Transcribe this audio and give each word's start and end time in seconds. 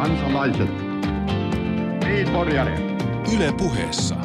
kansalaiset. 0.00 0.70
Niin, 2.04 2.30
Porjare. 2.32 2.78
Yle 3.36 3.52
puheessa. 3.58 4.16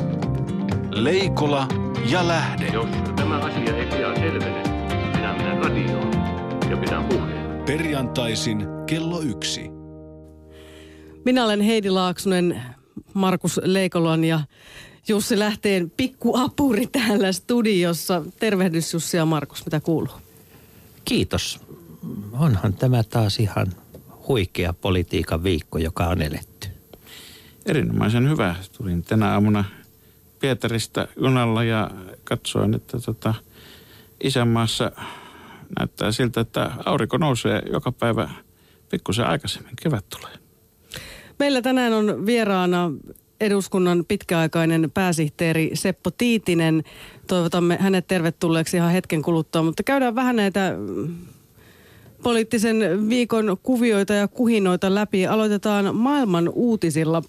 Leikola 0.92 1.68
ja 2.10 2.28
Lähde. 2.28 2.68
Jos 2.68 2.88
tämä 3.16 3.38
asia 3.38 3.78
ei 3.78 3.86
pian 3.86 4.16
selvene, 4.16 4.64
minä 5.16 5.34
menen 5.34 5.64
radioon 5.64 6.14
ja 6.70 6.78
pidän 6.78 7.06
puheen. 7.06 7.64
Perjantaisin 7.66 8.68
kello 8.86 9.22
yksi. 9.22 9.70
Minä 11.26 11.46
olen 11.46 11.62
Heidi 11.62 11.90
Laaksonen, 11.90 12.62
Markus 13.14 13.62
Leikolan 13.64 14.24
ja 14.24 14.40
Jussi 15.08 15.40
Lähteen 15.40 15.92
pikkuapuri 15.98 16.88
täällä 16.88 17.32
studiossa. 17.32 18.22
Tervehdys 18.40 18.94
Jussi 18.94 19.18
ja 19.18 19.26
Markus, 19.26 19.66
mitä 19.66 19.80
kuuluu? 19.80 20.14
Kiitos. 21.06 21.60
Onhan 22.32 22.74
tämä 22.74 23.04
taas 23.04 23.40
ihan 23.40 23.68
huikea 24.28 24.74
politiikan 24.74 25.44
viikko, 25.44 25.78
joka 25.78 26.08
on 26.08 26.22
eletty. 26.22 26.68
Erinomaisen 27.66 28.30
hyvä. 28.30 28.56
Tulin 28.78 29.04
tänä 29.04 29.32
aamuna 29.34 29.64
Pietarista 30.40 31.08
junalla 31.22 31.64
ja 31.64 31.92
katsoin, 32.24 32.74
että 32.74 33.00
tota, 33.00 33.34
isänmaassa 34.24 34.92
näyttää 35.80 36.12
siltä, 36.12 36.42
että 36.42 36.72
aurinko 36.86 37.18
nousee 37.18 37.62
joka 37.72 37.92
päivä 37.92 38.30
pikkusen 38.90 39.28
aikaisemmin. 39.28 39.74
Kevät 39.82 40.06
tulee. 40.10 40.34
Meillä 41.40 41.62
tänään 41.62 41.94
on 41.94 42.26
vieraana 42.26 42.92
eduskunnan 43.42 44.06
pitkäaikainen 44.08 44.92
pääsihteeri 44.94 45.72
Seppo 45.74 46.12
Tiitinen. 46.12 46.84
Toivotamme 47.28 47.78
hänet 47.82 48.08
tervetulleeksi 48.08 48.78
ihan 48.78 48.92
hetken 48.92 49.22
kuluttua, 49.22 49.64
mutta 49.64 49.84
käydään 49.84 50.16
vähän 50.16 50.36
näitä 50.36 50.76
poliittisen 52.26 53.10
viikon 53.10 53.58
kuvioita 53.64 54.14
ja 54.14 54.28
kuhinoita 54.28 54.96
läpi. 54.96 55.28
Aloitetaan 55.28 55.96
maailman 55.96 56.50
uutisilla. 56.50 57.24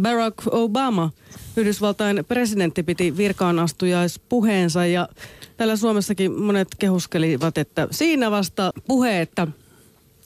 Barack 0.00 0.34
Obama, 0.50 1.10
Yhdysvaltain 1.56 2.24
presidentti, 2.28 2.82
piti 2.82 3.16
virkaanastujaispuheensa 3.16 4.86
ja 4.86 5.08
täällä 5.56 5.76
Suomessakin 5.76 6.42
monet 6.42 6.68
kehuskelivat, 6.78 7.58
että 7.58 7.88
siinä 7.90 8.30
vasta 8.30 8.72
puhe, 8.86 9.20
että 9.20 9.46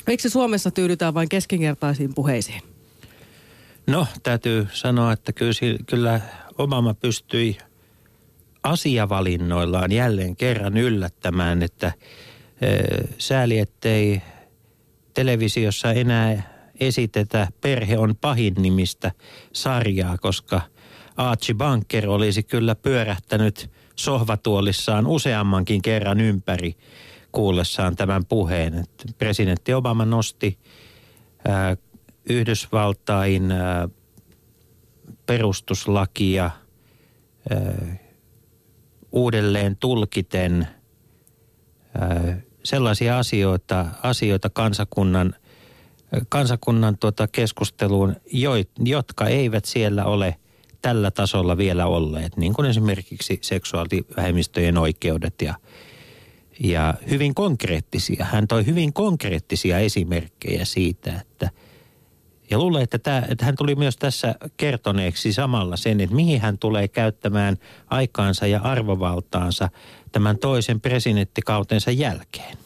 miksi 0.07 0.31
Suomessa 0.31 0.71
tyydytään 0.71 1.15
vain 1.15 1.29
keskinkertaisiin 1.29 2.15
puheisiin. 2.15 2.63
No, 3.87 4.07
täytyy 4.23 4.67
sanoa, 4.73 5.13
että 5.13 5.33
kyllä, 5.87 6.21
Obama 6.59 6.95
pystyi 6.95 7.59
asiavalinnoillaan 8.63 9.93
jälleen 9.93 10.37
kerran 10.37 10.77
yllättämään, 10.77 11.63
että 11.63 11.93
sääli, 13.19 13.59
ettei 13.59 14.23
televisiossa 15.15 15.93
enää 15.93 16.43
esitetä 16.81 17.49
Perhe 17.61 17.99
on 17.99 18.17
pahin 18.21 18.55
nimistä 18.59 19.13
sarjaa, 19.53 20.19
koska 20.19 20.61
Archie 21.17 21.55
Bunker 21.55 22.09
olisi 22.09 22.43
kyllä 22.43 22.75
pyörähtänyt 22.75 23.71
sohvatuolissaan 23.97 25.07
useammankin 25.07 25.83
kerran 25.83 26.21
ympäri 26.21 26.75
kuullessaan 27.33 27.97
tämän 27.97 28.25
puheen. 28.27 28.85
Presidentti 29.19 29.75
Obama 29.75 30.05
nosti 30.05 30.59
Yhdysvaltain 32.29 33.43
perustuslakia 35.27 36.51
uudelleen 39.13 39.77
tulkiten 39.77 40.69
sellaisia 42.63 43.19
asioita, 43.19 43.87
asioita 44.03 44.51
kansakunnan, 44.51 45.35
kansakunnan 46.29 46.99
tuota 46.99 47.29
keskusteluun, 47.29 48.17
jo, 48.33 48.53
jotka 48.85 49.27
eivät 49.27 49.65
siellä 49.65 50.05
ole 50.05 50.37
tällä 50.83 51.11
tasolla 51.11 51.57
vielä 51.57 51.87
olleet, 51.87 52.37
niin 52.37 52.53
kuin 52.53 52.71
esimerkiksi 52.71 53.39
seksuaalivähemmistöjen 53.43 54.79
oikeudet 54.79 55.35
ja, 55.43 55.55
ja 56.61 56.95
hyvin 57.11 57.35
konkreettisia. 57.35 58.25
Hän 58.25 58.49
toi 58.49 58.67
hyvin 58.67 58.93
konkreettisia 58.93 59.79
esimerkkejä 59.79 60.65
siitä, 60.65 61.13
että– 61.21 61.51
ja 62.51 62.59
luulen, 62.59 62.83
että, 62.83 62.99
tämä, 62.99 63.23
että 63.29 63.45
hän 63.45 63.57
tuli 63.57 63.75
myös 63.75 63.97
tässä 63.97 64.35
kertoneeksi 64.57 65.33
samalla 65.33 65.77
sen, 65.77 66.01
että 66.01 66.17
mihin 66.17 66.41
hän 66.41 66.59
tulee 66.59 66.89
käyttämään 66.89 67.57
aikaansa 67.87 68.47
ja 68.47 68.61
arvovaltaansa 68.61 69.69
tämän 70.13 70.39
toisen 70.39 70.81
presidenttikautensa 70.81 71.91
jälkeen. 71.91 72.59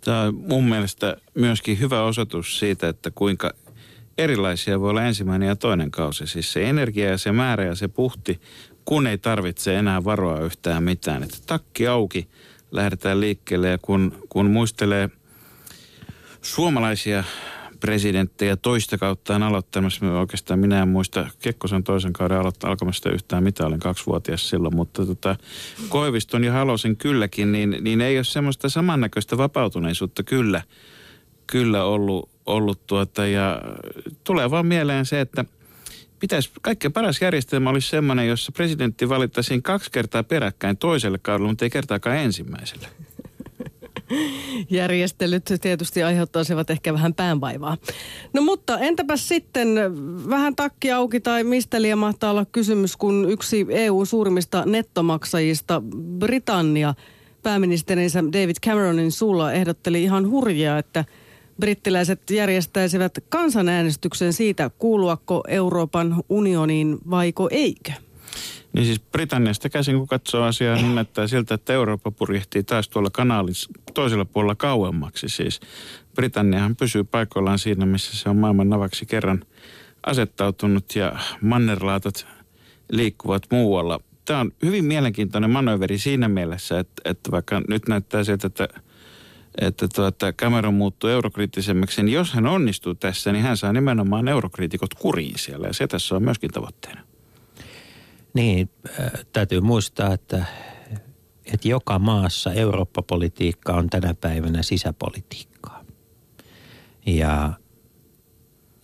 Tämä 0.00 0.22
on 0.22 0.34
mun 0.34 0.64
mielestä 0.64 1.16
myöskin 1.34 1.78
hyvä 1.78 2.02
osoitus 2.02 2.58
siitä, 2.58 2.88
että 2.88 3.10
kuinka 3.14 3.52
erilaisia 4.18 4.80
voi 4.80 4.90
olla 4.90 5.04
ensimmäinen 5.04 5.48
ja 5.48 5.56
toinen 5.56 5.90
kausi. 5.90 6.26
Siis 6.26 6.52
se 6.52 6.68
energia 6.68 7.10
ja 7.10 7.18
se 7.18 7.32
määrä 7.32 7.64
ja 7.64 7.74
se 7.74 7.88
puhti, 7.88 8.40
kun 8.84 9.06
ei 9.06 9.18
tarvitse 9.18 9.76
enää 9.76 10.04
varoa 10.04 10.40
yhtään 10.40 10.82
mitään. 10.82 11.22
Että 11.22 11.36
takki 11.46 11.86
auki, 11.86 12.28
lähdetään 12.70 13.20
liikkeelle 13.20 13.68
ja 13.68 13.78
kun, 13.78 14.26
kun 14.28 14.50
muistelee 14.50 15.10
suomalaisia 16.42 17.24
presidenttejä 17.80 18.56
toista 18.56 18.98
kauttaan 18.98 19.42
aloittamassa. 19.42 20.18
Oikeastaan 20.18 20.58
minä 20.58 20.82
en 20.82 20.88
muista. 20.88 21.30
Kekkosen 21.42 21.84
toisen 21.84 22.12
kauden 22.12 22.38
aloittaa 22.38 22.70
alkamasta 22.70 23.10
yhtään 23.10 23.42
mitä, 23.42 23.66
olin 23.66 23.80
kaksivuotias 23.80 24.48
silloin, 24.48 24.76
mutta 24.76 25.06
tota, 25.06 25.36
Koiviston 25.88 26.44
ja 26.44 26.52
Halosen 26.52 26.96
kylläkin, 26.96 27.52
niin, 27.52 27.76
niin 27.80 28.00
ei 28.00 28.18
ole 28.18 28.24
semmoista 28.24 28.68
samannäköistä 28.68 29.38
vapautuneisuutta 29.38 30.22
kyllä, 30.22 30.62
kyllä 31.46 31.84
ollut, 31.84 32.28
ollut 32.46 32.86
tuota, 32.86 33.26
ja 33.26 33.62
tulee 34.24 34.50
vaan 34.50 34.66
mieleen 34.66 35.06
se, 35.06 35.20
että 35.20 35.44
pitäisi, 36.20 36.50
kaikkein 36.62 36.92
paras 36.92 37.22
järjestelmä 37.22 37.70
olisi 37.70 37.88
semmoinen, 37.88 38.28
jossa 38.28 38.52
presidentti 38.52 39.08
valittaisiin 39.08 39.62
kaksi 39.62 39.90
kertaa 39.90 40.22
peräkkäin 40.22 40.76
toiselle 40.76 41.18
kaudelle, 41.18 41.48
mutta 41.48 41.64
ei 41.64 41.70
kertaakaan 41.70 42.16
ensimmäiselle 42.16 42.88
järjestelyt 44.70 45.52
tietysti 45.60 46.02
aiheuttaisivat 46.02 46.70
ehkä 46.70 46.92
vähän 46.92 47.14
päänvaivaa. 47.14 47.76
No 48.32 48.42
mutta 48.42 48.78
entäpä 48.78 49.16
sitten 49.16 49.68
vähän 50.30 50.56
takki 50.56 50.92
auki 50.92 51.20
tai 51.20 51.44
mistä 51.44 51.82
liian 51.82 51.98
mahtaa 51.98 52.30
olla 52.30 52.44
kysymys, 52.44 52.96
kun 52.96 53.26
yksi 53.30 53.66
EU 53.68 54.04
suurimmista 54.04 54.62
nettomaksajista, 54.66 55.82
Britannia, 56.18 56.94
pääministerinsä 57.42 58.24
David 58.24 58.56
Cameronin 58.66 59.12
suulla 59.12 59.52
ehdotteli 59.52 60.02
ihan 60.02 60.30
hurjaa, 60.30 60.78
että 60.78 61.04
brittiläiset 61.60 62.30
järjestäisivät 62.30 63.12
kansanäänestyksen 63.28 64.32
siitä, 64.32 64.70
kuuluako 64.78 65.44
Euroopan 65.48 66.22
unioniin 66.28 66.98
vaiko 67.10 67.48
eikö. 67.52 67.92
Niin 68.78 68.86
siis 68.86 69.00
Britanniasta 69.00 69.68
käsin, 69.68 69.96
kun 69.96 70.06
katsoo 70.06 70.42
asiaa, 70.42 70.76
niin 70.76 70.94
näyttää 70.94 71.26
siltä, 71.26 71.54
että 71.54 71.72
Eurooppa 71.72 72.10
purjehtii 72.10 72.62
taas 72.62 72.88
tuolla 72.88 73.10
kanaalin 73.12 73.54
toisella 73.94 74.24
puolella 74.24 74.54
kauemmaksi. 74.54 75.28
Siis 75.28 75.60
Britanniahan 76.14 76.76
pysyy 76.76 77.04
paikoillaan 77.04 77.58
siinä, 77.58 77.86
missä 77.86 78.16
se 78.16 78.28
on 78.28 78.36
maailman 78.36 78.68
navaksi 78.68 79.06
kerran 79.06 79.44
asettautunut 80.06 80.96
ja 80.96 81.12
mannerlaatat 81.40 82.26
liikkuvat 82.92 83.42
muualla. 83.52 84.00
Tämä 84.24 84.40
on 84.40 84.52
hyvin 84.64 84.84
mielenkiintoinen 84.84 85.50
manööveri 85.50 85.98
siinä 85.98 86.28
mielessä, 86.28 86.78
että, 86.78 87.02
että 87.04 87.30
vaikka 87.30 87.62
nyt 87.68 87.88
näyttää 87.88 88.24
siltä, 88.24 88.46
että 88.46 88.68
että 89.60 89.88
tuota, 89.94 90.32
Cameron 90.32 90.74
muuttuu 90.74 91.10
eurokriittisemmäksi, 91.10 92.02
niin 92.02 92.14
jos 92.14 92.32
hän 92.32 92.46
onnistuu 92.46 92.94
tässä, 92.94 93.32
niin 93.32 93.44
hän 93.44 93.56
saa 93.56 93.72
nimenomaan 93.72 94.28
eurokriitikot 94.28 94.94
kuriin 94.94 95.38
siellä. 95.38 95.66
Ja 95.66 95.72
se 95.72 95.86
tässä 95.86 96.16
on 96.16 96.22
myöskin 96.22 96.50
tavoitteena. 96.50 97.00
Niin, 98.34 98.70
äh, 99.00 99.10
täytyy 99.32 99.60
muistaa, 99.60 100.14
että, 100.14 100.44
että 101.52 101.68
joka 101.68 101.98
maassa 101.98 102.52
Eurooppa-politiikka 102.52 103.72
on 103.72 103.90
tänä 103.90 104.14
päivänä 104.14 104.62
sisäpolitiikkaa. 104.62 105.84
Ja, 107.06 107.52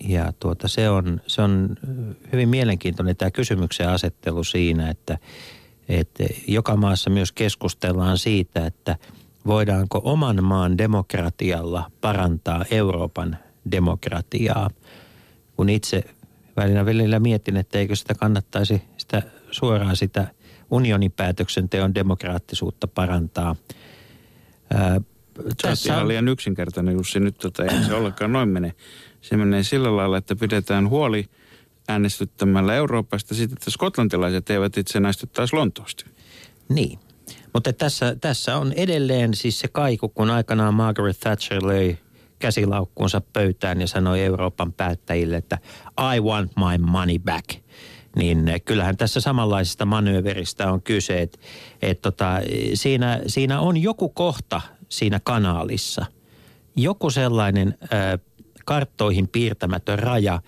ja 0.09 0.33
tuota, 0.41 0.69
se, 0.69 0.91
on, 0.91 1.21
se 1.27 1.43
on 1.43 1.77
hyvin 2.33 2.49
mielenkiintoinen 2.49 3.17
tämä 3.17 3.31
kysymyksen 3.31 3.89
asettelu 3.89 4.45
siinä, 4.45 4.91
että, 4.91 5.19
että 5.89 6.25
joka 6.49 6.77
maassa 6.77 7.11
myös 7.11 7.33
keskustellaan 7.33 8.19
siitä, 8.19 8.67
että 8.67 8.97
voidaanko 9.47 10.01
oman 10.05 10.45
maan 10.45 10.79
demokratialla 10.79 11.91
parantaa 12.01 12.65
Euroopan 12.71 13.39
demokratiaa. 13.71 14.71
Kun 15.57 15.69
itse 15.69 16.05
välillä 16.57 16.87
välillä 16.87 17.21
mietin, 17.21 17.57
että 17.57 17.79
eikö 17.79 17.97
sitä 17.97 18.15
kannattaisi 18.15 18.83
sitä 19.05 19.23
suoraan 19.51 19.97
sitä 19.97 20.27
unionin 20.71 21.13
päätöksenteon 21.13 21.95
demokraattisuutta 21.95 22.89
parantaa. 22.89 23.57
Ää, 24.75 25.01
tässä 25.63 25.97
on 25.97 26.09
liian 26.09 26.29
yksinkertainen 26.29 26.95
Jussi, 26.95 27.21
nyt 27.21 27.39
tota, 27.39 27.65
ei 27.65 27.85
se 27.85 27.95
ollenkaan 27.95 28.33
noin 28.33 28.49
mene. 28.49 28.75
Se 29.21 29.37
menee 29.37 29.63
sillä 29.63 29.97
lailla, 29.97 30.19
että 30.19 30.37
pidetään 30.37 30.89
huoli 30.89 31.29
äänestyttämällä 31.89 32.75
Euroopasta 32.75 33.35
sitten, 33.35 33.57
että 33.59 33.71
skotlantilaiset 33.71 34.51
eivät 34.51 34.79
itsenäisty 34.79 35.27
taas 35.27 35.53
Lontoosta. 35.53 36.07
Niin, 36.69 36.99
mutta 37.55 37.73
tässä, 37.73 38.17
tässä 38.21 38.57
on 38.57 38.73
edelleen 38.73 39.35
siis 39.35 39.61
se 39.61 39.69
kaiku, 39.69 40.09
kun 40.09 40.31
aikanaan 40.31 40.75
Margaret 40.75 41.21
Thatcher 41.21 41.67
löi 41.67 41.99
käsilaukkuunsa 42.39 43.21
pöytään 43.33 43.81
ja 43.81 43.87
sanoi 43.87 44.21
Euroopan 44.21 44.73
päättäjille, 44.73 45.37
että 45.37 45.59
I 46.17 46.21
want 46.21 46.53
my 46.57 46.87
money 46.87 47.19
back. 47.19 47.64
Niin 48.17 48.53
kyllähän 48.65 48.97
tässä 48.97 49.21
samanlaisesta 49.21 49.85
manööveristä 49.85 50.73
on 50.73 50.83
kyse, 50.83 51.23
että 51.23 51.39
et 51.83 52.03
tota, 52.03 52.41
siinä, 52.75 53.21
siinä 53.27 53.61
on 53.61 53.77
joku 53.77 54.09
kohta 54.09 54.61
siinä 54.89 55.21
kanaalissa, 55.25 56.07
joku 56.77 57.11
sellainen 57.11 57.79
ö, 57.83 58.19
karttoihin 58.65 59.29
piirtämätön 59.29 59.99
raja, 59.99 60.41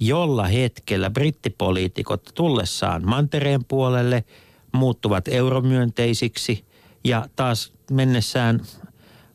jolla 0.00 0.46
hetkellä 0.46 1.10
brittipoliitikot 1.10 2.30
tullessaan 2.34 3.06
mantereen 3.08 3.64
puolelle 3.64 4.24
muuttuvat 4.72 5.28
euromyönteisiksi 5.28 6.64
ja 7.04 7.28
taas 7.36 7.72
mennessään 7.90 8.60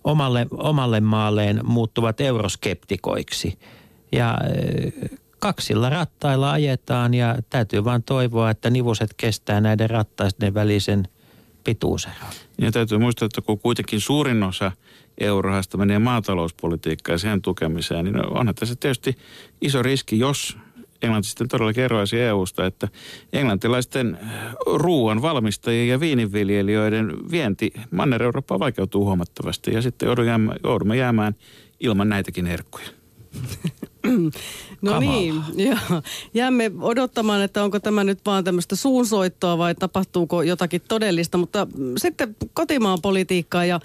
omalle, 0.03 0.47
omalle 0.51 0.99
maalleen 0.99 1.59
muuttuvat 1.63 2.21
euroskeptikoiksi. 2.21 3.59
Ja 4.11 4.37
kaksilla 5.39 5.89
rattailla 5.89 6.51
ajetaan 6.51 7.13
ja 7.13 7.35
täytyy 7.49 7.83
vaan 7.83 8.03
toivoa, 8.03 8.49
että 8.49 8.69
nivuset 8.69 9.13
kestää 9.17 9.61
näiden 9.61 9.89
rattaisten 9.89 10.53
välisen 10.53 11.07
pituuseron. 11.63 12.29
Ja 12.61 12.71
täytyy 12.71 12.97
muistaa, 12.97 13.25
että 13.25 13.41
kun 13.41 13.59
kuitenkin 13.59 14.01
suurin 14.01 14.43
osa 14.43 14.71
eurorahasta 15.17 15.77
menee 15.77 15.99
maatalouspolitiikkaan 15.99 17.13
ja 17.13 17.17
sen 17.17 17.41
tukemiseen, 17.41 18.05
niin 18.05 18.25
onhan 18.25 18.55
tässä 18.55 18.75
tietysti 18.75 19.17
iso 19.61 19.83
riski, 19.83 20.19
jos 20.19 20.57
Englanti 21.01 21.27
sitten 21.27 21.47
todellakin 21.47 21.83
eroaisi 21.83 22.19
EU-sta, 22.19 22.65
että 22.65 22.87
englantilaisten 23.33 24.17
ruoan 24.65 25.21
valmistajien 25.21 25.87
ja 25.87 25.99
viininviljelijöiden 25.99 27.13
vienti 27.31 27.73
Manner-Eurooppaan 27.91 28.59
vaikeutuu 28.59 29.05
huomattavasti 29.05 29.73
ja 29.73 29.81
sitten 29.81 30.09
joudumme 30.63 30.97
jäämään 30.97 31.35
ilman 31.79 32.09
näitäkin 32.09 32.45
herkkuja. 32.45 32.87
No 34.81 34.91
Kamala. 34.91 35.11
niin, 35.11 35.43
ja 35.55 35.77
jäämme 36.33 36.71
odottamaan, 36.81 37.41
että 37.41 37.63
onko 37.63 37.79
tämä 37.79 38.03
nyt 38.03 38.19
vaan 38.25 38.43
tämmöistä 38.43 38.75
suunsoittoa 38.75 39.57
vai 39.57 39.75
tapahtuuko 39.75 40.41
jotakin 40.41 40.81
todellista, 40.87 41.37
mutta 41.37 41.67
sitten 41.97 42.35
kotimaan 42.53 42.99
politiikkaa 43.01 43.65
ja 43.65 43.79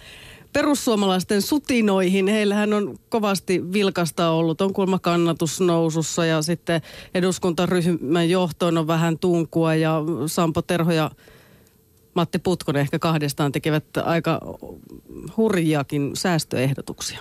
perussuomalaisten 0.52 1.42
sutinoihin. 1.42 2.28
Heillähän 2.28 2.72
on 2.72 2.96
kovasti 3.08 3.72
vilkasta 3.72 4.30
ollut. 4.30 4.60
On 4.60 4.72
kuulemma 4.72 4.98
kannatus 4.98 5.60
nousussa 5.60 6.26
ja 6.26 6.42
sitten 6.42 6.82
eduskuntaryhmän 7.14 8.30
johtoon 8.30 8.78
on 8.78 8.86
vähän 8.86 9.18
tunkua 9.18 9.74
ja 9.74 10.02
Sampo 10.26 10.62
Terho 10.62 10.92
ja 10.92 11.10
Matti 12.14 12.38
Putkonen 12.38 12.80
ehkä 12.80 12.98
kahdestaan 12.98 13.52
tekevät 13.52 13.84
aika 14.04 14.40
hurjiakin 15.36 16.10
säästöehdotuksia. 16.14 17.20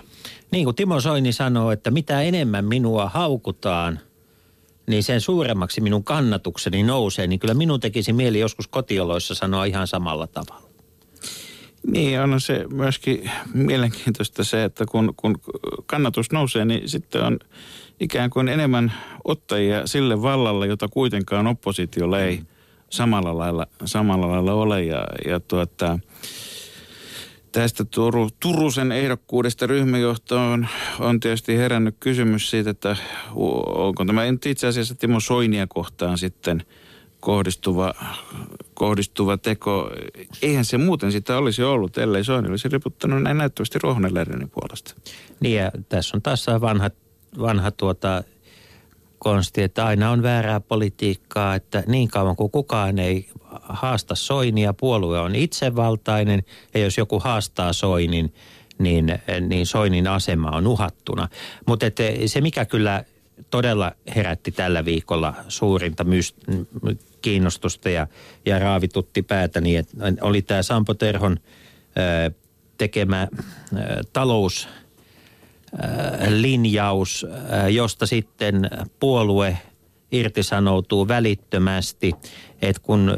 Niin 0.52 0.64
kuin 0.64 0.76
Timo 0.76 1.02
Soini 1.02 1.34
sanoo, 1.34 1.72
että 1.72 1.92
mitä 1.92 2.22
enemmän 2.22 2.66
minua 2.66 3.10
haukutaan, 3.10 4.00
niin 4.88 5.04
sen 5.04 5.22
suuremmaksi 5.22 5.82
minun 5.82 6.04
kannatukseni 6.04 6.84
nousee. 6.84 7.28
Niin 7.28 7.40
kyllä 7.40 7.54
minun 7.54 7.80
tekisi 7.80 8.14
mieli 8.14 8.40
joskus 8.40 8.68
kotioloissa 8.68 9.36
sanoa 9.36 9.66
ihan 9.66 9.88
samalla 9.88 10.28
tavalla. 10.28 10.70
Niin, 11.88 12.20
on 12.20 12.42
se 12.42 12.66
myöskin 12.74 13.32
mielenkiintoista 13.54 14.44
se, 14.44 14.64
että 14.64 14.86
kun, 14.86 15.14
kun 15.18 15.40
kannatus 15.86 16.32
nousee, 16.32 16.66
niin 16.66 16.90
sitten 16.90 17.24
on 17.24 17.40
ikään 18.00 18.30
kuin 18.30 18.48
enemmän 18.48 18.94
ottajia 19.24 19.88
sille 19.88 20.22
vallalle, 20.22 20.68
jota 20.68 20.88
kuitenkaan 20.88 21.48
oppositiolla 21.48 22.20
ei 22.20 22.42
samalla 22.94 23.38
lailla, 23.38 23.68
samalla 23.86 24.32
lailla 24.32 24.54
ole. 24.54 24.84
Ja, 24.84 25.08
ja 25.28 25.40
tuota, 25.40 26.00
tästä 27.52 27.86
Turu, 27.86 28.30
Turusen 28.40 28.92
ehdokkuudesta 28.92 29.68
ryhmäjohtoon 29.68 30.68
on 31.00 31.20
tietysti 31.20 31.58
herännyt 31.58 31.96
kysymys 32.00 32.50
siitä, 32.50 32.70
että 32.70 32.98
onko 33.66 34.06
tämä 34.06 34.22
itse 34.46 34.68
asiassa 34.68 34.96
Timo 34.96 35.20
Soinia 35.20 35.68
kohtaan 35.68 36.18
sitten 36.18 36.64
kohdistuva, 37.20 37.94
kohdistuva 38.74 39.38
teko. 39.38 39.92
Eihän 40.42 40.66
se 40.66 40.78
muuten 40.78 41.12
sitä 41.12 41.38
olisi 41.38 41.64
ollut, 41.64 41.98
ellei 41.98 42.24
Soini 42.24 42.50
olisi 42.50 42.70
riputtanut 42.70 43.24
näin 43.24 43.38
näyttävästi 43.38 43.80
Ruohonen 43.84 44.50
puolesta. 44.54 44.96
Niin 45.40 45.56
ja 45.56 45.72
tässä 45.90 46.18
on 46.18 46.22
taas 46.22 46.48
vanha, 46.62 46.90
vanha 47.40 47.72
tuota 47.72 48.24
konsti, 49.24 49.64
että 49.64 49.86
aina 49.86 50.12
on 50.12 50.24
väärää 50.24 50.60
politiikkaa, 50.60 51.56
että 51.56 51.84
niin 51.88 52.08
kauan 52.08 52.36
kuin 52.36 52.52
kukaan 52.52 53.00
ei 53.00 53.30
haasta 53.62 54.16
Soinia, 54.16 54.74
puolue 54.74 55.20
on 55.20 55.36
itsevaltainen 55.36 56.44
ja 56.74 56.80
jos 56.80 56.98
joku 56.98 57.20
haastaa 57.20 57.74
Soinin, 57.74 58.34
niin, 58.80 59.20
niin 59.48 59.66
Soinin 59.66 60.08
asema 60.08 60.50
on 60.50 60.68
uhattuna. 60.68 61.30
Mutta 61.68 61.86
se, 62.26 62.42
mikä 62.42 62.66
kyllä 62.66 63.04
todella 63.50 63.92
herätti 64.16 64.52
tällä 64.52 64.86
viikolla 64.86 65.34
suurinta 65.48 66.04
myst- 66.04 66.66
kiinnostusta 67.22 67.90
ja, 67.90 68.08
ja 68.46 68.60
raavitutti 68.60 69.22
päätä, 69.22 69.62
niin 69.62 69.80
että 69.80 69.98
oli 70.22 70.42
tämä 70.42 70.64
Sampo 70.64 70.94
Terhon 70.94 71.38
ö, 71.98 72.32
tekemä 72.78 73.28
ö, 73.74 73.78
talous 74.14 74.70
linjaus, 76.30 77.26
josta 77.70 78.06
sitten 78.06 78.70
puolue 79.00 79.58
irtisanoutuu 80.12 81.08
välittömästi. 81.08 82.14
Et 82.62 82.80
kun 82.80 83.18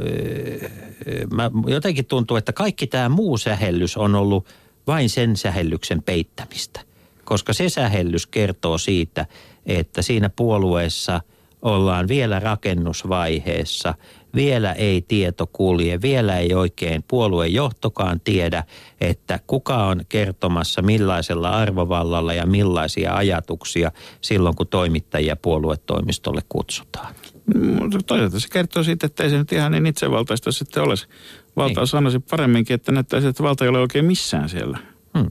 mä, 1.34 1.52
jotenkin 1.68 2.06
tuntuu, 2.06 2.38
että 2.38 2.54
kaikki 2.54 2.88
tämä 2.88 3.10
muu 3.10 3.38
sähellys 3.38 3.98
on 3.98 4.16
ollut 4.16 4.48
vain 4.88 5.10
sen 5.10 5.38
sähellyksen 5.38 6.04
peittämistä. 6.04 6.80
Koska 7.24 7.54
se 7.54 7.70
sähellys 7.70 8.28
kertoo 8.28 8.78
siitä, 8.78 9.26
että 9.66 10.02
siinä 10.02 10.30
puolueessa 10.30 11.22
ollaan 11.62 12.08
vielä 12.08 12.40
rakennusvaiheessa 12.40 13.94
vielä 14.36 14.74
ei 14.74 15.02
tieto 15.02 15.48
kulje, 15.48 16.02
vielä 16.02 16.38
ei 16.38 16.54
oikein 16.54 17.04
puoluejohtokaan 17.08 18.20
tiedä, 18.20 18.64
että 19.02 19.40
kuka 19.48 19.86
on 19.86 20.02
kertomassa 20.10 20.82
millaisella 20.82 21.50
arvovallalla 21.50 22.34
ja 22.34 22.46
millaisia 22.46 23.16
ajatuksia 23.16 23.92
silloin, 24.22 24.56
kun 24.56 24.68
toimittajia 24.68 25.36
puoluetoimistolle 25.36 26.42
kutsutaan. 26.50 27.16
Mutta 27.80 27.98
toisaalta 28.06 28.40
se 28.40 28.48
kertoo 28.52 28.84
siitä, 28.84 29.06
että 29.06 29.24
ei 29.24 29.30
se 29.30 29.38
nyt 29.38 29.52
ihan 29.52 29.72
niin 29.72 29.86
itsevaltaista 29.86 30.52
sitten 30.52 30.84
olisi. 30.84 31.08
Valta 31.56 31.82
niin. 31.82 31.88
sanoisi 31.88 32.20
paremminkin, 32.20 32.74
että 32.74 32.92
näyttäisi, 32.92 33.28
että 33.28 33.44
valta 33.44 33.66
ei 33.66 33.70
ole 33.70 33.80
oikein 33.80 34.06
missään 34.06 34.50
siellä. 34.50 34.78
Hmm. 35.18 35.30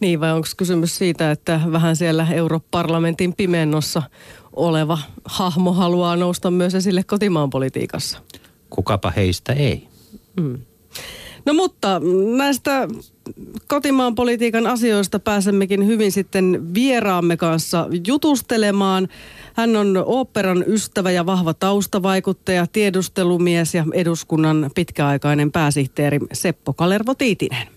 Niin, 0.00 0.20
vai 0.20 0.32
onko 0.32 0.48
kysymys 0.56 0.98
siitä, 0.98 1.30
että 1.30 1.60
vähän 1.72 1.96
siellä 1.96 2.26
Europarlamentin 2.32 3.34
pimennossa 3.34 4.02
oleva 4.58 4.98
hahmo 5.24 5.72
haluaa 5.72 6.16
nousta 6.16 6.50
myös 6.50 6.74
esille 6.74 7.02
kotimaan 7.02 7.50
politiikassa. 7.50 8.18
Kukapa 8.70 9.10
heistä 9.10 9.52
ei. 9.52 9.88
Mm. 10.40 10.58
No 11.46 11.54
mutta 11.54 12.00
näistä 12.36 12.88
kotimaan 13.68 14.14
politiikan 14.14 14.66
asioista 14.66 15.18
pääsemmekin 15.18 15.86
hyvin 15.86 16.12
sitten 16.12 16.74
vieraamme 16.74 17.36
kanssa 17.36 17.86
jutustelemaan. 18.06 19.08
Hän 19.54 19.76
on 19.76 20.02
oopperan 20.06 20.64
ystävä 20.66 21.10
ja 21.10 21.26
vahva 21.26 21.54
taustavaikuttaja, 21.54 22.66
tiedustelumies 22.66 23.74
ja 23.74 23.84
eduskunnan 23.92 24.70
pitkäaikainen 24.74 25.52
pääsihteeri 25.52 26.18
Seppo 26.32 26.72
Kalervo 26.72 27.14
Tiitinen. 27.14 27.68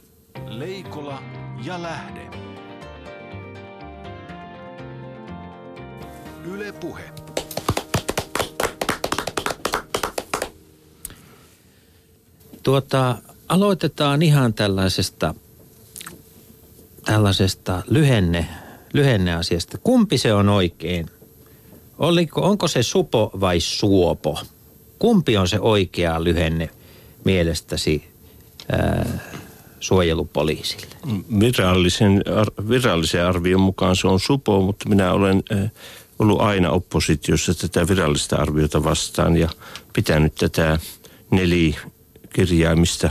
Leikola 0.48 1.24
ja 1.66 1.82
Lähde. 1.82 2.31
Yle 6.46 6.72
Puhe. 6.72 7.04
Tuota, 12.64 13.18
aloitetaan 13.50 14.22
ihan 14.22 14.54
tällaisesta, 14.54 15.36
tällaisesta 17.06 17.84
lyhenne, 17.88 18.48
lyhenneasiasta. 18.94 19.78
Kumpi 19.78 20.18
se 20.18 20.34
on 20.34 20.50
oikein? 20.50 21.06
Oliko, 21.98 22.42
onko 22.42 22.68
se 22.68 22.84
supo 22.84 23.32
vai 23.40 23.60
suopo? 23.60 24.40
Kumpi 25.00 25.38
on 25.38 25.48
se 25.48 25.60
oikea 25.60 26.24
lyhenne 26.24 26.70
mielestäsi 27.24 28.04
ää, 28.72 29.20
suojelupoliisille? 29.80 30.96
Virallisen, 31.40 32.24
virallisen 32.70 33.26
arvion 33.26 33.62
mukaan 33.62 33.96
se 33.96 34.08
on 34.08 34.20
supo, 34.20 34.62
mutta 34.62 34.90
minä 34.90 35.12
olen 35.12 35.44
ää, 35.52 35.70
ollut 36.22 36.42
aina 36.42 36.70
oppositiossa 36.70 37.54
tätä 37.54 37.88
virallista 37.88 38.36
arviota 38.36 38.84
vastaan 38.84 39.38
ja 39.38 39.50
pitänyt 39.94 40.36
tätä 40.36 40.80
nelikirjaimista 41.32 43.10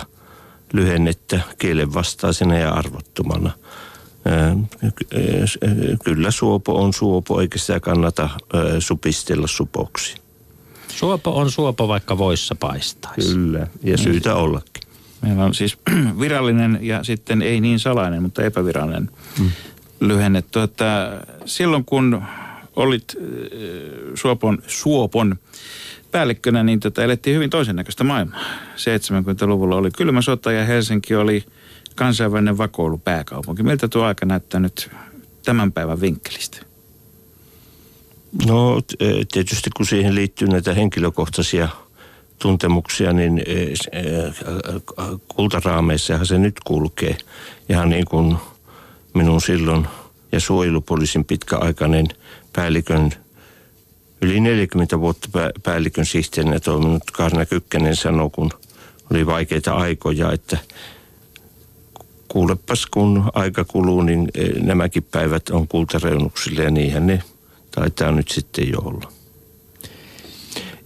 lyhennettä 0.72 1.40
kielen 1.58 1.94
vastaisena 1.94 2.58
ja 2.58 2.70
arvottomana. 2.70 3.50
Kyllä 6.04 6.30
suopo 6.30 6.82
on 6.82 6.92
suopo, 6.92 7.40
eikä 7.40 7.58
sitä 7.58 7.80
kannata 7.80 8.28
supistella 8.78 9.46
supoksi. 9.46 10.14
Suopo 10.88 11.30
on 11.30 11.50
suopo, 11.50 11.88
vaikka 11.88 12.18
voissa 12.18 12.54
paistaisi. 12.54 13.34
Kyllä, 13.34 13.66
ja 13.82 13.98
syytä 13.98 14.34
ollakin. 14.34 14.82
Meillä 15.22 15.44
on 15.44 15.54
siis 15.54 15.78
virallinen 16.20 16.78
ja 16.82 17.04
sitten 17.04 17.42
ei 17.42 17.60
niin 17.60 17.78
salainen, 17.78 18.22
mutta 18.22 18.42
epävirallinen. 18.42 19.10
Hmm 19.38 19.50
lyhenne. 20.00 20.42
Tuota, 20.42 20.84
silloin 21.44 21.84
kun 21.84 22.22
olit 22.76 23.16
äh, 23.16 23.24
Suopon, 24.14 24.62
Suopon 24.66 25.36
päällikkönä, 26.10 26.62
niin 26.62 26.80
tota, 26.80 27.04
elettiin 27.04 27.34
hyvin 27.36 27.50
toisen 27.50 27.76
näköistä 27.76 28.04
maailmaa. 28.04 28.40
70-luvulla 28.76 29.76
oli 29.76 29.90
kylmä 29.90 30.22
sota 30.22 30.52
ja 30.52 30.64
Helsinki 30.64 31.14
oli 31.14 31.44
kansainvälinen 31.94 32.58
vakoilu 32.58 32.98
pääkaupunki. 32.98 33.62
Miltä 33.62 33.88
tuo 33.88 34.04
aika 34.04 34.26
näyttää 34.26 34.60
nyt 34.60 34.90
tämän 35.44 35.72
päivän 35.72 36.00
vinkkelistä? 36.00 36.58
No 38.46 38.80
tietysti 39.32 39.70
kun 39.76 39.86
siihen 39.86 40.14
liittyy 40.14 40.48
näitä 40.48 40.74
henkilökohtaisia 40.74 41.68
tuntemuksia, 42.38 43.12
niin 43.12 43.42
eh, 43.46 43.68
eh, 43.92 44.34
kultaraameissahan 45.28 46.26
se 46.26 46.38
nyt 46.38 46.60
kulkee. 46.64 47.16
Ihan 47.68 47.90
niin 47.90 48.04
kuin 48.04 48.36
minun 49.14 49.40
silloin 49.40 49.86
ja 50.32 50.40
suojelupoliisin 50.40 51.24
pitkäaikainen 51.24 52.06
päällikön, 52.52 53.10
yli 54.22 54.40
40 54.40 55.00
vuotta 55.00 55.28
pää- 55.32 55.50
päällikön 55.62 56.06
sihteerinä 56.06 56.60
toiminut 56.60 57.10
Karna 57.12 57.46
Kykkänen 57.46 57.96
sanoi, 57.96 58.30
kun 58.30 58.50
oli 59.10 59.26
vaikeita 59.26 59.72
aikoja, 59.72 60.32
että 60.32 60.58
kuulepas 62.28 62.86
kun 62.86 63.30
aika 63.34 63.64
kuluu, 63.64 64.02
niin 64.02 64.28
eh, 64.34 64.62
nämäkin 64.62 65.02
päivät 65.02 65.50
on 65.50 65.68
kultareunuksille 65.68 66.62
ja 66.62 66.70
niinhän 66.70 67.06
ne 67.06 67.22
taitaa 67.70 68.12
nyt 68.12 68.28
sitten 68.28 68.70
jo 68.70 68.78
olla. 68.78 69.12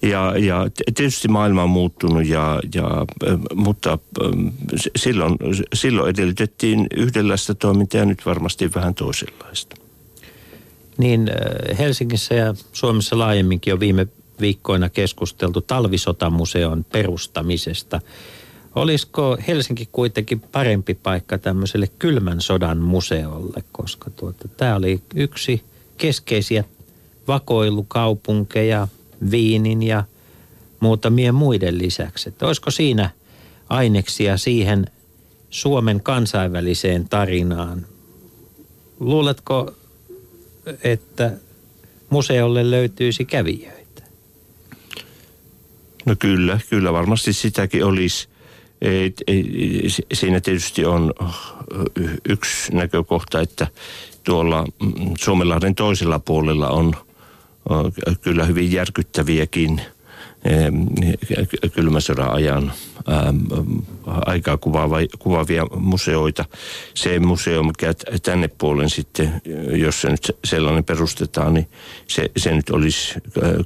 Ja, 0.02 0.34
ja 0.38 0.66
tietysti 0.94 1.28
maailma 1.28 1.62
on 1.62 1.70
muuttunut, 1.70 2.26
ja, 2.26 2.60
ja, 2.74 2.84
mutta 3.54 3.98
silloin, 4.96 5.36
silloin 5.74 6.10
edellytettiin 6.10 6.86
yhdenlaista 6.96 7.54
toimintaa 7.54 7.98
ja 7.98 8.04
nyt 8.04 8.26
varmasti 8.26 8.74
vähän 8.74 8.94
toisenlaista. 8.94 9.76
Niin 10.98 11.30
Helsingissä 11.78 12.34
ja 12.34 12.54
Suomessa 12.72 13.18
laajemminkin 13.18 13.72
on 13.72 13.80
viime 13.80 14.06
viikkoina 14.40 14.88
keskusteltu 14.88 15.60
talvisotamuseon 15.60 16.84
perustamisesta. 16.84 18.00
Olisiko 18.74 19.38
Helsinki 19.48 19.88
kuitenkin 19.92 20.40
parempi 20.40 20.94
paikka 20.94 21.38
tämmöiselle 21.38 21.86
kylmän 21.98 22.40
sodan 22.40 22.78
museolle, 22.78 23.64
koska 23.72 24.10
tuota, 24.10 24.48
tämä 24.48 24.76
oli 24.76 25.02
yksi 25.14 25.62
keskeisiä 25.96 26.64
vakoilukaupunkeja 27.28 28.88
Viinin 29.30 29.82
ja 29.82 30.04
muutamien 30.80 31.34
muiden 31.34 31.78
lisäksi. 31.78 32.28
Että 32.28 32.46
olisiko 32.46 32.70
siinä 32.70 33.10
aineksia 33.68 34.36
siihen 34.36 34.86
Suomen 35.50 36.00
kansainväliseen 36.00 37.08
tarinaan? 37.08 37.86
Luuletko, 39.00 39.74
että 40.84 41.32
museolle 42.10 42.70
löytyisi 42.70 43.24
kävijöitä? 43.24 44.02
No 46.06 46.16
kyllä, 46.18 46.60
kyllä 46.70 46.92
varmasti 46.92 47.32
sitäkin 47.32 47.84
olisi. 47.84 48.28
Siinä 50.12 50.40
tietysti 50.40 50.84
on 50.84 51.14
yksi 52.28 52.74
näkökohta, 52.74 53.40
että 53.40 53.66
tuolla 54.24 54.64
Suomenlahden 55.18 55.74
toisella 55.74 56.18
puolella 56.18 56.68
on 56.68 56.94
kyllä 58.20 58.44
hyvin 58.44 58.72
järkyttäviäkin 58.72 59.80
kylmän 61.72 62.02
sodan 62.02 62.30
ajan 62.30 62.72
aikaa 64.06 64.58
kuvaavia 65.18 65.66
museoita. 65.76 66.44
Se 66.94 67.18
museo, 67.18 67.62
mikä 67.62 67.94
tänne 68.22 68.48
puolen 68.48 68.90
sitten, 68.90 69.42
jos 69.76 70.00
se 70.00 70.10
nyt 70.10 70.36
sellainen 70.44 70.84
perustetaan, 70.84 71.54
niin 71.54 71.68
se, 72.08 72.30
se 72.36 72.54
nyt 72.54 72.70
olisi 72.70 73.14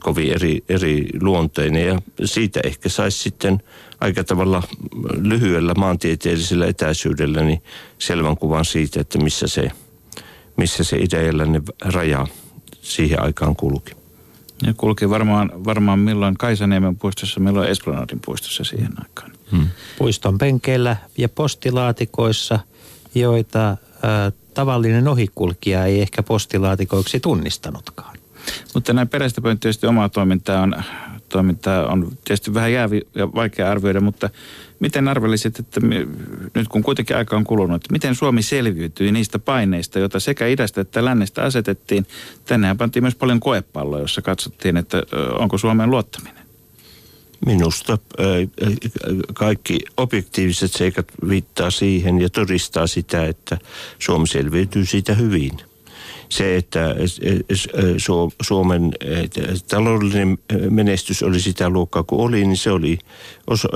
kovin 0.01 0.33
eri, 0.33 0.65
eri 0.69 1.07
luonteinen 1.21 1.87
ja 1.87 2.03
siitä 2.25 2.61
ehkä 2.65 2.89
saisi 2.89 3.19
sitten 3.19 3.63
aika 4.01 4.25
tavalla 4.25 4.63
lyhyellä 5.23 5.75
maantieteellisellä 5.75 6.67
etäisyydellä 6.67 7.43
niin 7.43 7.63
selvän 7.99 8.37
kuvan 8.37 8.65
siitä, 8.65 9.01
että 9.01 9.19
missä 9.19 9.47
se, 9.47 9.71
missä 10.57 10.85
se 10.85 10.97
ideelläinen 10.97 11.63
raja 11.85 12.27
siihen 12.83 13.23
aikaan 13.23 13.57
kulki. 13.57 13.98
Ja 14.67 14.75
kulki 14.77 15.11
varmaan, 15.11 15.65
varmaan 15.65 15.99
milloin 15.99 16.37
Kaisaniemen 16.37 16.97
puistossa, 16.97 17.41
milloin 17.41 17.69
Esplanadin 17.69 18.21
puistossa 18.25 18.65
siihen 18.65 18.93
aikaan. 18.99 19.33
Hmm. 19.53 19.67
Puiston 19.99 20.39
penkeillä 20.39 20.97
ja 21.19 21.29
postilaatikoissa, 21.29 22.59
joita 23.15 23.69
ä, 23.71 23.77
tavallinen 24.55 25.09
ohikulkija 25.09 25.85
ei 25.85 26.01
ehkä 26.01 26.23
postilaatikoiksi 26.23 27.21
tunnistanutkaan. 27.21 28.17
Mutta 28.75 28.93
näin 28.93 29.09
perästä 29.09 29.41
tietysti 29.61 29.87
omaa 29.87 30.09
toimintaa 30.09 30.63
on, 30.63 30.83
toimintaa 31.29 31.87
on 31.87 32.13
tietysti 32.25 32.55
vähän 32.55 32.73
jäävi 32.73 33.01
ja 33.15 33.33
vaikea 33.33 33.71
arvioida, 33.71 34.01
mutta 34.01 34.31
miten 34.81 35.09
arvelisit, 35.09 35.59
että 35.59 35.81
nyt 36.55 36.69
kun 36.69 36.83
kuitenkin 36.83 37.17
aika 37.17 37.37
on 37.37 37.45
kulunut, 37.45 37.77
että 37.77 37.93
miten 37.93 38.15
Suomi 38.15 38.43
selviytyi 38.43 39.13
niistä 39.13 39.39
paineista, 39.39 39.99
joita 39.99 40.21
sekä 40.21 40.47
idästä 40.47 40.81
että 40.81 41.05
lännestä 41.05 41.43
asetettiin? 41.43 42.07
Tännehän 42.45 42.79
pantiin 42.79 43.03
myös 43.05 43.15
paljon 43.15 43.41
koepalloja, 43.41 44.03
jossa 44.03 44.23
katsottiin, 44.23 44.77
että 44.77 45.03
onko 45.39 45.59
Suomen 45.59 45.91
luottaminen. 45.91 46.49
Minusta 47.47 47.99
kaikki 49.35 49.79
objektiiviset 49.97 50.73
seikat 50.73 51.07
viittaa 51.29 51.71
siihen 51.71 52.21
ja 52.21 52.31
todistaa 52.31 52.87
sitä, 52.87 53.27
että 53.27 53.59
Suomi 53.99 54.27
selviytyy 54.27 54.85
siitä 54.85 55.15
hyvin 55.15 55.53
se, 56.29 56.57
että 56.57 56.95
Suomen 58.43 58.93
taloudellinen 59.69 60.39
menestys 60.71 61.23
oli 61.23 61.41
sitä 61.41 61.71
luokkaa 61.71 62.03
kuin 62.03 62.21
oli, 62.21 62.45
niin 62.45 62.57
se, 62.57 62.71
oli, 62.71 62.99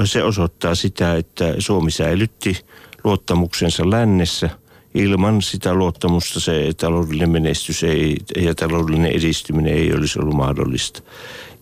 se 0.04 0.22
osoittaa 0.22 0.74
sitä, 0.74 1.16
että 1.16 1.54
Suomi 1.58 1.90
säilytti 1.90 2.56
luottamuksensa 3.04 3.90
lännessä. 3.90 4.50
Ilman 4.94 5.42
sitä 5.42 5.74
luottamusta 5.74 6.40
se 6.40 6.70
taloudellinen 6.76 7.30
menestys 7.30 7.84
ei, 7.84 8.16
ja 8.36 8.54
taloudellinen 8.54 9.12
edistyminen 9.12 9.74
ei 9.74 9.92
olisi 9.94 10.18
ollut 10.18 10.36
mahdollista. 10.36 11.02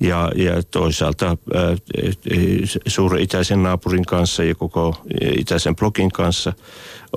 Ja, 0.01 0.31
ja 0.37 0.63
toisaalta 0.63 1.27
ää, 1.27 1.77
suuren 2.87 3.23
itäisen 3.23 3.63
naapurin 3.63 4.05
kanssa 4.05 4.45
ja 4.45 4.55
koko 4.55 5.03
itäisen 5.39 5.77
blokin 5.77 6.13
kanssa 6.13 6.53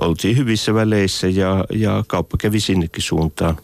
oltiin 0.00 0.36
hyvissä 0.36 0.74
väleissä 0.74 1.28
ja, 1.28 1.64
ja 1.72 2.04
kauppa 2.06 2.36
kävi 2.36 2.60
sinnekin 2.60 3.02
suuntaan 3.02 3.56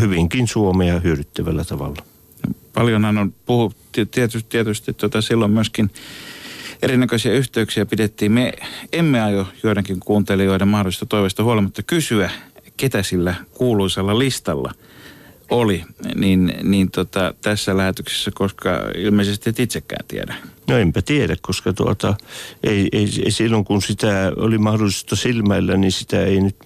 hyvinkin 0.00 0.48
Suomea 0.48 1.00
hyödyttävällä 1.00 1.64
tavalla. 1.64 2.02
Paljonhan 2.74 3.18
on 3.18 3.34
puhuttu 3.46 4.06
tietysti, 4.10 4.48
tietysti 4.48 4.92
tuota 4.92 5.22
silloin 5.22 5.50
myöskin 5.50 5.90
erinäköisiä 6.82 7.32
yhteyksiä 7.32 7.86
pidettiin. 7.86 8.32
Me 8.32 8.52
emme 8.92 9.22
aio 9.22 9.46
joidenkin 9.62 10.00
kuuntelijoiden 10.00 10.68
mahdollista 10.68 11.06
toiveista 11.06 11.44
huolimatta 11.44 11.82
kysyä, 11.82 12.30
ketä 12.76 13.02
sillä 13.02 13.34
kuuluisella 13.50 14.18
listalla 14.18 14.72
oli, 15.50 15.84
niin, 16.14 16.54
niin 16.62 16.90
tota, 16.90 17.34
tässä 17.40 17.76
lähetyksessä, 17.76 18.30
koska 18.34 18.70
ilmeisesti 18.98 19.50
et 19.50 19.60
itsekään 19.60 20.04
tiedä. 20.08 20.34
No 20.68 20.78
enpä 20.78 21.02
tiedä, 21.02 21.36
koska 21.40 21.72
tuota, 21.72 22.14
ei, 22.62 22.88
ei, 22.92 23.08
ei 23.24 23.30
silloin 23.30 23.64
kun 23.64 23.82
sitä 23.82 24.32
oli 24.36 24.58
mahdollista 24.58 25.16
silmäillä, 25.16 25.76
niin 25.76 25.92
sitä 25.92 26.24
ei 26.24 26.40
nyt 26.40 26.56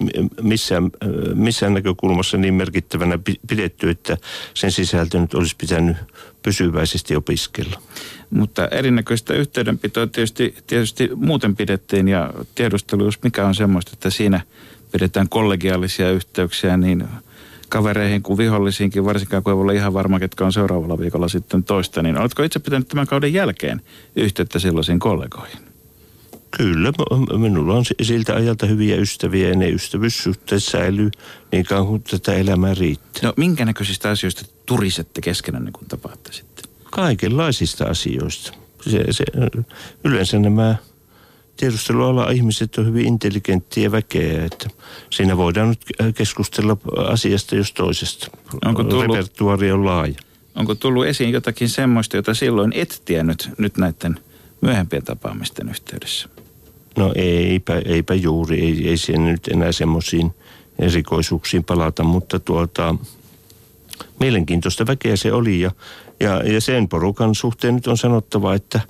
missään, 0.41 0.89
missään 1.33 1.73
näkökulmassa 1.73 2.37
niin 2.37 2.53
merkittävänä 2.53 3.19
pidetty, 3.47 3.89
että 3.89 4.17
sen 4.53 4.71
sisältö 4.71 5.19
nyt 5.19 5.33
olisi 5.33 5.55
pitänyt 5.55 5.97
pysyväisesti 6.43 7.15
opiskella. 7.15 7.81
Mutta 8.29 8.67
erinäköistä 8.67 9.33
yhteydenpitoa 9.33 10.07
tietysti, 10.07 10.55
tietysti 10.67 11.09
muuten 11.15 11.55
pidettiin 11.55 12.07
ja 12.07 12.33
tiedustelu, 12.55 13.05
jos 13.05 13.23
mikä 13.23 13.45
on 13.45 13.55
semmoista, 13.55 13.91
että 13.93 14.09
siinä 14.09 14.41
pidetään 14.91 15.29
kollegiaalisia 15.29 16.11
yhteyksiä, 16.11 16.77
niin– 16.77 17.03
kavereihin 17.69 18.23
kuin 18.23 18.37
vihollisiinkin, 18.37 19.05
varsinkaan 19.05 19.43
kun 19.43 19.53
ei 19.53 19.59
ole 19.59 19.75
ihan 19.75 19.93
varma, 19.93 20.19
ketkä 20.19 20.45
on 20.45 20.53
seuraavalla 20.53 20.99
viikolla 20.99 21.27
sitten 21.27 21.63
toista, 21.63 22.01
niin 22.03 22.17
oletko 22.17 22.43
itse 22.43 22.59
pitänyt 22.59 22.87
tämän 22.87 23.07
kauden 23.07 23.33
jälkeen 23.33 23.81
yhteyttä 24.15 24.59
silloisiin 24.59 24.99
kollegoihin? 24.99 25.59
Kyllä, 26.57 26.91
minulla 27.37 27.73
on 27.73 27.85
siltä 28.01 28.35
ajalta 28.35 28.65
hyviä 28.65 28.95
ystäviä 28.95 29.49
ja 29.49 29.55
ne 29.55 29.69
ystävyyssuhteet 29.69 30.63
säilyy 30.63 31.11
niin 31.51 31.65
kauan 31.65 31.87
kuin 31.87 32.03
tätä 32.03 32.33
elämää 32.33 32.73
riittää. 32.73 33.21
No 33.23 33.33
minkä 33.37 33.65
näköisistä 33.65 34.09
asioista 34.09 34.45
turisette 34.65 35.21
keskenään, 35.21 35.69
kun 35.73 35.87
tapaatte 35.87 36.33
sitten? 36.33 36.71
Kaikenlaisista 36.83 37.85
asioista. 37.85 38.53
Se, 38.81 39.03
se, 39.11 39.23
yleensä 40.03 40.39
nämä 40.39 40.75
tiedusteluala 41.59 42.31
ihmiset 42.31 42.77
on 42.77 42.85
hyvin 42.85 43.05
intelligenttiä 43.05 43.91
väkeä, 43.91 44.45
että 44.45 44.69
siinä 45.09 45.37
voidaan 45.37 45.69
nyt 45.69 46.13
keskustella 46.15 46.77
asiasta 47.07 47.55
jos 47.55 47.73
toisesta. 47.73 48.27
Onko 48.65 48.83
tullut, 48.83 49.17
Repertuari 49.17 49.71
on 49.71 49.85
laaja. 49.85 50.15
Onko 50.55 50.75
tullut 50.75 51.05
esiin 51.05 51.31
jotakin 51.31 51.69
semmoista, 51.69 52.17
jota 52.17 52.33
silloin 52.33 52.71
et 52.75 53.01
tiennyt 53.05 53.49
nyt 53.57 53.77
näiden 53.77 54.19
myöhempien 54.61 55.03
tapaamisten 55.03 55.69
yhteydessä? 55.69 56.29
No 56.97 57.11
eipä, 57.15 57.81
eipä 57.85 58.13
juuri, 58.13 58.59
ei, 58.59 58.89
ei 58.89 58.97
siihen 58.97 59.25
nyt 59.25 59.47
enää 59.47 59.71
semmoisiin 59.71 60.31
erikoisuuksiin 60.79 61.63
palata, 61.63 62.03
mutta 62.03 62.39
tuota, 62.39 62.95
mielenkiintoista 64.19 64.87
väkeä 64.87 65.15
se 65.15 65.33
oli 65.33 65.59
ja, 65.61 65.71
ja, 66.19 66.43
ja 66.53 66.61
sen 66.61 66.87
porukan 66.87 67.35
suhteen 67.35 67.75
nyt 67.75 67.87
on 67.87 67.97
sanottava, 67.97 68.55
että 68.55 68.81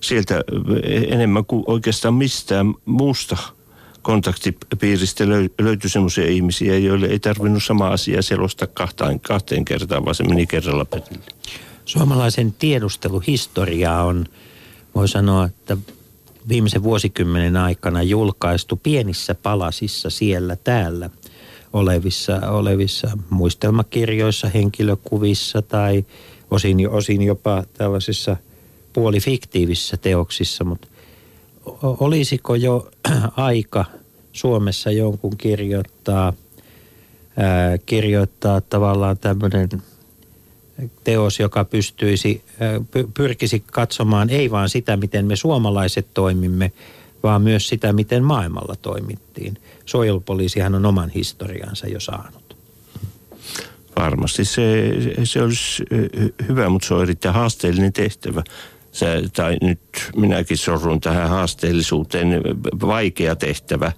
sieltä 0.00 0.40
enemmän 1.08 1.44
kuin 1.44 1.64
oikeastaan 1.66 2.14
mistään 2.14 2.74
muusta 2.84 3.36
kontaktipiiristä 4.02 5.24
löytyi 5.60 5.90
sellaisia 5.90 6.26
ihmisiä, 6.26 6.78
joille 6.78 7.06
ei 7.06 7.18
tarvinnut 7.18 7.64
sama 7.64 7.88
asia 7.88 8.22
selostaa 8.22 8.68
kahteen, 8.74 9.20
kahteen 9.20 9.64
kertaan, 9.64 10.04
vaan 10.04 10.14
se 10.14 10.24
meni 10.24 10.46
kerralla 10.46 10.84
perille. 10.84 11.24
Suomalaisen 11.84 12.54
tiedusteluhistoria 12.58 14.02
on, 14.02 14.26
voi 14.94 15.08
sanoa, 15.08 15.44
että 15.44 15.76
viimeisen 16.48 16.82
vuosikymmenen 16.82 17.56
aikana 17.56 18.02
julkaistu 18.02 18.76
pienissä 18.76 19.34
palasissa 19.34 20.10
siellä 20.10 20.56
täällä 20.56 21.10
olevissa, 21.72 22.40
olevissa 22.50 23.18
muistelmakirjoissa, 23.30 24.48
henkilökuvissa 24.48 25.62
tai 25.62 26.04
osin, 26.50 26.90
osin 26.90 27.22
jopa 27.22 27.64
tällaisissa 27.72 28.36
puolifiktiivisissä 28.92 29.96
teoksissa, 29.96 30.64
mutta 30.64 30.88
olisiko 31.82 32.54
jo 32.54 32.90
aika 33.36 33.84
Suomessa 34.32 34.90
jonkun 34.90 35.36
kirjoittaa, 35.36 36.32
ää, 37.36 37.78
kirjoittaa 37.78 38.60
tavallaan 38.60 39.18
tämmöinen 39.18 39.68
teos, 41.04 41.40
joka 41.40 41.64
pystyisi, 41.64 42.44
pyrkisi 43.14 43.62
katsomaan 43.72 44.30
ei 44.30 44.50
vaan 44.50 44.68
sitä, 44.68 44.96
miten 44.96 45.26
me 45.26 45.36
suomalaiset 45.36 46.06
toimimme, 46.14 46.72
vaan 47.22 47.42
myös 47.42 47.68
sitä, 47.68 47.92
miten 47.92 48.24
maailmalla 48.24 48.76
toimittiin. 48.82 49.58
Suojelupoliisihan 49.84 50.74
on 50.74 50.86
oman 50.86 51.10
historiansa 51.10 51.86
jo 51.86 52.00
saanut. 52.00 52.47
Varmasti 53.98 54.44
se, 54.44 54.92
se 55.24 55.42
olisi 55.42 55.84
hyvä, 56.48 56.68
mutta 56.68 56.88
se 56.88 56.94
on 56.94 57.02
erittäin 57.02 57.34
haasteellinen 57.34 57.92
tehtävä. 57.92 58.42
Se, 58.92 59.22
tai 59.32 59.56
nyt 59.62 59.80
minäkin 60.16 60.56
sorrun 60.56 61.00
tähän 61.00 61.28
haasteellisuuteen, 61.28 62.28
vaikea 62.80 63.36
tehtävä, 63.36 63.92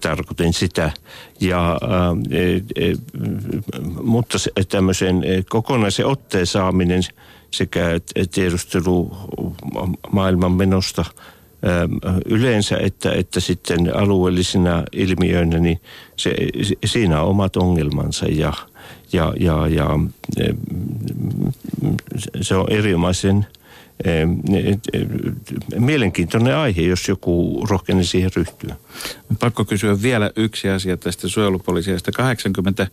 tarkoitin 0.00 0.52
sitä. 0.52 0.90
Ja, 1.40 1.80
mutta 4.02 4.38
se, 4.38 4.50
tämmöisen 4.68 5.22
kokonaisen 5.48 6.06
otteen 6.06 6.46
saaminen 6.46 7.02
sekä 7.50 7.80
tiedustelu 8.34 9.16
maailman 10.12 10.52
menosta 10.52 11.04
yleensä 12.26 12.76
että, 12.80 13.12
että 13.12 13.40
sitten 13.40 13.96
alueellisina 13.96 14.82
ilmiöinä, 14.92 15.58
niin 15.58 15.80
se, 16.16 16.34
siinä 16.84 17.22
on 17.22 17.28
omat 17.28 17.56
ongelmansa 17.56 18.26
ja, 18.26 18.52
ja, 19.12 19.32
ja, 19.40 19.66
ja 19.68 19.98
se 22.40 22.54
on 22.54 22.72
erinomaisen 22.72 23.46
mielenkiintoinen 25.78 26.56
aihe, 26.56 26.82
jos 26.82 27.08
joku 27.08 27.66
rohkeni 27.70 28.04
siihen 28.04 28.30
ryhtyä. 28.36 28.76
Pakko 29.40 29.64
kysyä 29.64 30.02
vielä 30.02 30.30
yksi 30.36 30.68
asia 30.68 30.96
tästä 30.96 31.28
suojelupoliisiasta. 31.28 32.12
80 32.12 32.86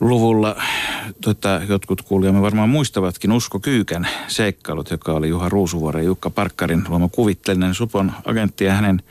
luvulla 0.00 0.56
tota, 1.20 1.60
jotkut 1.68 2.02
kuulijamme 2.02 2.42
varmaan 2.42 2.68
muistavatkin 2.68 3.32
Usko 3.32 3.60
Kyykän 3.60 4.08
seikkailut, 4.28 4.90
joka 4.90 5.12
oli 5.12 5.28
Juha 5.28 5.48
Ruusuvuoren 5.48 6.04
Jukka 6.04 6.30
Parkkarin 6.30 6.84
luoma 6.88 7.08
kuvitteellinen 7.08 7.74
Supon 7.74 8.12
agentti 8.24 8.64
ja 8.64 8.74
hänen 8.74 9.02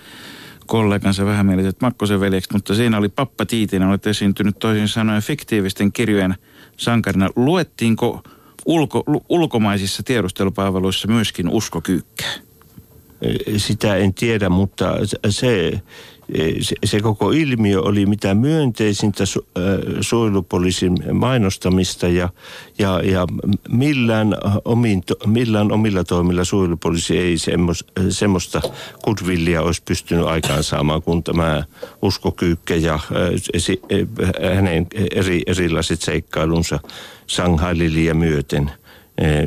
kollegansa 0.65 1.25
vähämieliset 1.25 1.81
Makkosen 1.81 2.19
veljeksi, 2.19 2.53
mutta 2.53 2.75
siinä 2.75 2.97
oli 2.97 3.09
Pappa 3.09 3.45
Tiitinen, 3.45 3.87
olet 3.87 4.07
esiintynyt 4.07 4.59
toisin 4.59 4.87
sanoen 4.87 5.21
fiktiivisten 5.21 5.91
kirjojen 5.91 6.35
sankarina. 6.77 7.29
Luettiinko 7.35 8.23
ulko, 8.65 9.03
ulkomaisissa 9.29 10.03
tiedustelupalveluissa 10.03 11.07
myöskin 11.07 11.49
uskokyykkää? 11.49 12.33
Sitä 13.57 13.95
en 13.95 14.13
tiedä, 14.13 14.49
mutta 14.49 14.93
se, 15.29 15.81
se, 16.61 16.75
se 16.85 16.99
koko 16.99 17.31
ilmiö 17.31 17.81
oli 17.81 18.05
mitä 18.05 18.33
myönteisintä 18.33 19.25
su, 19.25 19.47
äh, 19.57 19.63
suojelupoliisin 20.01 20.97
mainostamista 21.13 22.07
ja, 22.07 22.29
ja, 22.79 23.01
ja 23.03 23.27
millään, 23.69 24.35
omin, 24.65 25.03
millään 25.25 25.71
omilla 25.71 26.03
toimilla 26.03 26.43
suojelupoliisi 26.43 27.17
ei 27.17 27.37
semmos, 27.37 27.85
semmoista 28.09 28.61
kutvillia 29.03 29.61
olisi 29.61 29.81
pystynyt 29.85 30.25
aikaansaamaan 30.25 31.01
kuin 31.01 31.23
tämä 31.23 31.63
uskokyykkä 32.01 32.75
ja 32.75 32.93
äh, 32.93 33.01
si, 33.57 33.81
äh, 33.91 34.55
hänen 34.55 34.87
eri, 35.11 35.41
erilaiset 35.47 36.01
seikkailunsa 36.01 36.79
Shanghai-liliä 37.27 38.13
myöten 38.13 38.71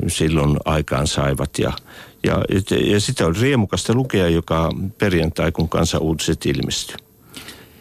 silloin 0.08 0.56
aikaan 0.64 1.06
saivat 1.06 1.58
ja 1.58 1.72
ja, 2.24 2.44
ja 2.84 3.00
sitä 3.00 3.26
on 3.26 3.36
riemukasta 3.36 3.94
lukea 3.94 4.28
joka 4.28 4.70
perjantai, 4.98 5.52
kun 5.52 5.68
kansa 5.68 5.98
uutiset 5.98 6.46
ilmestyy. 6.46 6.96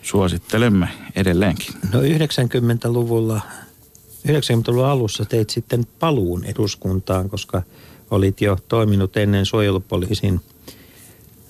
Suosittelemme 0.02 0.88
edelleenkin. 1.16 1.74
No 1.94 2.02
90-luvulla, 2.02 3.42
90-luvun 4.28 4.86
alussa 4.86 5.26
teit 5.26 5.50
sitten 5.50 5.88
paluun 6.00 6.46
eduskuntaan, 6.46 7.30
koska 7.30 7.62
olit 8.12 8.42
jo 8.42 8.58
toiminut 8.68 9.18
ennen 9.18 9.46
suojelupoliisin 9.46 10.42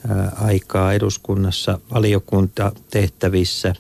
ää, 0.08 0.32
aikaa 0.41 0.93
eduskunnassa 0.93 1.80
valiokuntatehtävissä. 1.93 3.75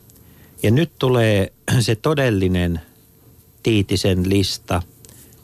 Ja 0.63 0.71
nyt 0.71 0.91
tulee 0.99 1.53
se 1.79 1.95
todellinen 1.95 2.81
Tiitisen 3.63 4.29
lista. 4.29 4.81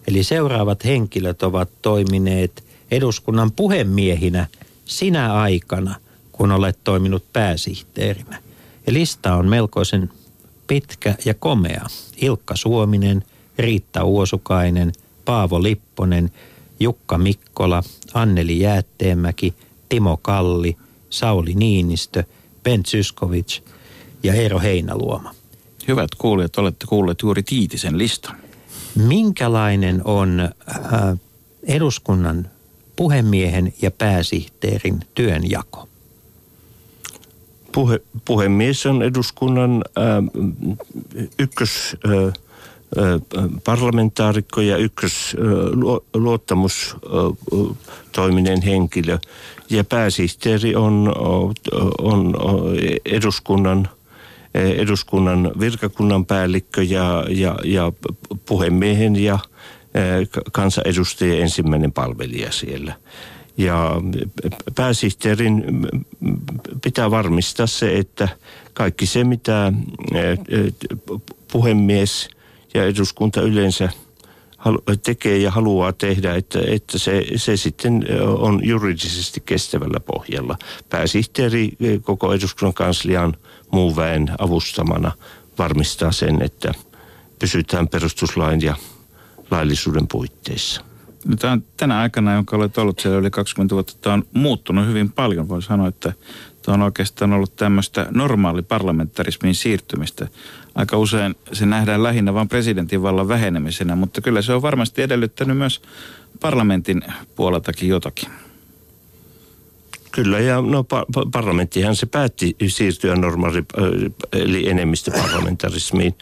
Eli 0.08 0.24
seuraavat 0.24 0.86
henkilöt 0.86 1.44
ovat 1.44 1.70
toimineet 1.82 2.65
eduskunnan 2.92 3.52
puhemiehinä 3.52 4.48
sinä 4.86 5.34
aikana, 5.34 5.96
kun 6.32 6.52
olet 6.52 6.80
toiminut 6.84 7.34
pääsihteerinä. 7.34 8.40
Ja 8.88 8.94
lista 8.94 9.36
on 9.36 9.48
melkoisen 9.48 10.10
pitkä 10.68 11.16
ja 11.26 11.34
komea. 11.34 11.86
Ilkka 12.22 12.56
Suominen, 12.56 13.24
Riitta 13.58 14.04
Uosukainen, 14.04 14.92
Paavo 15.26 15.64
Lipponen, 15.64 16.32
Jukka 16.80 17.18
Mikkola, 17.18 17.84
Anneli 18.14 18.60
Jäätteenmäki, 18.60 19.54
Timo 19.90 20.18
Kalli, 20.18 20.78
Sauli 21.10 21.54
Niinistö, 21.54 22.24
Ben 22.64 22.84
Zyskovic 22.84 23.60
ja 24.24 24.34
Eero 24.34 24.60
Heinaluoma. 24.60 25.36
Hyvät 25.88 26.16
kuulijat, 26.18 26.58
olette 26.58 26.86
kuulleet 26.90 27.22
juuri 27.22 27.44
Tiitisen 27.44 27.98
listan. 27.98 28.36
Minkälainen 28.96 30.02
on 30.06 30.40
äh, 30.40 31.20
eduskunnan 31.64 32.50
puhemiehen 32.96 33.74
ja 33.82 33.92
pääsihteerin 33.92 35.00
työnjako? 35.16 35.88
Puhe, 37.72 38.02
puhemies 38.26 38.86
on 38.86 39.04
eduskunnan 39.04 39.84
ää, 39.96 40.24
ykkös... 41.40 41.98
Ää, 42.06 42.32
parlamentaarikko 43.64 44.62
ja 44.62 44.78
ykkös 44.78 45.36
luottamustoiminen 46.14 48.62
henkilö. 48.62 49.18
Ja 49.70 49.84
pääsihteeri 49.84 50.76
on, 50.76 51.14
on 51.98 52.36
eduskunnan, 53.06 53.90
eduskunnan 54.54 55.52
virkakunnan 55.60 56.26
päällikkö 56.26 56.84
ja, 56.84 57.26
ja, 57.30 57.56
ja 57.64 57.92
puhemiehen 58.46 59.16
ja 59.16 59.40
kansanedustajien 60.52 61.42
ensimmäinen 61.42 61.92
palvelija 61.92 62.52
siellä. 62.52 62.96
Ja 63.58 63.92
pääsihteerin 64.76 65.64
pitää 66.84 67.12
varmistaa 67.12 67.68
se, 67.68 67.98
että 67.98 68.28
kaikki 68.74 69.06
se, 69.06 69.24
mitä 69.24 69.74
puhemies 71.52 72.30
ja 72.74 72.86
eduskunta 72.86 73.42
yleensä 73.42 73.90
tekee 75.04 75.38
ja 75.38 75.52
haluaa 75.52 75.94
tehdä, 75.94 76.36
että, 76.36 76.60
että 76.68 77.00
se, 77.00 77.26
se 77.36 77.58
sitten 77.58 78.06
on 78.38 78.60
juridisesti 78.64 79.44
kestävällä 79.46 80.00
pohjalla. 80.00 80.58
Pääsihteeri 80.90 81.72
koko 82.02 82.34
eduskunnan 82.34 82.74
kanslian 82.74 83.34
muun 83.72 83.96
väen 83.96 84.32
avustamana 84.38 85.12
varmistaa 85.58 86.12
sen, 86.12 86.42
että 86.42 86.74
pysytään 87.40 87.88
perustuslain 87.88 88.62
ja 88.62 88.76
laillisuuden 89.52 90.08
puitteissa. 90.08 90.82
No, 91.26 91.36
tämä 91.36 91.54
on 91.54 91.64
tänä 91.78 92.00
aikana, 92.00 92.34
jonka 92.34 92.56
olet 92.56 92.78
ollut 92.78 93.00
siellä 93.00 93.18
yli 93.18 93.32
20 93.32 93.76
vuotta, 93.76 93.94
tämä 94.02 94.14
on 94.14 94.26
muuttunut 94.34 94.88
hyvin 94.88 95.12
paljon. 95.12 95.50
Voin 95.50 95.62
sanoa, 95.62 95.88
että 95.88 96.14
tämä 96.62 96.74
on 96.74 96.82
oikeastaan 96.82 97.34
ollut 97.34 97.56
tämmöistä 97.56 98.08
normaali 98.12 98.62
parlamentarismin 98.62 99.56
siirtymistä. 99.56 100.28
Aika 100.76 100.98
usein 100.98 101.36
se 101.54 101.66
nähdään 101.66 102.04
lähinnä 102.04 102.34
vain 102.34 102.50
presidentin 102.50 103.02
vallan 103.02 103.28
vähenemisenä, 103.28 103.96
mutta 103.96 104.22
kyllä 104.22 104.42
se 104.42 104.54
on 104.54 104.62
varmasti 104.62 105.02
edellyttänyt 105.02 105.58
myös 105.58 105.82
parlamentin 106.40 107.02
puoleltakin 107.36 107.90
jotakin. 107.90 108.30
Kyllä, 110.12 110.40
ja 110.40 110.62
no, 110.62 110.82
pa- 110.82 111.06
pa- 111.20 111.30
parlamenttihan 111.32 111.96
se 111.96 112.06
päätti 112.06 112.56
siirtyä 112.68 113.16
normaali, 113.16 113.64
eli 114.34 114.70
enemmistöparlamentarismiin, 114.70 116.16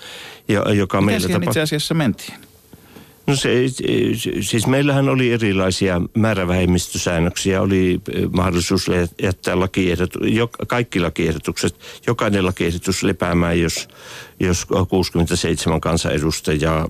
ja, 0.47 0.73
joka 0.73 1.01
Mitä 1.01 1.05
meillä 1.05 1.27
siihen 1.27 1.41
itse 1.41 1.45
tapahtui. 1.45 1.62
asiassa 1.62 1.93
mentiin? 1.93 2.33
No 3.27 3.36
se, 3.36 3.49
siis 4.41 4.67
meillähän 4.67 5.09
oli 5.09 5.31
erilaisia 5.31 6.01
määrävähemmistösäännöksiä, 6.13 7.62
oli 7.62 8.01
eh, 8.13 8.29
mahdollisuus 8.31 8.88
jättää 9.21 9.59
lakiehdotu, 9.59 10.19
kaikki 10.67 10.99
lakiehdotukset, 10.99 11.75
jokainen 12.07 12.45
lakiehdotus 12.45 13.03
lepäämään, 13.03 13.59
jos, 13.59 13.88
jos 14.39 14.65
67 14.89 15.81
kansanedustajaa, 15.81 16.89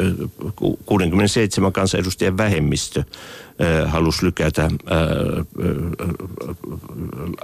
eh, 0.00 0.06
eh, 0.06 0.72
67 0.86 1.72
kansanedustajan 1.72 2.36
vähemmistö 2.36 3.00
eh, 3.00 3.90
halusi 3.90 4.26
lykätä 4.26 4.64
eh, 4.64 5.46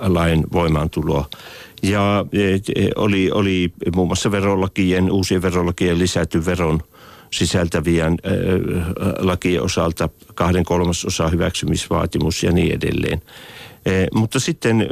lain 0.01 0.45
voimaantuloa. 0.53 1.29
Ja 1.83 2.27
oli, 2.97 3.31
oli 3.31 3.73
muun 3.95 4.09
muassa 4.09 4.31
verolakien, 4.31 5.11
uusien 5.11 5.43
verolakien 5.43 5.99
lisätty 5.99 6.47
veron 6.47 6.81
sisältävien 7.37 8.17
lakien 9.19 9.63
osalta 9.63 10.09
kahden 10.35 10.65
kolmasosa 10.65 11.29
hyväksymisvaatimus 11.29 12.43
ja 12.43 12.53
niin 12.53 12.75
edelleen. 12.75 13.23
Eh, 13.87 14.07
mutta 14.15 14.41
sitten 14.41 14.87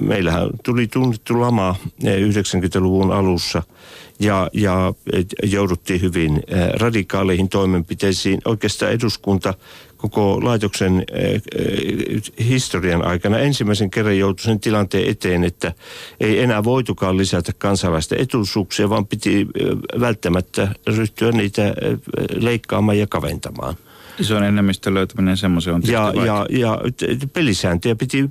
meillähän 0.00 0.50
tuli 0.64 0.86
tunnettu 0.86 1.40
lama 1.40 1.76
eh, 2.04 2.16
90-luvun 2.16 3.12
alussa 3.12 3.62
ja, 4.20 4.50
ja 4.52 4.92
jouduttiin 5.42 6.02
hyvin 6.02 6.34
eh, 6.46 6.68
radikaaleihin 6.80 7.48
toimenpiteisiin. 7.48 8.40
Oikeastaan 8.44 8.92
eduskunta 8.92 9.54
koko 9.98 10.44
laitoksen 10.44 11.04
eh, 11.12 11.34
eh, 11.34 12.46
historian 12.48 13.04
aikana 13.04 13.38
ensimmäisen 13.38 13.90
kerran 13.90 14.18
joutui 14.18 14.44
sen 14.44 14.60
tilanteen 14.60 15.08
eteen, 15.08 15.44
että 15.44 15.72
ei 16.20 16.42
enää 16.42 16.64
voitukaan 16.64 17.16
lisätä 17.18 17.52
kansalaisten 17.58 18.20
etuisuuksia, 18.20 18.90
vaan 18.90 19.06
piti 19.06 19.40
eh, 19.40 20.00
välttämättä 20.00 20.68
ryhtyä 20.86 21.32
niitä 21.32 21.74
leikkaamaan 22.34 22.98
ja 22.98 23.06
kaventamaan. 23.06 23.74
Isoin 24.20 24.44
enemmistön 24.44 24.94
löytäminen 24.94 25.36
semmoisen 25.36 25.74
on 25.74 25.82
Ja, 25.86 26.12
ja, 26.26 26.46
ja 26.50 26.78
pelisääntöjä 27.32 27.94
piti, 27.94 28.30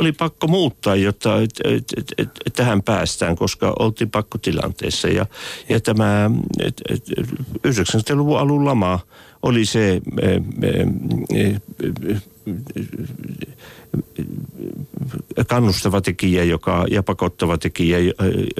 oli 0.00 0.12
pakko 0.12 0.46
muuttaa, 0.46 0.96
jotta 0.96 1.40
et, 1.40 1.50
et, 1.64 1.84
et, 1.96 2.30
et, 2.46 2.52
tähän 2.52 2.82
päästään, 2.82 3.36
koska 3.36 3.74
oltiin 3.78 4.10
pakkotilanteessa. 4.10 5.08
Ja, 5.08 5.26
ja 5.68 5.80
tämä 5.80 6.30
et, 6.64 6.82
et, 6.88 7.04
90-luvun 7.68 8.38
alun 8.38 8.64
lama 8.64 9.00
oli 9.42 9.64
se 9.64 10.00
kannustava 15.46 16.00
tekijä 16.00 16.44
joka, 16.44 16.86
ja 16.90 17.02
pakottava 17.02 17.58
tekijä, 17.58 17.98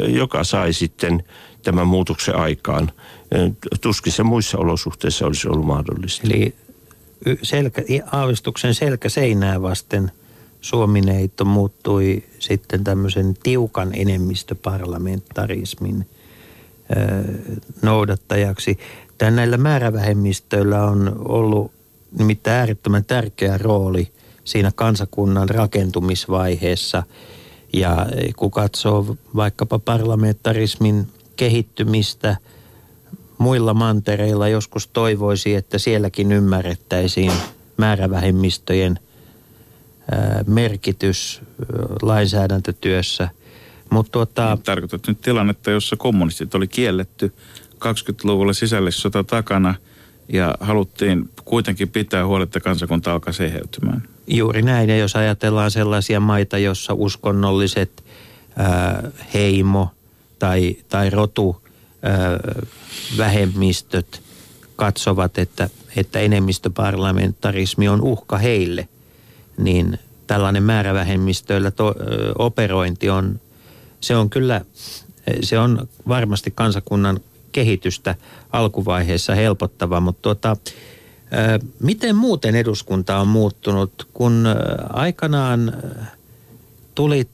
joka 0.09 0.45
sai 0.45 0.73
sitten 0.73 1.25
tämän 1.63 1.87
muutoksen 1.87 2.37
aikaan. 2.37 2.93
Tuskin 3.81 4.13
se 4.13 4.23
muissa 4.23 4.59
olosuhteissa 4.59 5.27
olisi 5.27 5.49
ollut 5.49 5.67
mahdollista. 5.67 6.23
Eli 6.25 6.55
selkä, 7.43 7.83
aavistuksen 8.13 8.75
selkä 8.75 9.09
seinää 9.09 9.63
vasten 9.63 10.11
Suomineito 10.61 11.45
muuttui 11.45 12.23
sitten 12.39 12.85
tämmöisen 12.85 13.35
tiukan 13.43 13.91
enemmistöparlamentarismin 13.95 16.07
noudattajaksi. 17.83 18.79
Tän 19.19 19.37
näillä 19.37 19.57
määrävähemmistöillä 19.57 20.85
on 20.85 21.17
ollut 21.29 21.73
nimittäin 22.19 22.57
äärettömän 22.57 23.05
tärkeä 23.05 23.59
rooli 23.59 24.13
siinä 24.45 24.73
kansakunnan 24.75 25.49
rakentumisvaiheessa. 25.49 27.03
Ja 27.73 28.07
kun 28.37 28.51
katsoo 28.51 29.17
vaikkapa 29.37 29.79
parlamentarismin 29.79 31.07
kehittymistä 31.37 32.37
muilla 33.43 33.75
mantereilla, 33.75 34.49
joskus 34.49 34.89
toivoisi, 34.89 35.55
että 35.55 35.79
sielläkin 35.79 36.33
ymmärrettäisiin 36.33 37.33
määrävähemmistöjen 37.77 38.99
ää, 40.11 40.45
merkitys 40.47 41.41
ää, 41.43 41.67
lainsäädäntötyössä. 42.03 43.29
Mutta 43.91 44.13
tuota, 44.13 44.59
Tarkoitat 44.65 45.07
nyt 45.07 45.21
tilannetta, 45.21 45.71
jossa 45.71 45.97
kommunistit 45.97 46.55
oli 46.55 46.69
kielletty 46.69 47.33
20-luvulla 47.75 48.53
sisällissota 48.53 49.25
takana 49.25 49.75
ja 50.29 50.55
haluttiin 50.61 51.31
kuitenkin 51.45 51.89
pitää 51.89 52.27
huolta, 52.27 52.45
että 52.45 52.61
kansakunta 52.61 53.13
alkaa 53.13 53.33
seheytymään. 53.33 54.03
Juuri 54.27 54.63
näin, 54.63 54.89
ja 54.89 54.97
jos 54.97 55.17
ajatellaan 55.17 55.71
sellaisia 55.71 56.21
maita, 56.21 56.59
jossa 56.59 56.95
uskonnolliset 56.95 58.05
ää, 58.57 59.11
heimo 59.35 59.89
tai, 60.39 60.77
tai 60.89 61.11
rotu 61.11 61.63
vähemmistöt 63.17 64.23
katsovat, 64.77 65.39
että, 65.39 65.71
että 65.97 66.19
enemmistöparlamentarismi 66.19 67.89
on 67.89 68.01
uhka 68.01 68.39
heille, 68.39 68.89
niin 69.59 69.99
tällainen 70.27 70.63
määrävähemmistöillä 70.63 71.71
to, 71.71 71.89
ö, 71.89 72.33
operointi 72.39 73.11
on, 73.11 73.41
se 74.01 74.17
on 74.17 74.31
kyllä, 74.31 74.61
se 75.43 75.59
on 75.59 75.89
varmasti 76.09 76.51
kansakunnan 76.51 77.21
kehitystä 77.53 78.15
alkuvaiheessa 78.53 79.35
helpottava, 79.35 80.01
mutta 80.01 80.23
tuota, 80.23 80.57
Ö, 81.35 81.67
Miten 81.81 82.17
muuten 82.17 82.55
eduskunta 82.55 83.19
on 83.19 83.29
muuttunut, 83.29 84.09
kun 84.13 84.47
aikanaan 84.89 85.73
tulit 86.95 87.31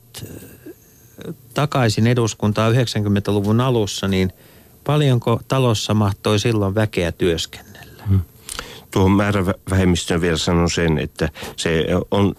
takaisin 1.54 2.06
eduskuntaan 2.06 2.74
90-luvun 2.74 3.60
alussa, 3.60 4.08
niin 4.08 4.32
paljonko 4.88 5.40
talossa 5.48 5.94
mahtoi 5.94 6.38
silloin 6.38 6.74
väkeä 6.74 7.12
työskennellä? 7.12 8.04
Tuohon 8.90 9.10
määrävähemmistöön 9.10 10.20
vielä 10.20 10.36
sanon 10.36 10.70
sen, 10.70 10.98
että 10.98 11.28
se 11.56 11.86
on 12.10 12.34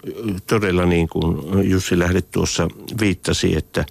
todella 0.47 0.85
niin 0.85 1.09
kuin 1.09 1.37
Jussi 1.69 1.99
Lähdet 1.99 2.31
tuossa 2.31 2.67
viittasi, 2.99 3.55
että 3.57 3.85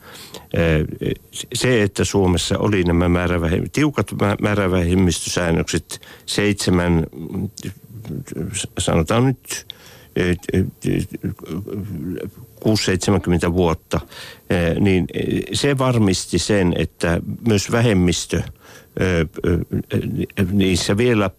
se, 1.55 1.83
että 1.83 2.05
Suomessa 2.05 2.59
oli 2.59 2.85
nämä 2.85 3.09
määrävähem- 3.09 3.69
tiukat 3.73 4.13
mä- 4.21 4.37
määrävähemmistösäännökset, 4.43 6.01
seitsemän, 6.27 7.07
sanotaan 8.79 9.25
nyt 9.25 9.67
6-70 12.65 13.53
vuotta, 13.53 14.01
eh, 14.51 14.77
niin 14.81 15.07
se 15.53 15.79
varmisti 15.79 16.39
sen, 16.39 16.75
että 16.77 17.21
myös 17.49 17.71
vähemmistö 17.73 18.43
niissä 20.53 20.97
vielä 20.97 21.31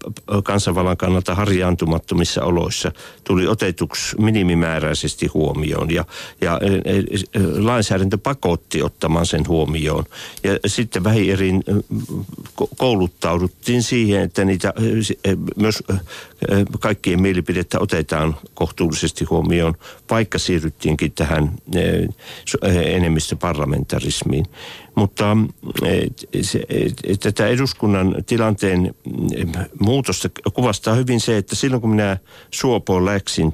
kansanvallan 0.43 0.97
kannalta 0.97 1.35
harjaantumattomissa 1.35 2.43
oloissa 2.43 2.91
tuli 3.23 3.47
otetuksi 3.47 4.15
minimimääräisesti 4.21 5.27
huomioon 5.27 5.91
ja, 5.91 6.05
ja 6.41 6.59
lainsäädäntö 7.57 8.17
pakotti 8.17 8.83
ottamaan 8.83 9.25
sen 9.25 9.47
huomioon. 9.47 10.03
Ja 10.43 10.57
sitten 10.65 11.03
vähierin 11.03 11.63
ö, 11.69 11.73
ko- 12.61 12.67
kouluttauduttiin 12.77 13.83
siihen, 13.83 14.21
että 14.21 14.45
niitä 14.45 14.73
myös 15.55 15.83
kaikkien 16.79 17.21
mielipidettä 17.21 17.79
otetaan 17.79 18.35
kohtuullisesti 18.53 19.25
huomioon, 19.25 19.73
vaikka 20.09 20.37
siirryttiinkin 20.37 21.11
tähän 21.11 21.51
enemmistöparlamentarismiin. 22.85 24.45
Mutta 24.95 25.37
tätä 27.19 27.47
eduskunnan 27.49 28.15
tilanteen 28.25 28.95
mm, 29.05 29.51
muutosta 29.79 30.29
kuvastaa 30.53 30.95
hyvin 30.95 31.19
se, 31.19 31.37
että 31.37 31.55
silloin 31.55 31.81
kun 31.81 31.89
minä 31.89 32.17
Suopoon 32.51 33.05
läksin 33.05 33.51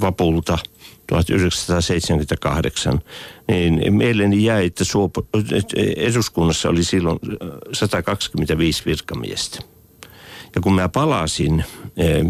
vapulta 0.00 0.58
1978, 1.06 3.00
niin 3.48 3.94
mieleeni 3.94 4.44
jäi, 4.44 4.66
että 4.66 4.84
Suopo, 4.84 5.26
eduskunnassa 5.96 6.68
oli 6.68 6.84
silloin 6.84 7.18
eh, 7.30 7.48
125 7.72 8.82
virkamiestä. 8.86 9.58
Ja 10.54 10.60
kun 10.60 10.74
mä 10.74 10.88
palasin 10.88 11.64
eh, 11.96 12.24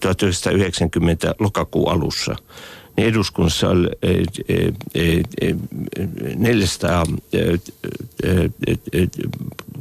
1990 0.00 1.34
lokakuun 1.38 1.92
alussa, 1.92 2.36
niin 2.96 3.08
eduskunnassa 3.08 3.68
oli 3.70 3.88
eh, 4.02 4.26
eh, 4.94 5.22
eh, 5.40 5.56
400, 6.36 7.04
eh, 7.32 7.60
eh, 8.22 8.50
eh, 8.92 9.08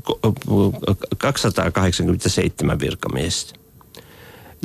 ko- 0.04 0.34
287 1.18 2.80
virkamiestä. 2.80 3.64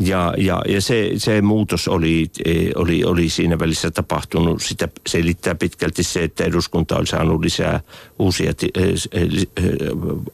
Ja, 0.01 0.35
ja, 0.37 0.63
ja 0.69 0.81
se, 0.81 1.11
se 1.17 1.43
muutos 1.43 1.89
oli, 1.89 2.31
eh, 2.45 2.71
oli, 2.75 3.05
oli 3.05 3.29
siinä 3.29 3.59
välissä 3.59 3.91
tapahtunut. 3.91 4.63
Sitä 4.63 4.89
selittää 5.09 5.55
pitkälti 5.55 6.03
se, 6.03 6.25
että 6.25 6.45
eduskunta 6.45 6.97
oli 6.97 7.07
saanut 7.07 7.41
lisää 7.41 7.81
uusia, 8.19 8.53
eh, 8.75 8.89
eh, 9.13 9.47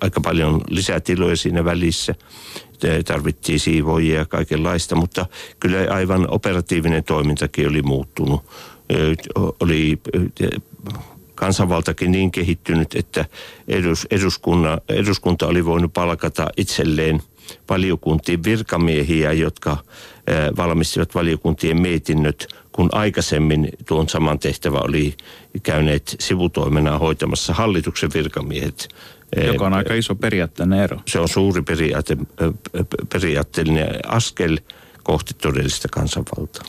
aika 0.00 0.20
paljon 0.20 0.60
lisää 0.68 1.00
tiloja 1.00 1.36
siinä 1.36 1.64
välissä. 1.64 2.14
Tarvittiin 3.04 3.60
siivoijia 3.60 4.18
ja 4.18 4.24
kaikenlaista, 4.24 4.96
mutta 4.96 5.26
kyllä 5.60 5.78
aivan 5.94 6.30
operatiivinen 6.30 7.04
toimintakin 7.04 7.68
oli 7.68 7.82
muuttunut. 7.82 8.42
Oli 9.60 10.00
kansanvaltakin 11.34 12.12
niin 12.12 12.30
kehittynyt, 12.30 12.94
että 12.94 13.24
edus, 13.68 14.06
eduskunta, 14.10 14.80
eduskunta 14.88 15.46
oli 15.46 15.64
voinut 15.64 15.92
palkata 15.92 16.48
itselleen– 16.56 17.22
valiokuntien 17.68 18.44
virkamiehiä, 18.44 19.32
jotka 19.32 19.76
valmistivat 20.56 21.14
valiokuntien 21.14 21.80
mietinnöt, 21.80 22.46
kun 22.72 22.88
aikaisemmin 22.92 23.68
tuon 23.86 24.08
saman 24.08 24.38
tehtävä 24.38 24.78
oli 24.78 25.14
käyneet 25.62 26.16
sivutoimena 26.20 26.98
hoitamassa 26.98 27.54
hallituksen 27.54 28.10
virkamiehet. 28.14 28.88
Joka 29.42 29.66
on 29.66 29.74
aika 29.74 29.94
iso 29.94 30.14
periaatteellinen 30.14 30.80
ero. 30.84 31.00
Se 31.08 31.18
on 31.18 31.28
suuri 31.28 31.62
periaate, 31.62 32.16
periaatteellinen 33.12 33.88
askel 34.06 34.58
kohti 35.02 35.34
todellista 35.34 35.88
kansanvaltaa. 35.88 36.64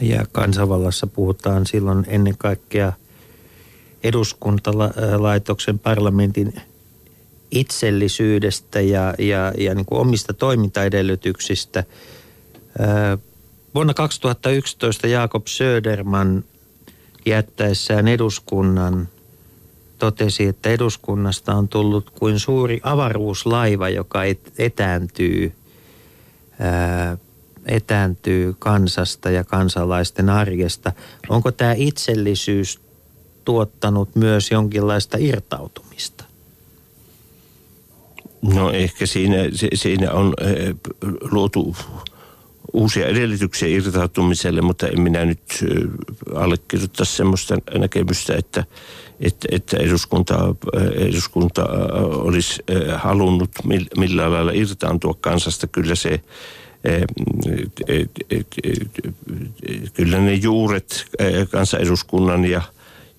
Ja 0.00 0.24
kansanvallassa 0.32 1.06
puhutaan 1.06 1.66
silloin 1.66 2.04
ennen 2.08 2.36
kaikkea 2.38 2.92
eduskuntalaitoksen 4.02 5.78
parlamentin 5.78 6.54
itsellisyydestä 7.50 8.80
ja, 8.80 9.14
ja, 9.18 9.52
ja 9.58 9.74
niin 9.74 9.86
kuin 9.86 10.00
omista 10.00 10.32
toimintaedellytyksistä. 10.32 11.84
Vuonna 13.74 13.94
2011 13.94 15.06
Jakob 15.06 15.46
Söderman 15.46 16.44
jättäessään 17.26 18.08
eduskunnan 18.08 19.08
totesi, 20.00 20.46
että 20.46 20.70
eduskunnasta 20.70 21.54
on 21.54 21.68
tullut 21.68 22.10
kuin 22.10 22.38
suuri 22.38 22.80
avaruuslaiva, 22.82 23.88
joka 23.88 24.20
etääntyy, 24.58 25.52
etääntyy 27.66 28.54
kansasta 28.58 29.30
ja 29.30 29.44
kansalaisten 29.44 30.30
arjesta. 30.30 30.92
Onko 31.28 31.52
tämä 31.52 31.72
itsellisyys 31.76 32.80
tuottanut 33.44 34.16
myös 34.16 34.50
jonkinlaista 34.50 35.16
irtautumista? 35.20 36.24
No 38.42 38.70
ehkä 38.70 39.06
siinä, 39.06 39.36
siinä 39.74 40.12
on 40.12 40.34
luotu 41.30 41.76
uusia 42.72 43.06
edellytyksiä 43.06 43.68
irtautumiselle, 43.68 44.60
mutta 44.60 44.88
en 44.88 45.00
minä 45.00 45.24
nyt 45.24 45.64
allekirjoita 46.34 47.04
sellaista 47.04 47.58
näkemystä, 47.78 48.36
että, 48.36 48.64
että, 49.20 49.48
että 49.52 49.76
eduskunta, 49.76 50.54
eduskunta 50.94 51.66
olisi 52.10 52.62
halunnut 52.96 53.50
millään 53.96 54.32
lailla 54.32 54.52
irtaantua 54.52 55.14
kansasta. 55.20 55.66
Kyllä 55.66 55.94
se 55.94 56.20
kyllä 59.94 60.18
ne 60.18 60.34
juuret 60.34 61.06
kansaneduskunnan 61.50 62.44
ja, 62.44 62.62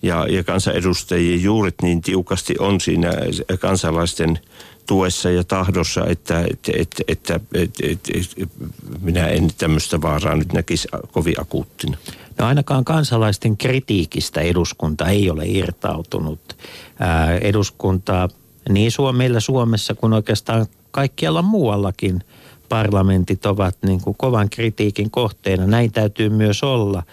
ja, 0.02 0.28
ja 0.30 0.44
kansanedustajien 0.44 1.44
juuret 1.44 1.76
niin 1.82 2.02
tiukasti 2.02 2.56
on 2.60 2.82
siinä 2.82 3.12
kansalaisten– 3.60 4.40
tuessa 4.86 5.30
ja 5.30 5.44
tahdossa, 5.44 6.06
että, 6.06 6.46
että, 6.50 6.72
että, 6.78 7.04
että, 7.08 7.40
että, 7.54 7.88
että, 7.92 8.12
että 8.38 8.66
minä 9.02 9.28
en 9.28 9.50
tämmöistä 9.58 10.02
vaaraa 10.02 10.36
nyt 10.36 10.54
näkisi 10.54 10.88
kovin 11.12 11.42
akuuttina. 11.42 11.98
No 12.38 12.46
ainakaan 12.48 12.86
kansalaisten 12.86 13.58
kritiikistä 13.58 14.42
eduskunta 14.42 15.08
ei 15.08 15.30
ole 15.30 15.46
irtautunut. 15.46 16.58
Ää, 17.00 17.38
eduskunta 17.38 18.30
niin 18.70 18.92
Suomella 18.92 19.40
Suomessa 19.40 19.96
kuin 19.96 20.14
oikeastaan 20.14 20.66
kaikkialla 20.92 21.42
muuallakin 21.42 22.24
parlamentit 22.70 23.46
ovat 23.46 23.78
niin 23.86 24.02
kuin 24.02 24.16
kovan 24.18 24.50
kritiikin 24.50 25.12
kohteena. 25.12 25.68
Näin 25.68 25.92
täytyy 25.92 26.30
myös 26.30 26.64
olla. 26.64 27.04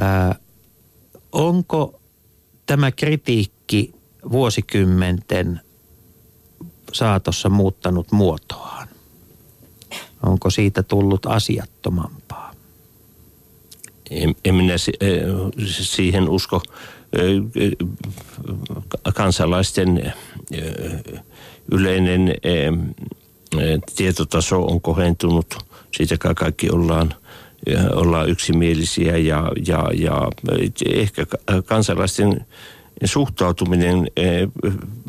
Ää, 0.00 0.34
onko 1.32 2.00
tämä 2.66 2.92
kritiikki 2.92 3.94
vuosikymmenten 4.32 5.60
saatossa 6.94 7.48
muuttanut 7.48 8.12
muotoaan? 8.12 8.88
Onko 10.22 10.50
siitä 10.50 10.82
tullut 10.82 11.26
asiattomampaa? 11.26 12.52
En, 14.10 14.34
en 14.44 14.54
minä 14.54 14.74
eh, 15.00 15.22
siihen 15.68 16.28
usko. 16.28 16.62
Eh, 17.12 17.72
kansalaisten 19.14 20.12
eh, 20.52 20.64
yleinen 21.72 22.34
tietotaso 23.96 24.66
on 24.66 24.80
kohentunut. 24.80 25.54
Siitä 25.96 26.16
kaikki 26.36 26.70
ollaan, 26.70 27.14
ollaan 27.94 28.28
yksimielisiä 28.28 29.16
ja, 29.16 29.52
ja, 29.66 29.90
ja 29.94 30.28
ehkä 30.86 31.26
kansalaisten 31.64 32.46
suhtautuminen 33.04 34.06
eh, 34.16 34.48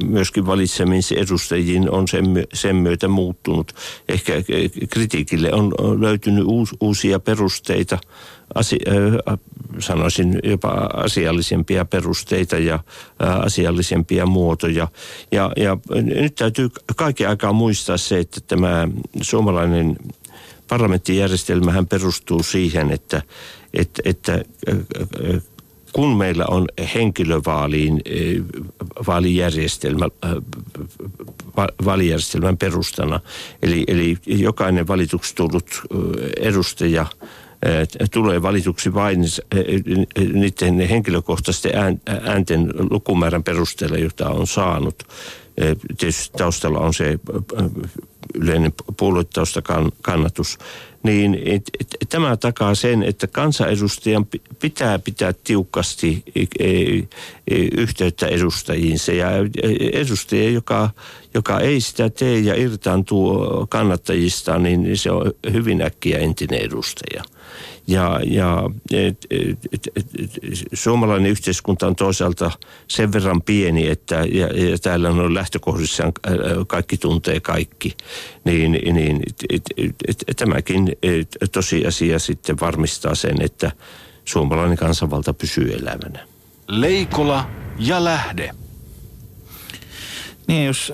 myöskin 0.06 0.46
valitsemisen 0.46 1.18
edustajiin 1.18 1.90
on 1.90 2.06
sen, 2.54 2.76
myötä 2.76 3.08
muuttunut. 3.08 3.72
Ehkä 4.10 4.34
kritiikille 4.90 5.54
on 5.54 5.74
löytynyt 6.02 6.46
uusia 6.80 7.20
perusteita, 7.20 7.98
äh, 8.58 9.38
sanoisin 9.80 10.40
jopa 10.44 10.70
asiallisempia 10.94 11.86
perusteita 11.86 12.58
ja 12.58 12.80
asiallisempia 13.20 14.26
muotoja. 14.26 14.88
Ja, 15.32 15.52
ja 15.58 15.78
nyt 16.02 16.36
täytyy 16.36 16.70
kaiken 16.96 17.30
aikaa 17.30 17.54
muistaa 17.54 17.98
se, 17.98 18.20
että 18.20 18.42
tämä 18.48 18.88
suomalainen 19.22 19.96
parlamenttijärjestelmähän 20.68 21.88
perustuu 21.88 22.44
siihen, 22.44 22.92
että, 22.92 23.22
että, 23.74 24.02
että 24.06 24.44
kun 25.96 26.18
meillä 26.18 26.46
on 26.48 26.68
henkilövaaliin 26.96 28.02
eh, 28.06 28.42
vaalijärjestelmä, 29.08 30.06
eh, 30.06 30.30
vaalijärjestelmän 31.86 32.58
perustana, 32.58 33.20
eli, 33.62 33.84
eli 33.88 34.18
jokainen 34.26 34.88
valituksi 34.88 35.36
tullut 35.36 35.66
eh, 35.72 36.48
edustaja 36.48 37.06
tulee 38.12 38.42
valituksi 38.42 38.94
vain 38.94 39.20
niiden 40.34 40.80
henkilökohtaisten 40.80 41.72
äänten 42.24 42.74
lukumäärän 42.92 43.44
perusteella, 43.44 43.98
jota 43.98 44.30
on 44.30 44.48
saanut. 44.48 45.04
Tietysti 45.98 46.38
taustalla 46.38 46.80
on 46.80 46.94
se 46.94 47.20
yleinen 48.34 48.74
puoluetausta 48.98 49.62
kannatus 50.02 50.58
niin 51.06 51.40
tämä 52.10 52.38
takaa 52.38 52.76
sen, 52.76 53.04
että 53.04 53.28
kansanedustajan 53.28 54.26
pitää 54.60 55.00
pitää 55.00 55.34
tiukasti 55.44 56.24
e, 56.36 56.42
e, 56.60 56.98
e, 56.98 57.56
yhteyttä 57.78 58.28
edustajiinsa. 58.28 59.12
Ja 59.12 59.30
edustaja, 59.94 60.50
joka, 60.50 60.90
joka 61.34 61.60
ei 61.60 61.82
sitä 61.82 62.10
tee 62.10 62.40
ja 62.40 62.56
irtaantuu 62.56 63.40
kannattajista, 63.70 64.60
niin 64.60 64.98
se 64.98 65.12
on 65.12 65.32
hyvin 65.54 65.82
äkkiä 65.82 66.18
entinen 66.18 66.62
edustaja. 66.62 67.24
Ja, 67.88 68.20
ja 68.24 68.70
et, 68.92 69.26
et, 69.30 69.60
et, 69.74 69.88
et, 70.20 70.32
suomalainen 70.74 71.32
yhteiskunta 71.32 71.88
on 71.88 71.96
toisaalta 71.96 72.52
sen 72.88 73.14
verran 73.14 73.42
pieni, 73.42 73.88
että 73.88 74.16
ja, 74.16 74.48
ja 74.48 74.78
täällä 74.78 75.10
on 75.10 75.34
lähtökohdissaan 75.34 76.12
kaikki 76.68 76.98
tuntee 76.98 77.40
kaikki, 77.40 77.98
niin, 78.44 78.72
niin 78.72 79.22
et, 79.28 79.36
et, 79.50 79.62
et, 80.08 80.24
et, 80.28 80.38
tämäkin 80.38 80.92
et, 81.04 81.36
tosiasia 81.52 82.20
sitten 82.20 82.60
varmistaa 82.60 83.16
sen, 83.16 83.42
että 83.42 83.72
suomalainen 84.26 84.78
kansanvalta 84.78 85.34
pysyy 85.34 85.74
elävänä. 85.74 86.28
Leikola 86.68 87.50
ja 87.80 88.04
lähde. 88.04 88.52
Niin, 90.48 90.66
jos 90.66 90.94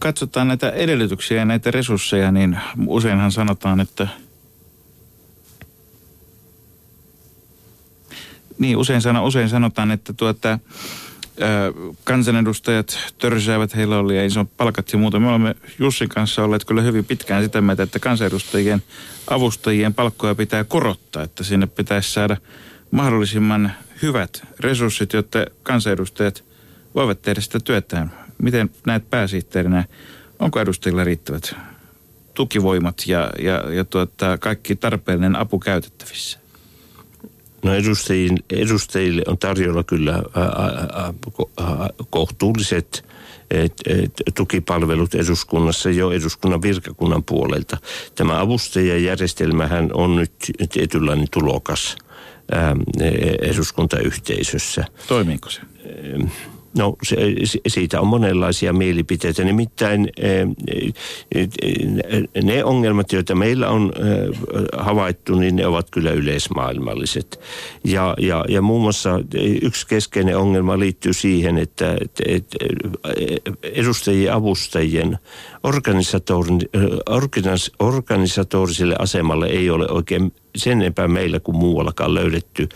katsotaan 0.00 0.48
näitä 0.48 0.70
edellytyksiä 0.70 1.38
ja 1.38 1.44
näitä 1.44 1.70
resursseja, 1.70 2.32
niin 2.32 2.58
useinhan 2.86 3.32
sanotaan, 3.32 3.80
että– 3.80 4.08
Niin, 8.62 8.76
usein, 8.76 9.02
sano, 9.02 9.26
usein 9.26 9.48
sanotaan, 9.48 9.90
että 9.90 10.12
tuota, 10.12 10.58
kansanedustajat 12.04 12.98
törsäävät, 13.18 13.76
heillä 13.76 13.98
oli 13.98 14.26
iso 14.26 14.44
palkat 14.44 14.92
ja 14.92 14.98
muuta. 14.98 15.20
Me 15.20 15.28
olemme 15.28 15.54
Jussin 15.78 16.08
kanssa 16.08 16.44
olleet 16.44 16.64
kyllä 16.64 16.82
hyvin 16.82 17.04
pitkään 17.04 17.42
sitä 17.42 17.60
mieltä, 17.60 17.82
että 17.82 17.98
kansanedustajien 17.98 18.82
avustajien 19.30 19.94
palkkoja 19.94 20.34
pitää 20.34 20.64
korottaa, 20.64 21.22
että 21.22 21.44
sinne 21.44 21.66
pitäisi 21.66 22.12
saada 22.12 22.36
mahdollisimman 22.90 23.72
hyvät 24.02 24.42
resurssit, 24.60 25.12
jotta 25.12 25.38
kansanedustajat 25.62 26.44
voivat 26.94 27.22
tehdä 27.22 27.40
sitä 27.40 27.60
työtään. 27.60 28.12
Miten 28.42 28.70
näet 28.86 29.10
pääsihteerinä, 29.10 29.84
onko 30.38 30.60
edustajilla 30.60 31.04
riittävät 31.04 31.56
tukivoimat 32.34 33.02
ja, 33.06 33.30
ja, 33.38 33.72
ja 33.72 33.84
tuota, 33.84 34.38
kaikki 34.38 34.76
tarpeellinen 34.76 35.36
apu 35.36 35.58
käytettävissä? 35.58 36.41
No 37.62 37.74
edustajille, 37.74 39.22
on 39.26 39.38
tarjolla 39.38 39.82
kyllä 39.82 40.22
kohtuulliset 42.10 43.04
et, 43.50 43.72
et, 43.86 44.12
tukipalvelut 44.34 45.14
eduskunnassa 45.14 45.90
jo 45.90 46.10
eduskunnan 46.10 46.62
virkakunnan 46.62 47.24
puolelta. 47.24 47.76
Tämä 48.14 48.40
avustajajärjestelmähän 48.40 49.90
on 49.94 50.16
nyt 50.16 50.32
tietynlainen 50.72 51.26
tulokas 51.30 51.96
ää, 52.52 52.76
eduskuntayhteisössä. 53.42 54.84
Toimiiko 55.08 55.50
se? 55.50 55.60
No 56.78 56.96
se, 57.02 57.16
siitä 57.66 58.00
on 58.00 58.06
monenlaisia 58.06 58.72
mielipiteitä. 58.72 59.44
Nimittäin 59.44 60.08
ne 62.42 62.64
ongelmat, 62.64 63.12
joita 63.12 63.34
meillä 63.34 63.68
on 63.68 63.92
havaittu, 64.76 65.34
niin 65.34 65.56
ne 65.56 65.66
ovat 65.66 65.90
kyllä 65.90 66.10
yleismaailmalliset. 66.10 67.40
Ja, 67.84 68.14
ja, 68.18 68.44
ja 68.48 68.62
muun 68.62 68.82
muassa 68.82 69.20
yksi 69.62 69.86
keskeinen 69.86 70.36
ongelma 70.36 70.78
liittyy 70.78 71.12
siihen, 71.12 71.58
että, 71.58 71.96
että 72.26 72.58
edustajien 73.62 74.32
avustajien 74.32 75.18
organisatoriselle 77.78 78.96
asemalle 78.98 79.46
ei 79.46 79.70
ole 79.70 79.88
oikein 79.88 80.32
sen 80.56 80.82
epä 80.82 81.08
meillä 81.08 81.40
kuin 81.40 81.56
muuallakaan 81.56 82.14
löydetty 82.14 82.68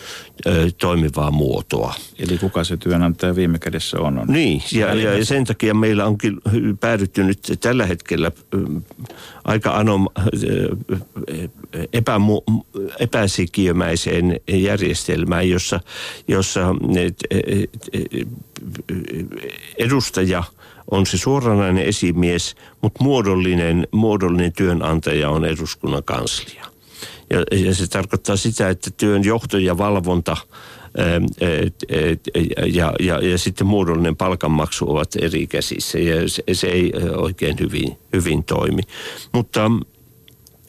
ö, 0.47 0.71
toimivaa 0.79 1.31
muotoa. 1.31 1.95
Eli 2.19 2.39
kuka 2.39 2.65
se 2.65 2.77
työnantaja 2.77 3.37
viime 3.37 3.59
kädessä 3.59 4.01
on? 4.01 4.19
on 4.19 4.27
niin, 4.29 4.63
ja, 4.73 4.95
ja 4.95 5.25
sen 5.25 5.45
takia 5.45 5.75
meillä 5.75 6.07
onkin 6.07 6.41
päädytty 6.81 7.25
nyt 7.25 7.39
tällä 7.61 7.87
hetkellä 7.87 8.31
ö, 8.55 8.59
aika 9.45 9.71
anom, 9.71 10.07
ö, 10.49 10.77
epämu, 11.93 12.41
epäsikiömäiseen 12.99 14.41
järjestelmään, 14.49 15.49
jossa, 15.49 15.81
jossa 16.29 16.75
et, 16.97 17.17
et, 17.31 17.71
et, 17.93 18.29
edustaja 19.79 20.45
on 20.91 21.07
se 21.07 21.19
suoranainen 21.19 21.85
esimies, 21.85 22.55
mutta 22.83 23.05
muodollinen, 23.05 23.89
muodollinen 23.91 24.53
työnantaja 24.53 25.31
on 25.31 25.45
eduskunnan 25.45 26.05
kanslia. 26.05 26.76
Ja, 27.31 27.59
ja 27.59 27.75
se 27.75 27.87
tarkoittaa 27.87 28.37
sitä, 28.37 28.69
että 28.69 28.91
työn 28.91 29.25
johto 29.25 29.59
ja 29.59 29.79
valvonta 29.79 30.37
et, 31.91 32.21
ja, 32.75 32.93
ja, 33.01 33.21
ja 33.21 33.39
sitten 33.39 33.67
muodollinen 33.67 34.17
palkanmaksu 34.17 34.91
ovat 34.91 35.09
eri 35.21 35.47
käsissä 35.47 35.99
ja 35.99 36.29
se, 36.29 36.43
se 36.53 36.67
ei 36.67 36.93
oikein 37.17 37.57
hyvin, 37.61 37.99
hyvin 38.13 38.45
toimi. 38.45 38.83
Mutta 39.33 39.71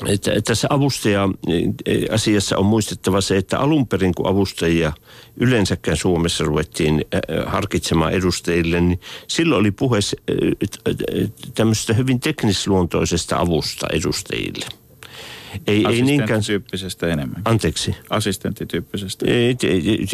että 0.06 0.42
tässä 0.42 0.68
avustaja-asiassa 0.72 2.58
on 2.58 2.66
muistettava 2.66 3.22
se, 3.22 3.38
että 3.38 3.60
alun 3.60 3.88
perin 3.88 4.16
kun 4.16 4.28
avustajia 4.28 4.94
yleensäkään 5.38 5.98
Suomessa 5.98 6.44
ruvettiin 6.44 7.06
harkitsemaan 7.46 8.14
edustajille, 8.14 8.82
niin 8.82 9.00
silloin 9.28 9.60
oli 9.60 9.72
puhe 9.72 10.00
tämmöisestä 11.56 11.94
hyvin 11.94 12.20
teknisluontoisesta 12.20 13.38
avusta 13.38 13.88
edustajille– 13.94 14.66
ei, 15.68 15.86
ei 15.90 16.02
niinkään... 16.02 16.44
tyyppisestä 16.46 17.08
enemmän. 17.08 17.42
Anteeksi? 17.46 17.96
Assistenttityyppisestä. 18.10 19.26
Ei, 19.28 19.58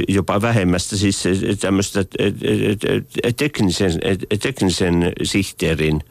jopa 0.07 0.41
vähemmästä, 0.41 0.97
siis 0.97 1.23
tämmöistä 1.59 2.05
teknisen, 3.37 3.91
teknisen 4.41 5.11
sihteerin 5.23 6.01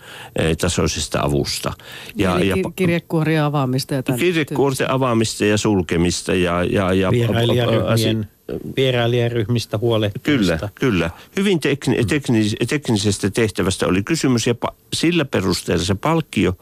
tasoisesta 0.60 1.20
avusta. 1.20 1.72
Ja, 2.16 2.36
Eli 2.36 2.48
ja, 2.48 2.56
kirjekuorien 2.76 3.42
avaamista 3.42 3.94
ja 3.94 4.02
Kirjekuorten 4.02 4.90
avaamista 4.90 5.44
ja 5.44 5.58
sulkemista 5.58 6.34
ja... 6.34 6.64
ja, 6.64 6.92
ja 6.92 7.10
Vierailijaryhmien 7.10 8.28
vierailijaryhmistä 8.76 9.78
huolehtimista. 9.78 10.56
Kyllä, 10.56 10.70
kyllä. 10.74 11.10
Hyvin 11.36 11.60
tekni, 11.60 12.04
teknis, 12.04 12.56
teknisestä 12.68 13.30
tehtävästä 13.30 13.86
oli 13.86 14.02
kysymys 14.02 14.46
ja 14.46 14.54
pa, 14.54 14.74
sillä 14.94 15.24
perusteella 15.24 15.84
se 15.84 15.94
palkkio 15.94 16.56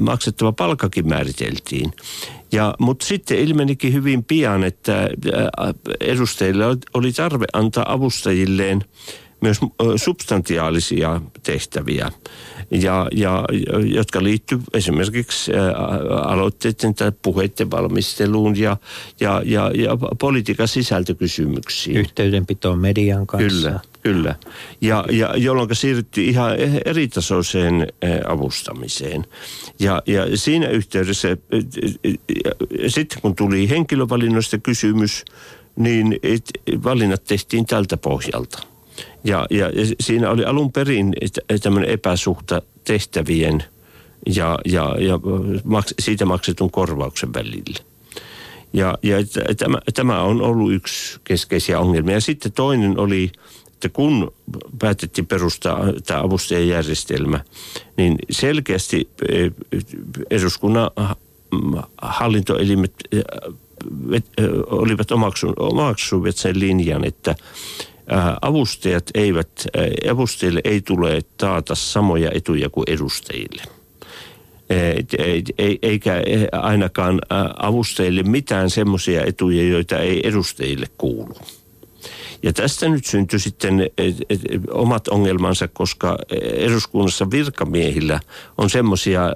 maksettava 0.00 0.52
palkakin 0.52 1.08
määriteltiin. 1.08 1.92
Ja, 2.52 2.74
mutta 2.78 3.06
sitten 3.06 3.38
ilmenikin 3.38 3.92
hyvin 3.92 4.24
pian, 4.24 4.64
että 4.64 5.08
edustajille 6.00 6.64
oli 6.94 7.12
tarve 7.12 7.46
antaa 7.52 7.92
avustajilleen 7.92 8.84
myös 9.40 9.60
substantiaalisia 9.96 11.20
tehtäviä, 11.42 12.10
ja, 12.70 13.06
ja, 13.12 13.44
jotka 13.84 14.22
liittyvät 14.22 14.64
esimerkiksi 14.74 15.52
aloitteiden 16.24 16.94
tai 16.94 17.12
puheiden 17.22 17.70
valmisteluun 17.70 18.58
ja, 18.58 18.76
ja, 19.20 19.42
ja, 19.44 19.70
ja 19.74 19.98
politiikan 20.18 20.68
sisältökysymyksiin. 20.68 21.96
Yhteydenpitoon 21.96 22.78
median 22.78 23.26
kanssa. 23.26 23.48
Kyllä, 23.48 23.80
kyllä. 24.02 24.34
Ja, 24.80 25.04
ja 25.10 25.36
jolloin 25.36 25.76
siirryttiin 25.76 26.28
ihan 26.28 26.52
eritasoiseen 26.84 27.86
avustamiseen. 28.28 29.24
Ja, 29.78 30.02
ja 30.06 30.36
siinä 30.36 30.68
yhteydessä, 30.68 31.36
sitten 32.86 33.22
kun 33.22 33.36
tuli 33.36 33.68
henkilövalinnoista 33.68 34.58
kysymys, 34.58 35.24
niin 35.76 36.18
valinnat 36.84 37.24
tehtiin 37.24 37.66
tältä 37.66 37.96
pohjalta. 37.96 38.62
Ja, 39.24 39.46
ja, 39.50 39.68
ja 39.68 39.86
siinä 40.00 40.30
oli 40.30 40.44
alun 40.44 40.72
perin 40.72 41.14
tämmöinen 41.62 41.90
epäsuhta 41.90 42.62
tehtävien 42.84 43.64
ja, 44.26 44.58
ja, 44.64 44.96
ja 44.98 45.20
maks, 45.64 45.94
siitä 45.98 46.24
maksetun 46.24 46.70
korvauksen 46.70 47.34
välillä. 47.34 47.80
Ja, 48.72 48.98
ja 49.02 49.16
tämä, 49.56 49.78
tämä 49.94 50.22
on 50.22 50.42
ollut 50.42 50.72
yksi 50.72 51.20
keskeisiä 51.24 51.80
ongelmia. 51.80 52.14
Ja 52.14 52.20
sitten 52.20 52.52
toinen 52.52 52.98
oli, 52.98 53.32
että 53.80 53.88
kun 53.88 54.32
päätettiin 54.78 55.26
perustaa 55.26 55.80
tämä 56.06 56.20
avustajajärjestelmä, 56.20 57.40
niin 57.96 58.16
selkeästi 58.30 59.08
e, 59.28 59.50
eduskunnan 60.30 60.90
hallintoelimet 62.02 62.92
e, 63.12 63.16
e, 63.16 64.22
olivat 64.66 65.08
omaksuneet 65.58 66.36
sen 66.36 66.60
linjan, 66.60 67.04
että 67.04 67.34
avustajat 68.42 69.04
eivät, 69.14 69.66
avustajille 70.10 70.60
ei 70.64 70.80
tule 70.80 71.20
taata 71.36 71.74
samoja 71.74 72.30
etuja 72.34 72.70
kuin 72.70 72.84
edustajille. 72.88 73.62
Eikä 75.82 76.22
ainakaan 76.52 77.20
avustajille 77.56 78.22
mitään 78.22 78.70
semmoisia 78.70 79.24
etuja, 79.24 79.68
joita 79.68 79.98
ei 79.98 80.28
edustajille 80.28 80.86
kuulu. 80.98 81.34
Ja 82.42 82.52
tästä 82.52 82.88
nyt 82.88 83.04
syntyi 83.04 83.38
sitten 83.38 83.90
omat 84.70 85.08
ongelmansa, 85.08 85.68
koska 85.68 86.18
eduskunnassa 86.42 87.30
virkamiehillä 87.30 88.20
on 88.58 88.70
semmoisia 88.70 89.32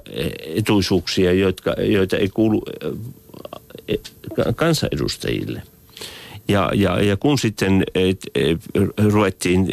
etuisuuksia, 0.55 1.33
joita, 1.33 1.71
joita 1.81 2.17
ei 2.17 2.29
kuulu 2.29 2.63
kansanedustajille– 4.55 5.61
ja, 6.47 6.71
ja, 6.73 7.01
ja 7.01 7.17
kun 7.17 7.39
sitten 7.39 7.83
et, 7.95 8.19
et, 8.35 8.59
ruvettiin 9.11 9.67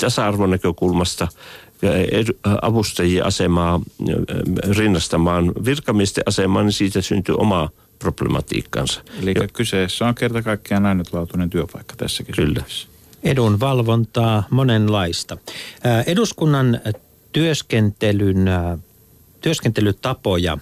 tasa-arvonäkökulmasta 0.00 1.28
avustajien 2.62 3.26
asemaa 3.26 3.80
rinnastamaan 4.76 5.52
virkamiesten 5.64 6.24
asemaan, 6.26 6.66
niin 6.66 6.72
siitä 6.72 7.02
syntyi 7.02 7.34
oma 7.38 7.70
problematiikkansa. 8.12 9.02
Eli 9.22 9.32
jo. 9.36 9.42
kyseessä 9.52 10.06
on 10.06 10.14
kerta 10.14 10.42
kaikkiaan 10.42 10.86
ainutlaatuinen 10.86 11.50
työpaikka 11.50 11.96
tässäkin. 11.96 12.34
Kyllä. 12.34 12.64
Edun 13.22 13.60
valvontaa 13.60 14.46
monenlaista. 14.50 15.36
Eduskunnan 16.06 16.80
työskentelyn, 17.32 18.46
työskentelytapoja 19.40 20.58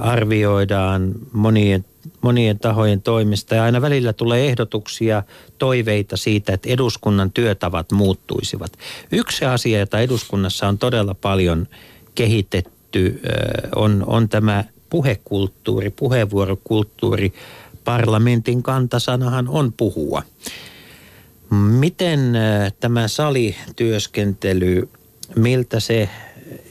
arvioidaan 0.00 1.12
monien 1.32 1.84
monien 2.20 2.58
tahojen 2.58 3.02
toimista 3.02 3.54
ja 3.54 3.64
aina 3.64 3.82
välillä 3.82 4.12
tulee 4.12 4.46
ehdotuksia, 4.46 5.22
toiveita 5.58 6.16
siitä, 6.16 6.52
että 6.52 6.68
eduskunnan 6.68 7.32
työtavat 7.32 7.92
muuttuisivat. 7.92 8.72
Yksi 9.12 9.44
asia, 9.44 9.78
jota 9.78 10.00
eduskunnassa 10.00 10.68
on 10.68 10.78
todella 10.78 11.14
paljon 11.14 11.68
kehitetty, 12.14 13.20
on, 13.76 14.04
on 14.06 14.28
tämä 14.28 14.64
puhekulttuuri, 14.90 15.90
puheenvuorokulttuuri. 15.90 17.32
Parlamentin 17.84 18.62
kantasanahan 18.62 19.48
on 19.48 19.72
puhua. 19.72 20.22
Miten 21.50 22.32
tämä 22.80 23.08
salityöskentely, 23.08 24.88
miltä 25.36 25.80
se 25.80 26.08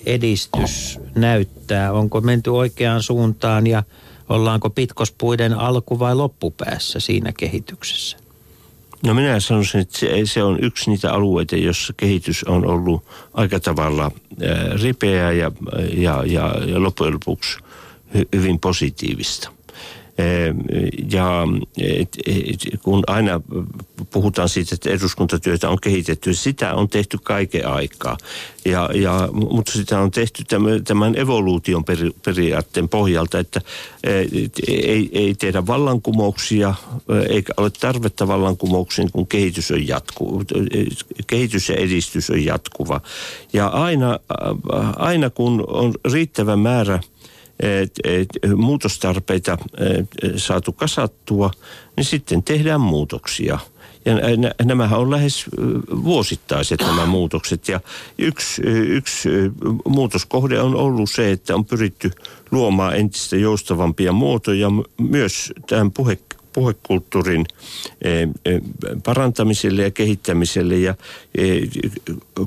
edistys 0.05 0.99
näyttää? 1.15 1.93
Onko 1.93 2.21
menty 2.21 2.49
oikeaan 2.49 3.03
suuntaan 3.03 3.67
ja– 3.67 3.83
Ollaanko 4.29 4.69
pitkospuiden 4.69 5.53
alku- 5.53 5.99
vai 5.99 6.15
loppupäässä 6.15 6.99
siinä 6.99 7.31
kehityksessä? 7.37 8.17
No 9.05 9.13
minä 9.13 9.39
sanoisin, 9.39 9.81
että 9.81 9.99
se, 10.25 10.43
on 10.43 10.63
yksi 10.63 10.89
niitä 10.89 11.13
alueita, 11.13 11.55
jossa 11.55 11.93
kehitys 11.97 12.43
on 12.43 12.65
ollut 12.65 13.03
aika 13.33 13.59
tavalla 13.59 14.03
ää, 14.03 14.69
ripeää 14.83 15.31
ja, 15.31 15.51
ja, 15.93 16.23
ja, 16.25 16.55
ja 16.65 16.83
loppujen 16.83 17.13
lopuksi 17.13 17.57
hyvin 18.35 18.59
positiivista. 18.59 19.51
Ja 21.11 21.47
et, 21.77 22.17
et, 22.27 22.81
kun 22.83 23.03
aina 23.07 23.41
puhutaan 24.11 24.49
siitä, 24.49 24.75
että 24.75 24.89
eduskuntatyötä 24.89 25.69
on 25.69 25.77
kehitetty, 25.81 26.33
sitä 26.33 26.73
on 26.73 26.89
tehty 26.89 27.17
kaiken 27.23 27.67
aikaa. 27.67 28.17
Ja, 28.65 28.89
ja, 28.93 29.29
mutta 29.31 29.71
sitä 29.71 29.99
on 29.99 30.11
tehty 30.11 30.43
tämän, 30.83 31.15
evoluution 31.15 31.85
peri, 31.85 32.11
periaatteen 32.25 32.89
pohjalta, 32.89 33.39
että 33.39 33.61
et, 34.03 34.59
ei, 34.67 35.09
ei 35.11 35.35
tehdä 35.35 35.67
vallankumouksia, 35.67 36.73
eikä 37.29 37.53
ole 37.57 37.69
tarvetta 37.79 38.27
vallankumouksiin, 38.27 39.11
kun 39.11 39.27
kehitys 39.27 39.71
on 39.71 39.87
jatku, 39.87 40.43
kehitys 41.27 41.69
ja 41.69 41.75
edistys 41.75 42.29
on 42.29 42.45
jatkuva. 42.45 43.01
Ja 43.53 43.67
aina, 43.67 44.19
aina 44.95 45.29
kun 45.29 45.63
on 45.67 45.93
riittävä 46.11 46.55
määrä– 46.55 46.99
muutostarpeita 48.55 49.57
saatu 50.35 50.71
kasattua, 50.71 51.51
niin 51.97 52.05
sitten 52.05 52.43
tehdään 52.43 52.81
muutoksia. 52.81 53.59
Ja 54.05 54.15
nämähän 54.65 54.99
on 54.99 55.11
lähes 55.11 55.45
vuosittaiset 56.03 56.79
nämä 56.79 57.05
muutokset. 57.05 57.67
Ja 57.67 57.79
yksi, 58.17 58.61
yksi 58.65 59.29
muutoskohde 59.87 60.61
on 60.61 60.75
ollut 60.75 61.09
se, 61.09 61.31
että 61.31 61.55
on 61.55 61.65
pyritty 61.65 62.11
luomaan 62.51 62.95
entistä 62.95 63.35
joustavampia 63.35 64.11
muotoja 64.11 64.67
myös 64.97 65.53
tähän 65.67 65.91
puhe, 65.91 66.17
puhekulttuurin 66.55 67.45
eh, 68.01 68.29
eh, 68.45 68.61
parantamiselle 69.05 69.83
ja 69.83 69.91
kehittämiselle. 69.91 70.75
Ja 70.75 70.95
eh, 71.37 71.69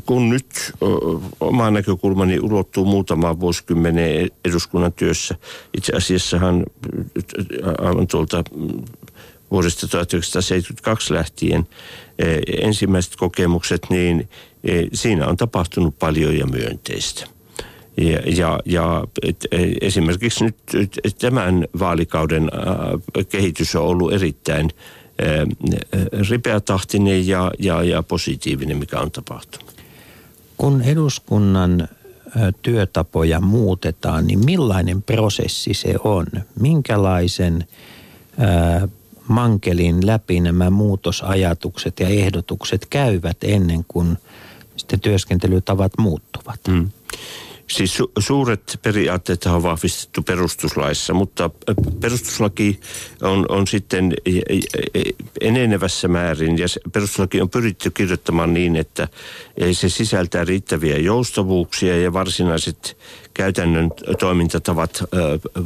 kun 0.06 0.28
nyt 0.28 0.46
oma 1.40 1.70
näkökulmani 1.70 2.40
ulottuu 2.40 2.84
muutamaan 2.84 3.40
vuosikymmeneen 3.40 4.30
eduskunnan 4.44 4.92
työssä, 4.92 5.34
itse 5.76 5.92
asiassahan 5.96 6.66
aivan 7.78 8.06
tuolta 8.06 8.44
vuodesta 9.50 9.88
1972 9.88 11.14
lähtien 11.14 11.66
ensimmäiset 12.62 13.16
kokemukset, 13.16 13.86
niin 13.90 14.28
siinä 14.92 15.26
on 15.26 15.36
tapahtunut 15.36 15.98
paljon 15.98 16.38
ja 16.38 16.46
myönteistä. 16.46 17.38
Ja, 18.01 18.18
ja, 18.26 18.61
ja 18.64 19.05
et, 19.22 19.46
e, 19.51 19.57
esimerkiksi 19.80 20.44
nyt 20.44 20.57
et, 20.74 21.16
tämän 21.18 21.66
vaalikauden 21.78 22.51
kehitys 23.28 23.76
on 23.76 23.82
ollut 23.82 24.12
erittäin 24.12 24.70
ripeätahtinen 26.30 27.26
ja, 27.26 27.51
ja, 27.59 27.82
ja 27.82 28.03
positiivinen, 28.03 28.76
mikä 28.76 29.01
on 29.01 29.11
tapahtunut. 29.11 29.74
Kun 30.57 30.82
eduskunnan 30.82 31.88
työtapoja 32.62 33.40
muutetaan, 33.40 34.26
niin 34.26 34.44
millainen 34.44 35.03
prosessi 35.03 35.74
se 35.74 35.94
on? 36.05 36.26
Minkälaisen 36.61 37.64
ä, 38.40 38.88
mankelin 39.28 40.07
läpi 40.07 40.40
nämä 40.40 40.70
muutosajatukset 40.70 42.01
ja 42.01 42.09
ehdotukset 42.09 42.86
käyvät 42.90 43.36
ennen 43.42 43.84
kuin 43.88 44.18
sitten 44.76 45.01
työskentelytavat 45.01 45.92
muuttuvat? 45.99 46.61
Hmm. 46.68 46.90
Siis 47.72 48.00
su- 48.00 48.12
suuret 48.18 48.78
periaatteet 48.82 49.46
on 49.46 49.62
vahvistettu 49.62 50.22
perustuslaissa, 50.22 51.14
mutta 51.14 51.50
perustuslaki 52.00 52.80
on, 53.22 53.46
on 53.48 53.66
sitten 53.66 54.14
enenevässä 55.40 56.08
määrin 56.08 56.58
ja 56.58 56.66
perustuslaki 56.92 57.40
on 57.40 57.50
pyritty 57.50 57.90
kirjoittamaan 57.90 58.54
niin, 58.54 58.76
että 58.76 59.08
se 59.72 59.88
sisältää 59.88 60.44
riittäviä 60.44 60.98
joustavuuksia 60.98 62.02
ja 62.02 62.12
varsinaiset 62.12 62.96
käytännön 63.34 63.90
toimintatavat 64.18 65.02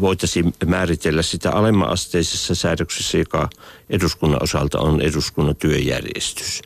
voitaisiin 0.00 0.54
määritellä 0.66 1.22
sitä 1.22 1.50
alemmanasteisessa 1.50 2.54
säädöksessä, 2.54 3.18
joka 3.18 3.48
eduskunnan 3.90 4.42
osalta 4.42 4.80
on 4.80 5.00
eduskunnan 5.00 5.56
työjärjestys. 5.56 6.62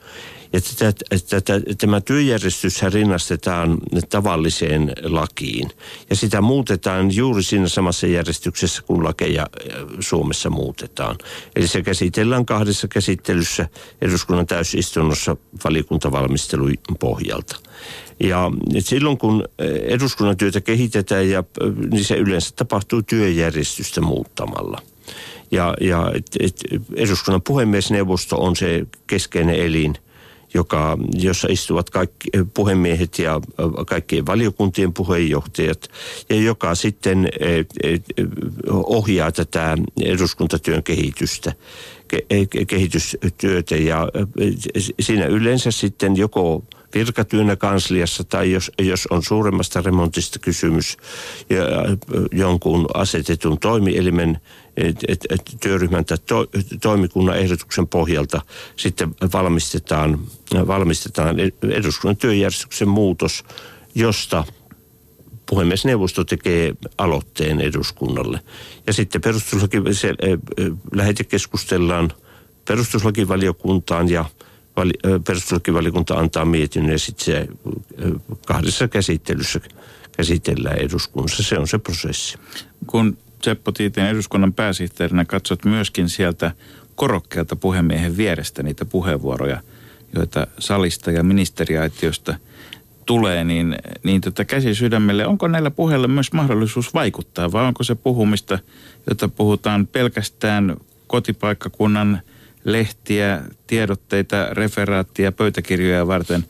Ja 0.57 0.61
tätä, 0.61 1.05
tätä, 1.31 1.61
tämä 1.79 2.01
työjärjestys 2.01 2.83
rinnastetaan 2.83 3.79
tavalliseen 4.09 4.93
lakiin. 5.03 5.71
Ja 6.11 6.17
sitä 6.17 6.41
muutetaan 6.41 7.15
juuri 7.15 7.43
siinä 7.43 7.69
samassa 7.69 8.07
järjestyksessä, 8.07 8.83
kun 8.83 9.05
lakeja 9.05 9.43
äh, 9.43 9.77
Suomessa 10.01 10.51
muutetaan. 10.51 11.19
Eli 11.57 11.69
se 11.69 11.83
käsitellään 11.83 12.47
kahdessa 12.47 12.89
käsittelyssä 12.89 13.69
eduskunnan 14.03 14.47
täysistunnossa 14.47 15.37
valiokuntavalmistelun 15.65 16.75
pohjalta. 17.01 17.57
Ja 18.21 18.51
silloin 18.79 19.19
kun 19.19 19.45
äh, 19.61 19.67
eduskunnan 19.67 20.37
työtä 20.37 20.61
kehitetään, 20.61 21.31
ja, 21.31 21.39
äh, 21.39 21.89
niin 21.91 22.05
se 22.05 22.17
yleensä 22.17 22.51
tapahtuu 22.57 23.03
työjärjestystä 23.03 24.01
muuttamalla. 24.01 24.83
Ja, 25.51 25.75
ja 25.81 26.13
et, 26.15 26.27
et, 26.41 26.61
eduskunnan 26.95 27.43
puhemiesneuvosto 27.43 28.37
on 28.37 28.57
se 28.57 28.87
keskeinen 29.07 29.55
elin– 29.55 29.95
joka, 30.57 30.99
jossa 31.13 31.49
istuvat 31.51 31.91
kaikki 31.91 32.29
eh, 32.33 32.45
puhemiehet 32.55 33.19
ja 33.19 33.41
eh, 33.59 33.87
kaikkien 33.87 34.27
valiokuntien 34.27 34.93
puheenjohtajat, 34.93 35.89
ja 36.31 36.37
joka 36.37 36.75
sitten 36.75 37.29
eh, 37.41 37.67
ohjaa 38.69 39.33
tätä 39.33 39.79
eduskuntatyön 40.05 40.83
kehitystä 40.83 41.53
kehitystyötä. 42.67 43.77
Ja 43.77 44.09
siinä 45.01 45.27
yleensä 45.27 45.71
sitten 45.71 46.17
joko 46.17 46.65
virkatyönä 46.95 47.57
kansliassa 47.57 48.25
tai 48.25 48.53
jos, 48.53 48.71
jos 48.79 49.07
on 49.11 49.23
suuremmasta 49.23 49.81
remontista 49.81 50.39
kysymys 50.39 50.97
ja 51.51 51.65
jonkun 52.33 52.87
asetetun 52.95 53.59
toimielimen 53.59 54.41
et, 54.77 54.97
et, 55.09 55.43
työryhmän 55.61 56.05
tai 56.05 56.18
to, 56.27 56.47
toimikunnan 56.83 57.39
ehdotuksen 57.39 57.89
pohjalta 57.89 58.43
sitten 58.77 59.14
valmistetaan, 59.33 60.20
valmistetaan 60.66 61.37
eduskunnan 61.62 62.16
työjärjestyksen 62.16 62.89
muutos, 62.89 63.45
josta 63.95 64.45
puhemiesneuvosto 65.49 66.24
tekee 66.24 66.74
aloitteen 66.99 67.61
eduskunnalle. 67.61 68.41
Ja 68.87 68.93
sitten 68.93 69.20
perustuslaki, 69.20 69.77
se, 69.93 70.14
lähetekeskustellaan 70.95 72.12
perustuslakivaliokuntaan 72.68 74.09
ja 74.09 74.24
vali, 74.77 74.93
perustuslakivaliokunta 75.27 76.14
antaa 76.14 76.45
mietinnön 76.45 76.93
ja 76.93 76.99
sitten 76.99 77.24
se 77.24 77.49
kahdessa 78.47 78.89
käsittelyssä 78.89 79.61
käsitellään 80.16 80.79
eduskunnassa. 80.79 81.43
Se 81.43 81.59
on 81.59 81.68
se 81.68 81.79
prosessi. 81.79 82.39
Kun 82.87 83.18
Seppo 83.47 83.73
Tiiteen 83.73 84.09
eduskunnan 84.09 84.53
pääsihteerinä 84.53 85.25
katsot 85.25 85.65
myöskin 85.65 86.09
sieltä 86.09 86.53
korokkeelta 86.95 87.57
puhemiehen 87.57 88.17
vierestä 88.17 88.63
niitä 88.63 88.85
puheenvuoroja, 88.85 89.61
joita 90.15 90.47
salista 90.59 91.11
ja 91.11 91.23
ministeriaitiosta 91.23 92.35
tulee, 93.05 93.45
niin, 93.45 93.77
niin 94.03 94.21
tota 94.21 94.45
käsi 94.45 94.75
sydämelle, 94.75 95.27
onko 95.27 95.49
näillä 95.49 95.71
puheilla 95.71 96.09
myös 96.09 96.33
mahdollisuus 96.33 96.95
vaikuttaa 96.95 97.53
vai 97.53 97.65
onko 97.65 97.85
se 97.85 97.95
puhumista, 97.95 98.59
jota 99.09 99.29
puhutaan 99.29 99.87
pelkästään 99.87 100.77
kotipaikkakunnan 101.07 102.21
lehtiä, 102.65 103.43
tiedotteita, 103.67 104.47
referaattia, 104.51 105.33
pöytäkirjoja 105.33 106.07
varten. 106.07 106.45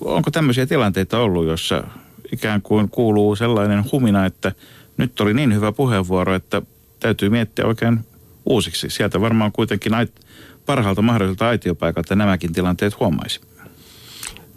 Onko 0.00 0.30
tämmöisiä 0.30 0.66
tilanteita 0.66 1.18
ollut, 1.18 1.46
jossa 1.46 1.84
ikään 2.32 2.62
kuin 2.62 2.88
kuuluu 2.88 3.36
sellainen 3.36 3.84
humina, 3.92 4.26
että– 4.26 4.52
nyt 4.96 5.20
oli 5.20 5.34
niin 5.34 5.54
hyvä 5.54 5.72
puheenvuoro, 5.72 6.34
että 6.34 6.62
täytyy 7.00 7.28
miettiä 7.28 7.66
oikein 7.66 8.00
uusiksi. 8.44 8.90
Sieltä 8.90 9.20
varmaan 9.20 9.52
kuitenkin 9.52 9.92
parhaalta 10.66 11.02
mahdolliselta 11.02 11.48
aitiopaikalta 11.48 12.16
nämäkin 12.16 12.52
tilanteet 12.52 13.00
huomaisi. 13.00 13.40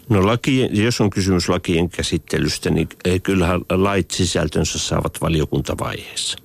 No 0.08 0.26
laki, 0.26 0.68
jos 0.72 1.00
on 1.00 1.10
kysymys 1.10 1.48
lakien 1.48 1.90
käsittelystä, 1.90 2.70
niin 2.70 2.88
kyllähän 3.22 3.60
lait 3.70 4.10
sisältönsä 4.10 4.78
saavat 4.78 5.20
valiokuntavaiheessa. 5.20 6.38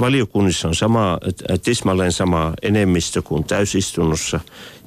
Valiokunnissa 0.00 0.68
on 0.68 0.74
sama, 0.74 1.18
tismalleen 1.62 2.12
sama 2.12 2.52
enemmistö 2.62 3.22
kuin 3.22 3.44
täysistunnossa 3.44 4.40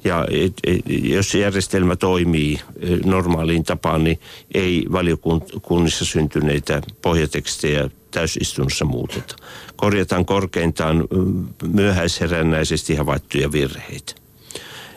ja 0.06 0.26
et, 0.30 0.52
et, 0.66 0.80
jos 0.86 1.34
järjestelmä 1.34 1.96
toimii 1.96 2.60
eh, 2.80 2.98
normaaliin 3.04 3.64
tapaan, 3.64 4.04
niin 4.04 4.20
ei 4.54 4.86
valiokunnissa 4.92 6.04
syntyneitä 6.04 6.82
pohjatekstejä 7.02 7.90
täysistunnossa 8.10 8.84
muuteta. 8.84 9.36
Korjataan 9.76 10.24
korkeintaan 10.24 10.96
mm, 10.96 11.46
myöhäisherännäisesti 11.72 12.94
havaittuja 12.94 13.52
virheitä. 13.52 14.12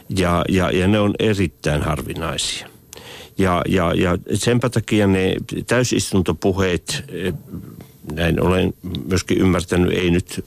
Ja, 0.09 0.45
ja, 0.49 0.71
ja 0.71 0.87
ne 0.87 0.99
on 0.99 1.13
erittäin 1.19 1.81
harvinaisia. 1.81 2.67
Ja, 3.37 3.61
ja, 3.67 3.93
ja 3.93 4.17
senpä 4.33 4.69
takia 4.69 5.07
ne 5.07 5.35
täysistuntopuheet, 5.67 7.03
eh, 7.09 7.33
näin 8.13 8.41
olen 8.41 8.73
myöskin 9.09 9.37
ymmärtänyt, 9.37 9.93
ei 9.93 10.11
nyt 10.11 10.45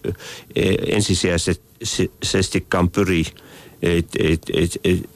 eh, 0.56 0.74
ensisijaisestikaan 0.86 2.90
pyri 2.90 3.24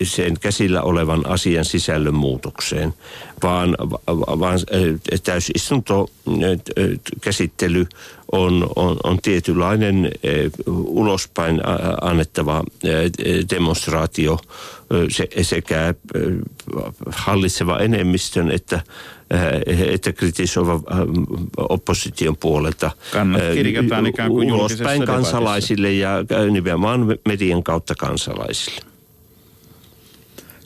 sen 0.02 0.34
käsillä 0.40 0.82
olevan 0.82 1.26
asian 1.26 1.64
sisällön 1.64 2.14
muutokseen, 2.14 2.94
vaan, 3.42 3.76
vaan 4.40 4.58
täysistunto 5.24 6.10
käsittely 7.20 7.86
on, 8.32 8.68
on, 8.76 8.96
on 9.04 9.18
tietynlainen 9.22 10.10
ulospäin 10.86 11.60
annettava 12.00 12.64
demonstraatio 13.50 14.38
sekä 15.42 15.94
hallitseva 17.06 17.78
enemmistön 17.78 18.50
että 18.50 18.80
että 19.92 20.12
kritisoiva 20.12 20.80
opposition 21.56 22.36
puolelta 22.36 22.90
Kannat 23.12 23.42
kirjataan 23.54 24.06
ikään 24.06 24.30
kuin 24.30 24.52
ulospäin 24.52 25.06
kansalaisille 25.06 25.92
ja 25.92 26.10
nimenomaan 26.50 27.18
median 27.28 27.62
kautta 27.62 27.94
kansalaisille. 27.94 28.80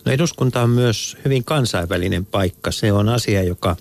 No 0.05 0.13
eduskunta 0.13 0.63
on 0.63 0.71
myös 0.71 1.17
hyvin 1.25 1.45
kansainvälinen 1.45 2.27
paikka. 2.27 2.71
Se 2.73 2.93
on 2.93 3.09
asia, 3.09 3.43
joka 3.43 3.77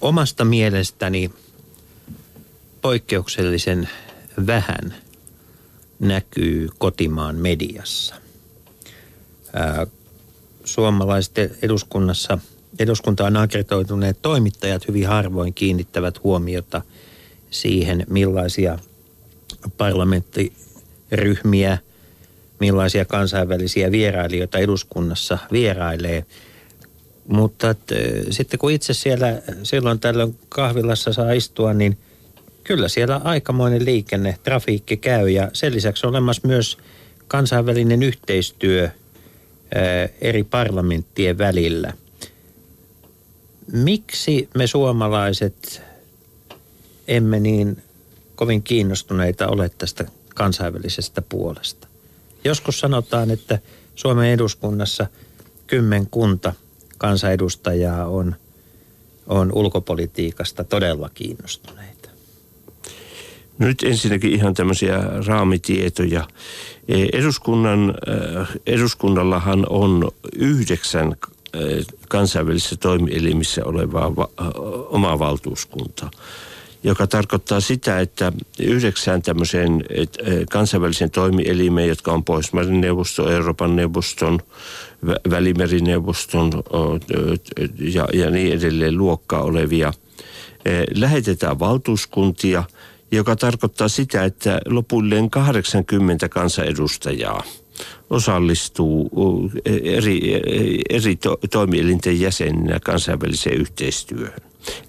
omasta 0.00 0.44
mielestäni 0.44 1.30
poikkeuksellisen 2.82 3.88
vähän 4.46 4.94
näkyy 5.98 6.68
kotimaan 6.78 7.36
mediassa. 7.36 8.14
suomalaiset 10.64 11.58
eduskunnassa, 11.62 12.38
eduskuntaan 12.78 13.36
akreditoituneet 13.36 14.18
toimittajat 14.22 14.88
hyvin 14.88 15.06
harvoin 15.06 15.54
kiinnittävät 15.54 16.24
huomiota 16.24 16.82
siihen, 17.50 18.06
millaisia 18.08 18.78
parlamenttiryhmiä, 19.76 21.78
millaisia 22.60 23.04
kansainvälisiä 23.04 23.92
vierailijoita 23.92 24.58
eduskunnassa 24.58 25.38
vierailee. 25.52 26.24
Mutta 27.28 27.70
et, 27.70 27.78
sitten 28.30 28.58
kun 28.58 28.70
itse 28.70 28.94
siellä 28.94 29.42
silloin 29.62 30.00
tällöin 30.00 30.38
kahvilassa 30.48 31.12
saa 31.12 31.32
istua, 31.32 31.74
niin 31.74 31.98
kyllä 32.64 32.88
siellä 32.88 33.20
aikamoinen 33.24 33.84
liikenne, 33.84 34.38
trafiikki 34.42 34.96
käy 34.96 35.28
ja 35.28 35.50
sen 35.52 35.74
lisäksi 35.74 36.06
on 36.06 36.10
olemassa 36.10 36.48
myös 36.48 36.78
kansainvälinen 37.28 38.02
yhteistyö 38.02 38.90
eri 40.20 40.44
parlamenttien 40.44 41.38
välillä. 41.38 41.92
Miksi 43.72 44.48
me 44.54 44.66
suomalaiset 44.66 45.82
emme 47.08 47.40
niin 47.40 47.82
kovin 48.34 48.62
kiinnostuneita 48.62 49.48
ole 49.48 49.68
tästä 49.68 50.04
kansainvälisestä 50.34 51.22
puolesta? 51.22 51.88
Joskus 52.44 52.80
sanotaan, 52.80 53.30
että 53.30 53.58
Suomen 53.94 54.30
eduskunnassa 54.30 55.06
kymmenkunta 55.66 56.52
kansanedustajaa 56.98 58.06
on, 58.06 58.36
on 59.26 59.52
ulkopolitiikasta 59.52 60.64
todella 60.64 61.10
kiinnostuneita. 61.14 62.08
Nyt 63.58 63.82
ensinnäkin 63.82 64.32
ihan 64.32 64.54
tämmöisiä 64.54 64.98
raamitietoja. 65.26 66.28
E, 66.88 67.06
eduskunnan, 67.12 67.94
eduskunnallahan 68.66 69.66
on 69.68 70.10
yhdeksän 70.36 71.16
kansainvälisissä 72.08 72.76
toimielimissä 72.76 73.64
olevaa 73.64 74.12
omaa 74.90 75.18
valtuuskuntaa 75.18 76.10
joka 76.86 77.06
tarkoittaa 77.06 77.60
sitä, 77.60 78.00
että 78.00 78.32
yhdeksään 78.60 79.22
tämmöiseen 79.22 79.84
kansainvälisen 80.50 81.10
toimielimeen, 81.10 81.88
jotka 81.88 82.12
on 82.12 82.24
Pohjoismaiden 82.24 82.80
neuvosto, 82.80 83.30
Euroopan 83.30 83.76
neuvoston, 83.76 84.40
Välimerineuvoston 85.30 86.52
ja, 87.78 88.08
ja 88.14 88.30
niin 88.30 88.52
edelleen 88.52 88.98
luokkaa 88.98 89.42
olevia, 89.42 89.92
lähetetään 90.94 91.58
valtuuskuntia, 91.58 92.64
joka 93.10 93.36
tarkoittaa 93.36 93.88
sitä, 93.88 94.24
että 94.24 94.60
lopullinen 94.66 95.30
80 95.30 96.28
kansanedustajaa 96.28 97.42
osallistuu 98.10 99.10
eri, 99.64 100.40
eri 100.90 101.16
to, 101.16 101.38
toimielinten 101.50 102.20
jäseninä 102.20 102.80
kansainväliseen 102.80 103.56
yhteistyöhön. 103.56 104.40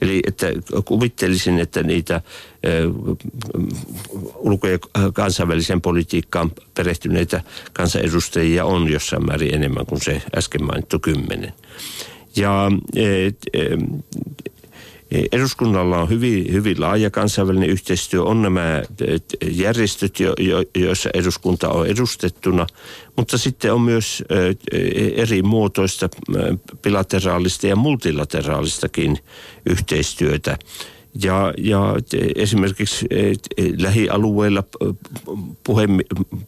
Eli 0.01 0.21
että 0.27 0.47
kuvittelisin, 0.85 1.59
että 1.59 1.83
niitä 1.83 2.21
ulko- 4.35 4.67
ja 4.67 4.79
kansainväliseen 5.13 5.81
politiikkaan 5.81 6.51
perehtyneitä 6.73 7.41
kansanedustajia 7.73 8.65
on 8.65 8.89
jossain 8.91 9.25
määrin 9.25 9.55
enemmän 9.55 9.85
kuin 9.85 10.01
se 10.01 10.21
äsken 10.37 10.63
mainittu 10.63 10.99
kymmenen. 10.99 11.53
Ja 12.35 12.71
Eduskunnalla 15.31 16.01
on 16.01 16.09
hyvin, 16.09 16.53
hyvin 16.53 16.81
laaja 16.81 17.11
kansainvälinen 17.11 17.69
yhteistyö. 17.69 18.23
On 18.23 18.41
nämä 18.41 18.83
järjestöt, 19.51 20.19
jo, 20.19 20.33
jo, 20.39 20.63
joissa 20.77 21.09
eduskunta 21.13 21.69
on 21.69 21.87
edustettuna, 21.87 22.67
mutta 23.17 23.37
sitten 23.37 23.73
on 23.73 23.81
myös 23.81 24.23
eri 25.15 25.41
muotoista 25.41 26.09
bilateraalista 26.81 27.67
ja 27.67 27.75
multilateraalistakin 27.75 29.17
yhteistyötä. 29.69 30.57
Ja, 31.23 31.53
ja 31.57 31.95
esimerkiksi 32.35 33.05
lähialueilla 33.77 34.63
puhemi, 35.63 36.03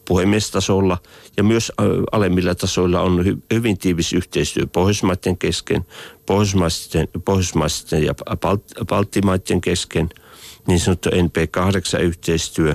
puhemiestasolla 0.08 0.98
ja 1.36 1.42
myös 1.42 1.72
alemmilla 2.12 2.54
tasoilla 2.54 3.00
on 3.00 3.24
hyvin 3.54 3.78
tiivis 3.78 4.12
yhteistyö 4.12 4.66
Pohjoismaiden 4.66 5.38
kesken, 5.38 5.86
Pohjoismaiden, 6.26 7.08
Pohjoismaiden 7.24 8.04
ja 8.06 8.14
Baltimaiden 8.86 9.60
kesken, 9.60 10.08
niin 10.66 10.80
sanottu 10.80 11.08
NP8-yhteistyö. 11.08 12.74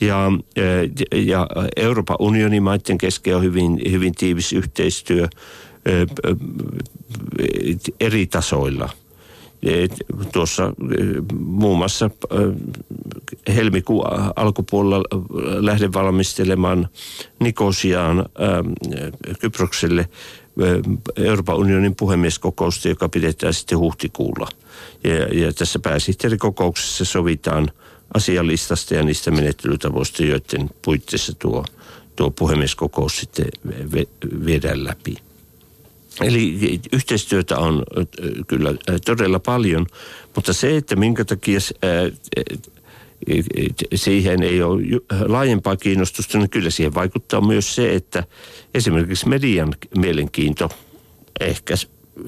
Ja, 0.00 0.32
ja 1.12 1.48
Euroopan 1.76 2.16
unionin 2.20 2.62
maiden 2.62 2.98
kesken 2.98 3.36
on 3.36 3.42
hyvin, 3.42 3.80
hyvin 3.90 4.14
tiivis 4.14 4.52
yhteistyö 4.52 5.28
eri 8.00 8.26
tasoilla– 8.26 8.88
tuossa 10.32 10.72
muun 11.38 11.78
muassa 11.78 12.10
helmikuun 13.54 14.06
alkupuolella 14.36 15.04
lähden 15.60 15.92
valmistelemaan 15.92 16.88
Nikosiaan 17.40 18.26
Kyprokselle 19.40 20.08
Euroopan 21.16 21.56
unionin 21.56 21.96
puhemieskokousta, 21.96 22.88
joka 22.88 23.08
pidetään 23.08 23.54
sitten 23.54 23.78
huhtikuulla. 23.78 24.48
Ja, 25.04 25.44
ja 25.44 25.52
tässä 25.52 25.78
pääsihteerikokouksessa 25.78 27.04
sovitaan 27.04 27.70
asialistasta 28.14 28.94
ja 28.94 29.02
niistä 29.02 29.30
menettelytavoista, 29.30 30.22
joiden 30.22 30.70
puitteissa 30.82 31.32
tuo, 31.38 31.64
tuo 32.16 32.30
puhemieskokous 32.30 33.16
sitten 33.16 33.46
viedään 34.46 34.84
läpi. 34.84 35.25
Eli 36.20 36.80
yhteistyötä 36.92 37.58
on 37.58 37.82
kyllä 38.46 38.74
todella 39.04 39.38
paljon, 39.38 39.86
mutta 40.34 40.52
se, 40.52 40.76
että 40.76 40.96
minkä 40.96 41.24
takia 41.24 41.60
siihen 43.94 44.42
ei 44.42 44.62
ole 44.62 44.82
laajempaa 45.26 45.76
kiinnostusta, 45.76 46.38
niin 46.38 46.50
kyllä 46.50 46.70
siihen 46.70 46.94
vaikuttaa 46.94 47.40
myös 47.40 47.74
se, 47.74 47.94
että 47.94 48.24
esimerkiksi 48.74 49.28
median 49.28 49.74
mielenkiinto 49.96 50.70
ehkä 51.40 51.74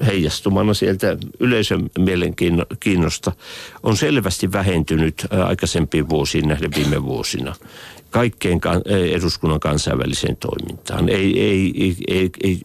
heijastumana 0.05 0.73
sieltä 0.73 1.17
yleisön 1.39 1.89
mielenkiinnosta 1.97 3.31
on 3.83 3.97
selvästi 3.97 4.51
vähentynyt 4.51 5.27
aikaisempiin 5.45 6.09
vuosiin 6.09 6.47
nähden 6.47 6.71
viime 6.75 7.03
vuosina 7.03 7.55
kaikkeen 8.09 8.61
eduskunnan 9.11 9.59
kansainväliseen 9.59 10.37
toimintaan. 10.37 11.09
Ei, 11.09 11.41
ei, 11.41 11.73
ei, 12.07 12.29
ei, 12.43 12.59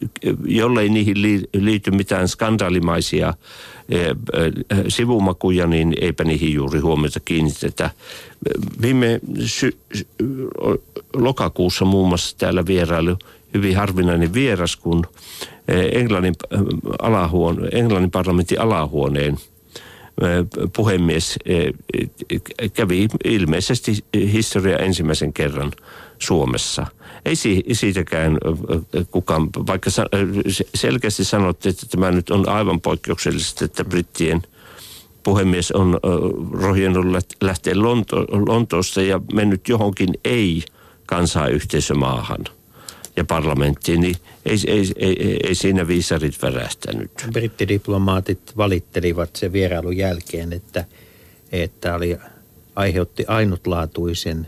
jollei 0.45 0.89
niihin 0.89 1.21
liity 1.53 1.91
mitään 1.91 2.27
skandaalimaisia 2.27 3.33
sivumakuja, 4.87 5.67
niin 5.67 5.95
eipä 6.01 6.23
niihin 6.23 6.53
juuri 6.53 6.79
huomiota 6.79 7.19
kiinnitetä. 7.19 7.89
Viime 8.81 9.19
sy- 9.45 9.77
lokakuussa 11.13 11.85
muun 11.85 12.07
muassa 12.07 12.37
täällä 12.37 12.65
vierailu 12.65 13.17
hyvin 13.53 13.75
harvinainen 13.75 14.33
vieras, 14.33 14.75
kun 14.75 15.05
Englannin, 15.91 16.35
alahuone, 17.01 17.67
Englannin 17.71 18.11
parlamentin 18.11 18.61
alahuoneen– 18.61 19.37
puhemies 20.75 21.39
kävi 22.73 23.07
ilmeisesti 23.23 23.91
historia 24.13 24.77
ensimmäisen 24.77 25.33
kerran 25.33 25.71
Suomessa. 26.19 26.87
Ei 27.25 27.35
siitäkään 27.71 28.37
kukaan, 29.11 29.49
vaikka 29.67 29.89
selkeästi 30.75 31.23
sanotte, 31.23 31.69
että 31.69 31.85
tämä 31.89 32.11
nyt 32.11 32.29
on 32.29 32.49
aivan 32.49 32.81
poikkeuksellista, 32.81 33.65
että 33.65 33.85
brittien 33.85 34.41
puhemies 35.23 35.71
on 35.71 35.99
rohjennut 36.51 37.05
lähteä 37.41 37.73
Lonto- 37.73 38.47
Lontoosta 38.47 39.01
ja 39.01 39.21
mennyt 39.33 39.69
johonkin 39.69 40.09
ei 40.25 40.63
kansaa 41.05 41.47
yhteisömaahan 41.47 42.45
ja 43.17 43.25
parlamenttiin, 43.25 44.01
niin 44.01 44.15
ei, 44.45 44.57
ei, 44.67 44.91
ei, 44.95 45.39
ei 45.43 45.55
siinä 45.55 45.87
viisarit 45.87 46.41
värähtänyt. 46.41 47.11
Brittidiplomaatit 47.33 48.57
valittelivat 48.57 49.35
sen 49.35 49.53
vierailun 49.53 49.97
jälkeen, 49.97 50.53
että, 50.53 50.85
että 51.51 51.95
oli, 51.95 52.17
aiheutti 52.75 53.25
ainutlaatuisen 53.27 54.47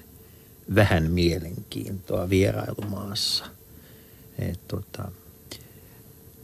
vähän 0.75 1.11
mielenkiintoa 1.11 2.29
vierailumaassa. 2.29 3.45
Et, 4.39 4.59
tota, 4.67 5.11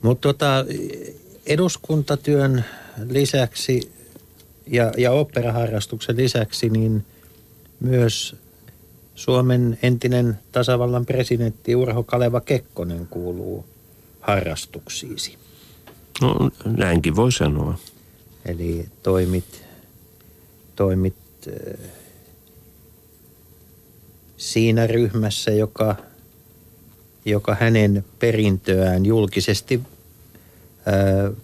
mutta 0.01 0.27
tota, 0.27 0.65
eduskuntatyön 1.45 2.65
lisäksi 3.09 3.91
ja, 4.67 4.91
ja 4.97 5.11
operaharrastuksen 5.11 6.17
lisäksi 6.17 6.69
niin 6.69 7.05
myös 7.79 8.35
Suomen 9.15 9.79
entinen 9.83 10.39
tasavallan 10.51 11.05
presidentti 11.05 11.75
Urho 11.75 12.03
Kaleva 12.03 12.41
Kekkonen 12.41 13.07
kuuluu 13.07 13.65
harrastuksiisi. 14.21 15.37
No 16.21 16.51
näinkin 16.65 17.15
voi 17.15 17.31
sanoa. 17.31 17.79
Eli 18.45 18.85
toimit, 19.03 19.65
toimit 20.75 21.15
äh, 21.47 21.79
siinä 24.37 24.87
ryhmässä, 24.87 25.51
joka, 25.51 25.95
joka 27.25 27.57
hänen 27.59 28.05
perintöään 28.19 29.05
julkisesti 29.05 29.81
äh, 30.87 31.35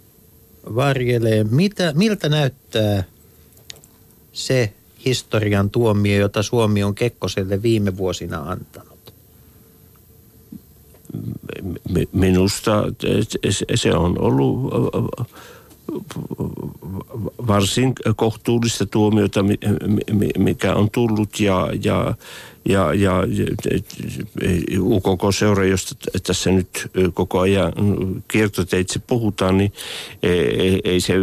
varjelee. 0.74 1.44
Mitä, 1.44 1.92
miltä 1.96 2.28
näyttää 2.28 3.04
se 4.32 4.72
historian 5.04 5.70
tuomio, 5.70 6.20
jota 6.20 6.42
Suomi 6.42 6.82
on 6.82 6.94
Kekkoselle 6.94 7.62
viime 7.62 7.96
vuosina 7.96 8.38
antanut? 8.38 9.14
Minusta 12.12 12.82
se 13.74 13.92
on 13.94 14.20
ollut 14.20 14.72
varsin 17.46 17.92
kohtuullista 18.16 18.86
tuomiota, 18.86 19.44
mikä 20.38 20.74
on 20.74 20.90
tullut 20.90 21.40
ja, 21.40 21.68
ja, 21.84 22.14
ja, 22.64 22.94
ja 22.94 23.22
UKK-seura, 24.80 25.64
josta 25.64 25.94
tässä 26.26 26.50
nyt 26.50 26.90
koko 27.14 27.40
ajan 27.40 27.72
kiertoteitse 28.28 28.98
puhutaan, 28.98 29.58
niin 29.58 29.72
ei, 30.22 30.80
ei 30.84 31.00
se 31.00 31.14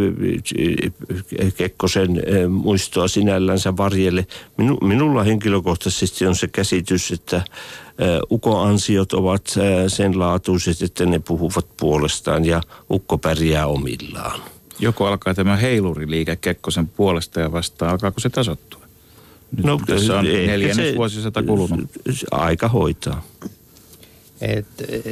Kekkosen 1.57 2.23
muistoa 2.49 3.07
sinällänsä 3.07 3.77
varjelle. 3.77 4.27
Minu, 4.57 4.77
minulla 4.77 5.23
henkilökohtaisesti 5.23 6.25
on 6.25 6.35
se 6.35 6.47
käsitys, 6.47 7.11
että 7.11 7.41
Uko-ansiot 8.31 9.13
ovat 9.13 9.55
sen 9.87 10.19
laatuiset, 10.19 10.81
että 10.81 11.05
ne 11.05 11.19
puhuvat 11.19 11.67
puolestaan 11.77 12.45
ja 12.45 12.61
Ukko 12.91 13.17
pärjää 13.17 13.67
omillaan. 13.67 14.41
Joko 14.79 15.05
alkaa 15.05 15.33
tämä 15.33 15.55
heiluriliike 15.55 16.35
Kekkosen 16.35 16.87
puolesta 16.87 17.39
ja 17.39 17.51
vastaan, 17.51 17.91
alkaako 17.91 18.19
se 18.19 18.29
tasottua? 18.29 18.81
Nyt 19.57 19.65
no, 19.65 19.79
tässä 19.85 20.19
on 20.19 20.25
neljännes 20.25 20.95
vuosisata 20.95 21.43
kulunut. 21.43 21.89
Aika 22.31 22.67
hoitaa. 22.67 23.25
Et, 24.41 24.67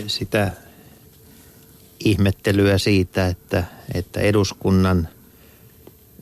sitä 0.07 0.51
ihmettelyä 1.99 2.77
siitä, 2.77 3.27
että, 3.27 3.63
että 3.93 4.19
eduskunnan, 4.19 5.07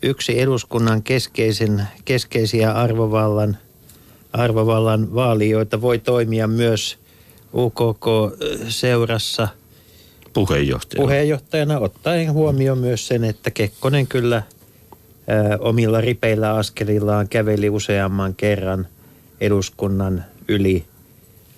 yksi 0.02 0.41
eduskunnan 0.41 1.04
keskeisen, 1.04 1.88
keskeisiä 2.06 2.72
arvovallan, 2.72 3.58
arvovallan 4.34 5.16
vaalijoita 5.16 5.82
voi 5.82 6.00
toimia 6.00 6.48
myös 6.48 6.98
UKK-seurassa– 7.54 9.48
puheenjohtajana. 10.34 11.04
puheenjohtajana 11.04 11.80
ottaen 11.80 12.34
huomioon 12.34 12.78
myös 12.78 13.08
sen, 13.08 13.24
että 13.24 13.52
Kekkonen 13.52 14.08
kyllä 14.08 14.44
omilla 15.60 16.02
ripeillä 16.02 16.56
askelillaan 16.56 17.30
käveli 17.30 17.70
useamman 17.70 18.36
kerran 18.36 18.88
eduskunnan 19.42 20.26
yli, 20.48 20.86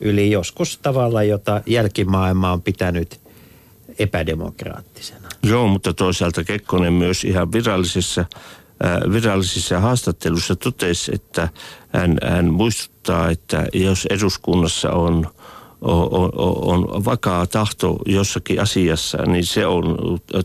yli 0.02 0.32
joskus 0.32 0.78
tavalla, 0.78 1.24
jota 1.24 1.62
jälkimaailma 1.66 2.52
on 2.52 2.62
pitänyt 2.62 3.20
epädemokraattisena. 4.00 5.30
Joo, 5.44 5.68
mutta 5.68 5.94
toisaalta 5.94 6.44
Kekkonen 6.44 6.94
myös 6.94 7.24
ihan 7.24 7.52
virallisessa 7.52 8.26
virallisissa 9.14 9.80
haastattelussa 9.80 10.56
totesi, 10.56 11.12
että 11.16 11.50
hän, 11.90 12.18
hän 12.24 12.54
muistuttaa, 12.54 13.30
että 13.30 13.68
jos 13.74 14.08
eduskunnassa 14.10 14.92
on 14.92 15.28
on, 15.86 16.32
on 16.36 17.06
vakaa 17.06 17.48
tahto 17.48 17.98
jossakin 18.06 18.62
asiassa, 18.62 19.18
niin 19.18 19.46
se 19.46 19.66
on 19.66 19.98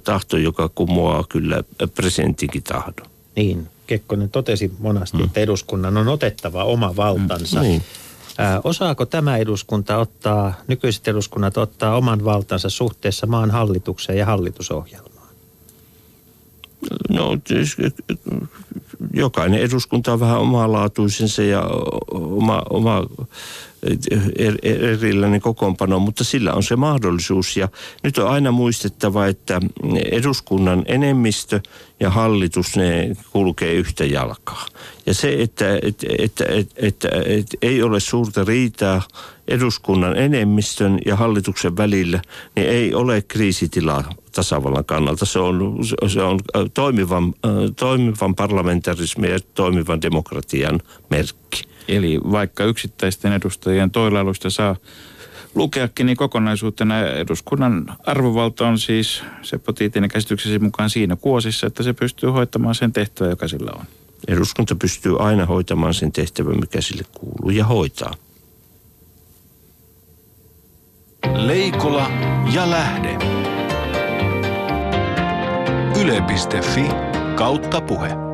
tahto, 0.05 0.37
joka 0.37 0.69
kumoaa 0.69 1.25
kyllä 1.29 1.63
presidentinkin 1.95 2.63
tahdon. 2.63 3.07
Niin, 3.37 3.69
Kekkonen 3.87 4.31
totesi 4.31 4.73
monasti, 4.79 5.17
mm. 5.17 5.25
että 5.25 5.41
eduskunnan 5.41 5.97
on 5.97 6.09
otettava 6.09 6.65
oma 6.65 6.97
valtansa. 6.97 7.61
Mm, 7.61 7.63
niin. 7.63 7.83
Ää, 8.39 8.61
osaako 8.65 9.07
tämä 9.07 9.37
eduskunta 9.37 9.97
ottaa, 9.99 10.55
nykyiset 10.67 11.09
eduskunnat 11.09 11.57
ottaa 11.57 11.97
oman 11.97 12.25
valtansa 12.25 12.71
suhteessa 12.71 13.27
maan 13.27 13.51
hallitukseen 13.51 14.19
ja 14.19 14.27
hallitusohjelmaan? 14.27 15.29
No 17.09 17.39
jokainen 19.15 19.61
eduskunta 19.61 20.13
on 20.13 20.21
vähän 20.21 20.39
omalaatuisensa 20.39 21.43
ja 21.43 21.63
oma, 22.11 22.63
oma 22.71 23.07
Er, 24.39 24.55
er, 24.63 24.85
erilainen 24.85 25.41
kokoonpano, 25.41 25.99
mutta 25.99 26.25
sillä 26.25 26.53
on 26.53 26.63
se 26.63 26.77
mahdollisuus. 26.77 27.57
Ja 27.57 27.69
nyt 28.03 28.19
on 28.19 28.29
aina 28.29 28.53
muistettava, 28.53 29.27
että 29.27 29.61
eduskunnan 30.13 30.83
enemmistö 30.87 31.61
ja 32.01 32.11
hallitus, 32.11 32.77
ne 32.77 33.17
kulkee 33.33 33.73
yhtä 33.75 34.05
jalkaa. 34.05 34.67
Ja 35.07 35.15
se, 35.15 35.43
että, 35.43 35.79
että, 35.83 36.07
että, 36.19 36.45
että, 36.49 36.69
että, 36.77 37.09
että 37.27 37.57
ei 37.63 37.83
ole 37.83 38.01
suurta 38.01 38.45
riitaa 38.45 39.03
eduskunnan 39.49 40.17
enemmistön 40.17 40.99
ja 41.07 41.17
hallituksen 41.17 41.77
välillä, 41.77 42.23
niin 42.57 42.69
ei 42.69 42.95
ole 42.95 43.23
kriisitilaa 43.23 44.13
tasavallan 44.33 44.85
kannalta. 44.85 45.27
Se 45.27 45.39
on, 45.39 45.79
se 46.09 46.23
on 46.23 46.41
toimivan, 46.75 47.35
toimivan 47.77 48.35
parlamentarismin 48.35 49.31
ja 49.31 49.41
toimivan 49.55 50.03
demokratian 50.03 50.81
merkki. 51.11 51.70
Eli 51.89 52.21
vaikka 52.31 52.65
yksittäisten 52.65 53.33
edustajien 53.33 53.91
toilailusta 53.91 54.51
saa 54.51 54.77
lukeakin, 55.55 56.07
niin 56.07 56.17
kokonaisuutena 56.17 57.01
eduskunnan 57.01 57.97
arvovalta 58.07 58.69
on 58.69 58.79
siis 58.79 59.23
Seppo 59.43 59.73
Tiitinen 59.73 60.11
käsityksesi 60.11 60.59
mukaan 60.59 60.91
siinä 60.91 61.17
kuosissa, 61.17 61.67
että 61.67 61.83
se 61.83 61.93
pystyy 61.93 62.31
hoitamaan 62.31 62.75
sen 62.75 62.93
tehtävän, 62.93 63.31
joka 63.31 63.49
sillä 63.49 63.73
on. 63.75 63.85
Eduskunta 64.29 64.75
pystyy 64.75 65.19
aina 65.19 65.47
hoitamaan 65.47 65.95
sen 65.95 66.13
tehtävän, 66.13 66.61
mikä 66.61 66.81
sille 66.81 67.03
kuuluu 67.15 67.51
ja 67.51 67.65
hoitaa. 67.65 68.15
Leikola 71.35 72.11
ja 72.55 72.71
lähde. 72.71 73.19
Yle.fi 76.01 76.85
kautta 77.35 77.81
puhe. 77.81 78.30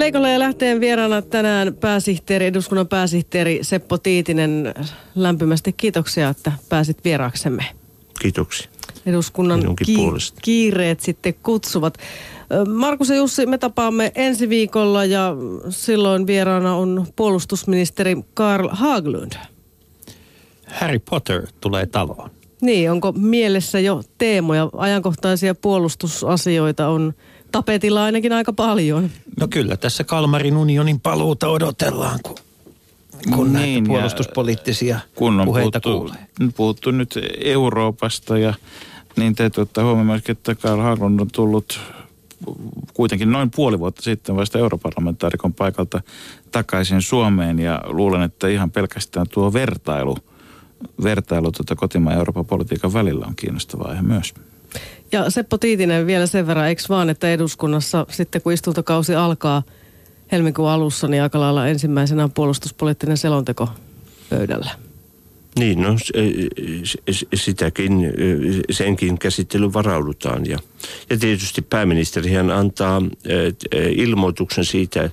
Leikolla 0.00 0.28
ja 0.28 0.38
lähteen 0.38 0.80
vieraana 0.80 1.22
tänään 1.22 1.74
pääsihteeri, 1.74 2.46
eduskunnan 2.46 2.88
pääsihteeri 2.88 3.58
Seppo 3.62 3.98
Tiitinen. 3.98 4.74
Lämpimästi 5.14 5.72
kiitoksia, 5.72 6.28
että 6.28 6.52
pääsit 6.68 7.04
vieraaksemme. 7.04 7.64
Kiitoksia. 8.20 8.70
Eduskunnan 9.06 9.76
ki- 9.86 9.96
kiireet 10.42 11.00
sitten 11.00 11.34
kutsuvat. 11.42 11.98
Markus 12.74 13.08
ja 13.08 13.16
Jussi, 13.16 13.46
me 13.46 13.58
tapaamme 13.58 14.12
ensi 14.14 14.48
viikolla 14.48 15.04
ja 15.04 15.36
silloin 15.68 16.26
vieraana 16.26 16.76
on 16.76 17.06
puolustusministeri 17.16 18.16
Karl 18.34 18.68
Haglund. 18.72 19.32
Harry 20.66 20.98
Potter 21.10 21.46
tulee 21.60 21.86
taloon. 21.86 22.30
Niin, 22.62 22.90
onko 22.90 23.12
mielessä 23.12 23.80
jo 23.80 24.02
teemoja, 24.18 24.70
ajankohtaisia 24.76 25.54
puolustusasioita 25.54 26.88
on 26.88 27.14
tapetilla 27.52 28.04
ainakin 28.04 28.32
aika 28.32 28.52
paljon. 28.52 29.10
No 29.40 29.48
kyllä, 29.48 29.76
tässä 29.76 30.04
Kalmarin 30.04 30.56
unionin 30.56 31.00
paluuta 31.00 31.48
odotellaan, 31.48 32.18
kun, 32.22 32.34
kun 33.34 33.52
niin, 33.52 33.84
näitä 33.84 33.88
puolustuspoliittisia 33.88 35.00
kun 35.14 35.40
on 35.40 35.46
puheita 35.46 35.80
puhuttu, 35.80 35.98
kuulee. 35.98 36.52
puhuttu 36.56 36.90
nyt 36.90 37.18
Euroopasta 37.44 38.38
ja 38.38 38.54
niin 39.16 39.34
täytyy 39.34 39.62
ottaa 39.62 39.84
huomioon 39.84 40.20
että 40.28 40.54
Karl 40.54 40.80
Haglund 40.80 41.20
on 41.20 41.28
tullut 41.32 41.80
kuitenkin 42.94 43.32
noin 43.32 43.50
puoli 43.50 43.78
vuotta 43.78 44.02
sitten 44.02 44.36
vasta 44.36 44.58
europarlamentaarikon 44.58 45.54
paikalta 45.54 46.00
takaisin 46.52 47.02
Suomeen 47.02 47.58
ja 47.58 47.80
luulen, 47.84 48.22
että 48.22 48.48
ihan 48.48 48.70
pelkästään 48.70 49.26
tuo 49.28 49.52
vertailu, 49.52 50.16
vertailu 51.02 51.52
tuota 51.52 51.76
kotimaan 51.76 52.16
Euroopan 52.16 52.46
politiikan 52.46 52.92
välillä 52.92 53.26
on 53.26 53.36
kiinnostava 53.36 53.84
aihe 53.84 54.02
myös. 54.02 54.34
Ja 55.12 55.30
Seppo 55.30 55.58
Tiitinen 55.58 56.06
vielä 56.06 56.26
sen 56.26 56.46
verran, 56.46 56.68
eikö 56.68 56.82
vaan, 56.88 57.10
että 57.10 57.32
eduskunnassa 57.32 58.06
sitten 58.10 58.42
kun 58.42 58.52
istuntokausi 58.52 59.14
alkaa, 59.14 59.62
helmikuun 60.32 60.70
alussa, 60.70 61.08
niin 61.08 61.22
aika 61.22 61.40
lailla 61.40 61.68
ensimmäisenä 61.68 62.24
on 62.24 62.32
puolustuspoliittinen 62.32 63.16
selonteko 63.16 63.68
pöydällä. 64.30 64.70
Niin, 65.58 65.82
no 65.82 65.96
sitäkin, 67.34 67.92
senkin 68.70 69.18
käsittely 69.18 69.72
varaudutaan. 69.72 70.46
Ja, 70.46 70.58
ja 71.10 71.18
tietysti 71.18 71.62
pääministerihän 71.62 72.50
antaa 72.50 73.02
ilmoituksen 73.96 74.64
siitä, 74.64 75.10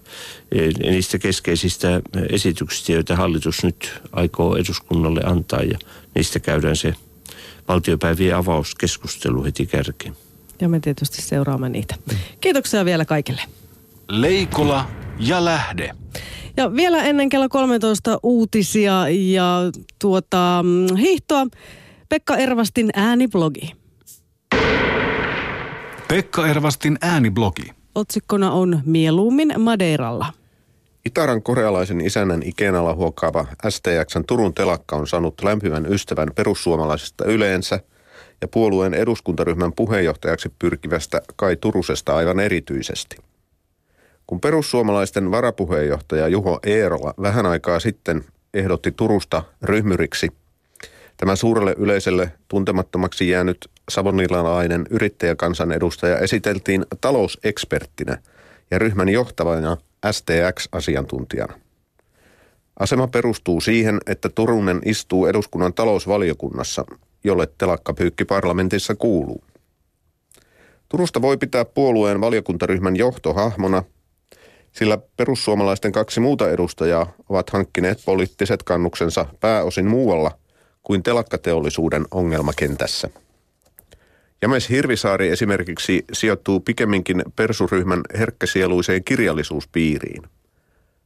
niistä 0.80 1.20
keskeisistä 1.20 2.02
esityksistä, 2.30 2.92
joita 2.92 3.16
hallitus 3.16 3.64
nyt 3.64 4.02
aikoo 4.12 4.56
eduskunnalle 4.56 5.22
antaa. 5.26 5.62
Ja 5.62 5.78
niistä 6.16 6.40
käydään 6.40 6.76
se 6.76 6.94
valtiopäivien 7.68 8.36
avauskeskustelu 8.36 9.44
heti 9.44 9.66
kärkeen. 9.66 10.16
Ja 10.62 10.70
me 10.70 10.80
tietysti 10.80 11.22
seuraamme 11.22 11.70
niitä. 11.70 11.96
Kiitoksia 12.42 12.86
vielä 12.86 13.06
kaikille. 13.06 13.42
Leikola 14.10 14.86
ja 15.20 15.46
lähde. 15.46 15.92
Ja 16.58 16.76
vielä 16.76 17.04
ennen 17.04 17.30
kello 17.30 17.50
13 17.50 18.20
uutisia 18.24 19.10
ja 19.10 19.58
tuota, 20.00 20.64
mm, 20.64 20.96
hiihtoa. 20.96 21.48
Pekka 22.10 22.38
Ervastin 22.38 22.90
ääniblogi. 22.94 23.74
Pekka 26.08 26.48
Ervastin 26.48 26.98
ääniblogi. 27.02 27.72
Otsikkona 27.96 28.52
on 28.52 28.82
Mieluummin 28.86 29.54
Madeiralla. 29.58 30.34
Itaran 31.08 31.44
korealaisen 31.44 32.02
isännän 32.02 32.42
ikeenalla 32.44 32.96
huokaava 32.96 33.46
STXn 33.70 34.24
Turun 34.28 34.54
telakka 34.54 34.96
on 34.96 35.08
saanut 35.08 35.44
lämpimän 35.44 35.94
ystävän 35.94 36.32
perussuomalaisista 36.36 37.26
yleensä 37.26 37.80
ja 38.42 38.48
puolueen 38.48 38.94
eduskuntaryhmän 38.94 39.74
puheenjohtajaksi 39.74 40.52
pyrkivästä 40.60 41.22
Kai 41.36 41.56
Turusesta 41.56 42.16
aivan 42.16 42.40
erityisesti. 42.40 43.18
Kun 44.28 44.42
perussuomalaisten 44.42 45.32
varapuheenjohtaja 45.32 46.28
Juho 46.28 46.60
Eerola 46.66 47.14
vähän 47.22 47.46
aikaa 47.46 47.80
sitten 47.80 48.26
ehdotti 48.54 48.92
Turusta 48.92 49.44
ryhmyriksi, 49.64 50.30
tämä 51.18 51.36
suurelle 51.36 51.76
yleisölle 51.78 52.32
tuntemattomaksi 52.48 53.30
jäänyt 53.30 53.70
savonilalainen 53.90 54.86
yrittäjäkansanedustaja 54.90 56.18
esiteltiin 56.18 56.86
talouseksperttinä 57.02 58.18
ja 58.72 58.80
ryhmän 58.80 59.10
johtavana 59.10 59.78
STX-asiantuntijana. 60.12 61.60
Asema 62.80 63.08
perustuu 63.08 63.62
siihen, 63.62 64.00
että 64.08 64.30
Turunen 64.30 64.82
istuu 64.86 65.26
eduskunnan 65.26 65.74
talousvaliokunnassa, 65.74 66.86
jolle 67.24 67.48
telakkapyykki 67.58 68.26
parlamentissa 68.26 68.96
kuuluu. 68.96 69.44
Turusta 70.90 71.22
voi 71.22 71.38
pitää 71.38 71.66
puolueen 71.66 72.22
valiokuntaryhmän 72.22 72.96
johtohahmona– 72.96 73.84
sillä 74.78 74.98
perussuomalaisten 75.18 75.92
kaksi 75.92 76.20
muuta 76.20 76.50
edustajaa 76.50 77.14
ovat 77.30 77.50
hankkineet 77.50 78.02
poliittiset 78.06 78.64
kannuksensa 78.64 79.26
pääosin 79.40 79.86
muualla 79.86 80.32
kuin 80.84 81.04
telakkateollisuuden 81.04 82.06
ongelmakentässä. 82.12 83.10
James 84.42 84.70
Hirvisaari 84.70 85.30
esimerkiksi 85.30 86.06
sijoittuu 86.14 86.60
pikemminkin 86.60 87.24
persuryhmän 87.36 88.02
herkkäsieluiseen 88.18 89.04
kirjallisuuspiiriin. 89.04 90.24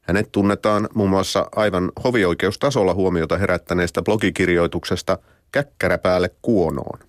Hänet 0.02 0.32
tunnetaan 0.32 0.90
muun 0.94 1.10
muassa 1.10 1.50
aivan 1.56 1.92
hovioikeustasolla 2.04 2.94
huomiota 2.94 3.38
herättäneestä 3.38 4.02
blogikirjoituksesta 4.02 5.18
Käkkäräpäälle 5.52 6.30
kuonoon. 6.42 7.00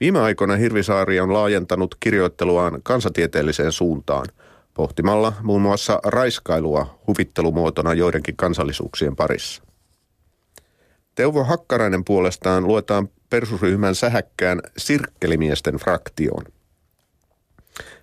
Viime 0.00 0.20
aikoina 0.20 0.56
Hirvisaari 0.56 1.20
on 1.20 1.32
laajentanut 1.32 1.94
kirjoitteluaan 2.00 2.80
kansatieteelliseen 2.82 3.72
suuntaan– 3.72 4.26
pohtimalla 4.74 5.32
muun 5.42 5.62
muassa 5.62 6.00
raiskailua 6.04 6.98
huvittelumuotona 7.06 7.94
joidenkin 7.94 8.36
kansallisuuksien 8.36 9.16
parissa. 9.16 9.62
Teuvo 11.14 11.44
Hakkarainen 11.44 12.04
puolestaan 12.04 12.66
luetaan 12.66 13.08
perusryhmän 13.34 13.94
sähäkkään 13.94 14.60
sirkkelimiesten 14.76 15.74
fraktioon. 15.74 16.44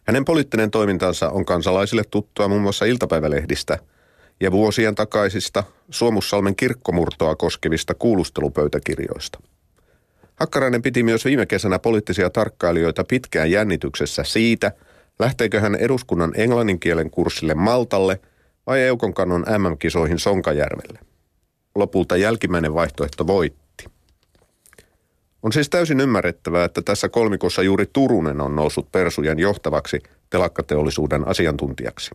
Hänen 0.04 0.26
poliittinen 0.26 0.72
toimintansa 0.72 1.30
on 1.30 1.46
kansalaisille 1.46 2.04
tuttua 2.12 2.48
muun 2.48 2.62
muassa 2.62 2.86
iltapäivälehdistä 2.86 3.80
ja 4.40 4.52
vuosien 4.52 4.96
takaisista 4.96 5.64
Suomussalmen 5.90 6.56
kirkkomurtoa 6.56 7.36
koskevista 7.36 7.94
kuulustelupöytäkirjoista. 7.94 9.40
Hakkarainen 10.36 10.82
piti 10.82 11.04
myös 11.04 11.26
viime 11.26 11.46
kesänä 11.46 11.80
poliittisia 11.80 12.30
tarkkailijoita 12.30 13.04
pitkään 13.04 13.52
jännityksessä 13.52 14.24
siitä– 14.24 14.72
Lähteekö 15.22 15.60
hän 15.60 15.76
eduskunnan 15.76 16.32
englanninkielen 16.36 17.12
kurssille 17.12 17.54
Maltalle 17.54 18.20
vai 18.68 18.82
Eukon 18.82 19.14
kannon 19.14 19.46
MM-kisoihin 19.58 20.20
Sonkajärvelle? 20.20 21.00
Lopulta 21.76 22.18
jälkimmäinen 22.18 22.74
vaihtoehto 22.74 23.28
voitti. 23.28 23.61
On 25.44 25.54
siis 25.54 25.70
täysin 25.70 26.00
ymmärrettävää, 26.00 26.66
että 26.66 26.82
tässä 26.82 27.10
kolmikossa 27.10 27.64
juuri 27.64 27.86
Turunen 27.94 28.42
on 28.42 28.56
noussut 28.56 28.92
Persujen 28.92 29.40
johtavaksi 29.40 30.04
telakkateollisuuden 30.30 31.28
asiantuntijaksi. 31.28 32.12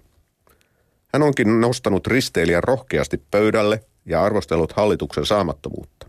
Hän 1.12 1.22
onkin 1.22 1.60
nostanut 1.60 2.06
risteilijän 2.06 2.64
rohkeasti 2.64 3.22
pöydälle 3.30 3.80
ja 4.06 4.22
arvostellut 4.24 4.72
hallituksen 4.72 5.26
saamattomuutta. 5.26 6.06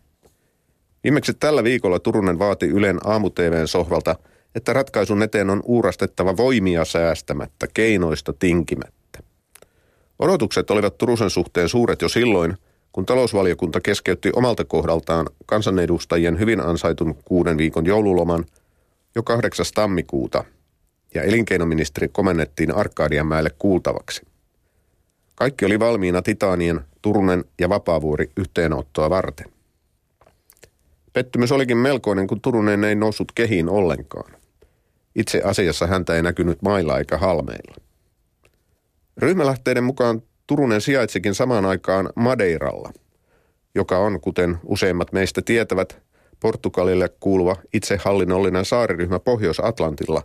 Viimeksi 1.04 1.34
tällä 1.34 1.64
viikolla 1.64 2.00
Turunen 2.00 2.40
vaati 2.40 2.66
Ylen 2.66 2.98
aamu 3.04 3.32
sohvalta– 3.66 4.16
että 4.58 4.74
ratkaisun 4.74 5.24
eteen 5.24 5.50
on 5.50 5.62
uurastettava 5.66 6.38
voimia 6.38 6.86
säästämättä, 6.86 7.68
keinoista 7.74 8.34
tinkimättä. 8.34 9.20
Odotukset 10.20 10.72
olivat 10.72 10.98
Turusen 10.98 11.30
suhteen 11.30 11.70
suuret 11.70 12.02
jo 12.02 12.10
silloin, 12.10 12.58
kun 12.98 13.06
talousvaliokunta 13.06 13.82
keskeytti 13.82 14.30
omalta 14.36 14.66
kohdaltaan 14.66 15.30
kansanedustajien 15.46 16.40
hyvin 16.40 16.60
ansaitun 16.60 17.16
kuuden 17.26 17.58
viikon 17.58 17.86
joululoman 17.86 18.46
jo 19.16 19.24
8. 19.24 19.66
tammikuuta 19.76 20.44
ja 21.14 21.24
elinkeinoministeri 21.24 22.08
komennettiin 22.08 22.76
Arkadianmäelle 22.76 23.50
kuultavaksi. 23.60 24.22
Kaikki 25.36 25.66
oli 25.66 25.80
valmiina 25.80 26.22
Titaanien, 26.22 26.82
Turunen 27.02 27.46
ja 27.60 27.70
Vapaavuori 27.70 28.32
yhteenottoa 28.38 29.10
varten. 29.10 29.46
Pettymys 31.14 31.52
olikin 31.52 31.78
melkoinen, 31.78 32.28
kun 32.28 32.42
Turunen 32.42 32.84
ei 32.84 32.96
noussut 32.96 33.32
kehiin 33.36 33.70
ollenkaan. 33.70 34.32
Itse 35.16 35.42
asiassa 35.44 35.88
häntä 35.88 36.16
ei 36.16 36.24
näkynyt 36.24 36.62
mailla 36.62 36.98
eikä 36.98 37.18
halmeilla. 37.18 37.76
Ryhmälähteiden 39.18 39.84
mukaan 39.84 40.22
Turunen 40.48 40.82
sijaitsikin 40.82 41.36
samaan 41.36 41.66
aikaan 41.66 42.10
Madeiralla, 42.16 42.92
joka 43.76 43.98
on, 43.98 44.22
kuten 44.22 44.58
useimmat 44.66 45.12
meistä 45.12 45.42
tietävät, 45.42 46.02
Portugalille 46.40 47.10
kuuluva 47.20 47.56
itsehallinnollinen 47.74 48.66
saariryhmä 48.66 49.20
Pohjois-Atlantilla, 49.20 50.22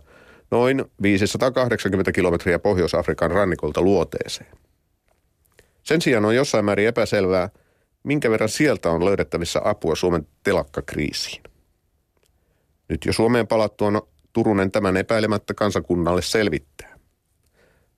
noin 0.51 0.85
580 1.01 2.11
kilometriä 2.11 2.59
Pohjois-Afrikan 2.59 3.31
rannikolta 3.31 3.81
luoteeseen. 3.81 4.51
Sen 5.83 6.01
sijaan 6.01 6.25
on 6.25 6.35
jossain 6.35 6.65
määrin 6.65 6.87
epäselvää, 6.87 7.49
minkä 8.03 8.31
verran 8.31 8.49
sieltä 8.49 8.89
on 8.89 9.05
löydettävissä 9.05 9.61
apua 9.63 9.95
Suomen 9.95 10.27
telakkakriisiin. 10.43 11.43
Nyt 12.89 13.05
jo 13.05 13.13
Suomeen 13.13 13.47
palattua 13.47 14.07
Turunen 14.33 14.71
tämän 14.71 14.97
epäilemättä 14.97 15.53
kansakunnalle 15.53 16.21
selvittää. 16.21 16.92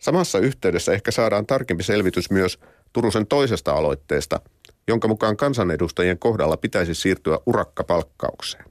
Samassa 0.05 0.39
yhteydessä 0.39 0.93
ehkä 0.93 1.11
saadaan 1.11 1.45
tarkempi 1.45 1.83
selvitys 1.83 2.31
myös 2.31 2.59
Turusen 2.93 3.27
toisesta 3.27 3.71
aloitteesta, 3.73 4.39
jonka 4.87 5.07
mukaan 5.07 5.37
kansanedustajien 5.37 6.19
kohdalla 6.19 6.57
pitäisi 6.57 6.95
siirtyä 6.95 7.39
urakkapalkkaukseen. 7.45 8.65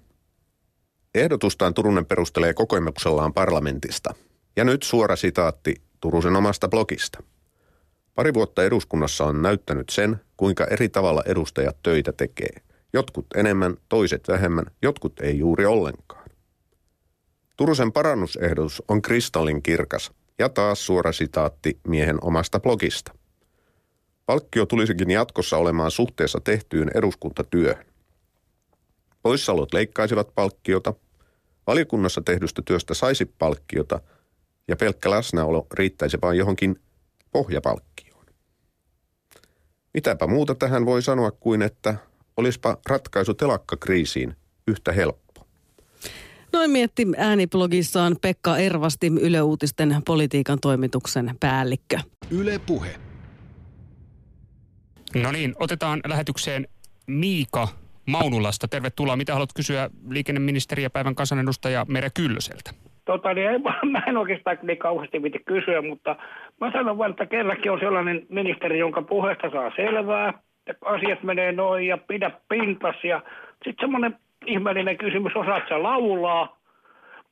Ehdotustaan 1.14 1.74
Turunen 1.74 2.07
perustelee 2.07 2.55
kokemuksellaan 2.55 3.32
parlamentista. 3.32 4.14
Ja 4.57 4.64
nyt 4.64 4.82
suora 4.82 5.16
sitaatti 5.16 5.74
Turusen 6.01 6.37
omasta 6.37 6.68
blogista. 6.68 7.22
Pari 8.14 8.35
vuotta 8.35 8.64
eduskunnassa 8.64 9.24
on 9.24 9.43
näyttänyt 9.43 9.89
sen, 9.89 10.20
kuinka 10.37 10.64
eri 10.64 10.89
tavalla 10.89 11.22
edustajat 11.26 11.76
töitä 11.82 12.12
tekee. 12.12 12.57
Jotkut 12.93 13.26
enemmän, 13.35 13.76
toiset 13.89 14.28
vähemmän, 14.28 14.66
jotkut 14.82 15.20
ei 15.20 15.39
juuri 15.39 15.66
ollenkaan. 15.66 16.30
Turusen 17.57 17.93
parannusehdotus 17.93 18.82
on 18.89 19.03
kristallin 19.03 19.62
kirkas 19.62 20.12
ja 20.39 20.49
taas 20.49 20.87
suora 20.87 21.12
sitaatti 21.12 21.80
miehen 21.89 22.18
omasta 22.20 22.61
blogista. 22.61 23.12
Palkkio 24.26 24.66
tulisikin 24.66 25.11
jatkossa 25.11 25.57
olemaan 25.57 25.91
suhteessa 25.91 26.41
tehtyyn 26.45 26.91
eduskuntatyöhön. 26.95 27.87
Poissaolot 29.22 29.74
leikkaisivat 29.74 30.35
palkkiota, 30.35 30.95
valiokunnassa 31.66 32.20
tehdystä 32.24 32.62
työstä 32.64 32.95
saisi 32.95 33.24
palkkiota 33.24 34.01
ja 34.68 34.76
pelkkä 34.76 35.11
läsnäolo 35.11 35.66
riittäisi 35.74 36.18
vain 36.22 36.39
johonkin 36.39 36.80
pohjapalkkioon. 37.32 38.26
Mitäpä 39.95 40.26
muuta 40.26 40.55
tähän 40.55 40.87
voi 40.87 41.03
sanoa 41.03 41.30
kuin, 41.30 41.62
että 41.62 41.95
olispa 42.37 42.78
ratkaisu 42.89 43.35
telakkakriisiin 43.35 44.37
yhtä 44.68 44.93
helppo. 44.93 45.24
Noin 46.55 46.70
mietti 46.70 47.07
ääniblogissaan 47.16 48.16
Pekka 48.22 48.57
Ervasti 48.57 49.07
Yle 49.20 49.42
Uutisten 49.42 49.96
politiikan 50.07 50.59
toimituksen 50.62 51.30
päällikkö. 51.40 51.98
Yle 52.30 52.61
Puhe. 52.66 52.88
No 55.22 55.32
niin, 55.32 55.55
otetaan 55.61 56.00
lähetykseen 56.09 56.66
Miika 57.07 57.68
Maunulasta. 58.07 58.68
Tervetuloa. 58.68 59.16
Mitä 59.16 59.32
haluat 59.32 59.52
kysyä 59.57 59.90
liikenneministeri 60.11 60.82
ja 60.82 60.90
päivän 60.90 61.14
kansanedustaja 61.14 61.86
Mere 61.88 62.09
Kyllöseltä? 62.11 62.70
Tota, 63.05 63.34
niin 63.34 63.50
ei, 63.50 63.59
mä 63.92 64.02
en 64.07 64.16
oikeastaan 64.16 64.59
niin 64.62 64.78
kauheasti 64.78 65.20
piti 65.20 65.38
kysyä, 65.38 65.82
mutta 65.82 66.16
mä 66.61 66.72
sanon 66.72 66.98
vain, 66.98 67.11
että 67.11 67.26
kerrankin 67.26 67.72
on 67.72 67.80
sellainen 67.80 68.26
ministeri, 68.28 68.78
jonka 68.78 69.02
puheesta 69.02 69.50
saa 69.50 69.72
selvää, 69.76 70.32
ja 70.66 70.74
asiat 70.84 71.22
menee 71.22 71.52
noin 71.52 71.86
ja 71.86 71.98
pidä 71.98 72.30
pintas 72.48 72.96
ja 73.05 73.22
sitten 73.64 73.74
semmoinen 73.80 74.18
ihmeellinen 74.47 74.99
kysymys, 74.99 75.36
osaat 75.36 75.62
sä 75.68 75.82
laulaa, 75.82 76.59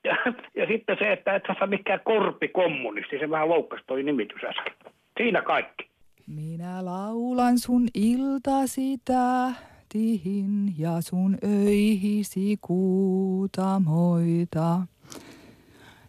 ja, 0.05 0.17
ja 0.57 0.67
sitten 0.67 0.97
se, 0.99 1.13
että 1.13 1.35
et 1.35 1.43
sä 1.59 1.67
mikään 1.67 2.01
korpikommunisti, 2.05 3.19
se 3.19 3.31
vähän 3.31 3.49
loukkasi 3.49 3.85
toi 3.87 4.03
nimitys 4.03 4.45
äsken. 4.45 4.75
Siinä 5.17 5.43
kaikki. 5.43 5.89
Minä 6.27 6.85
laulan 6.85 7.59
sun 7.59 7.89
iltasi 7.95 8.99
tähtihin 9.05 10.75
ja 10.79 11.01
sun 11.01 11.39
öihisi 11.45 12.57
kuutamoita. 12.61 14.01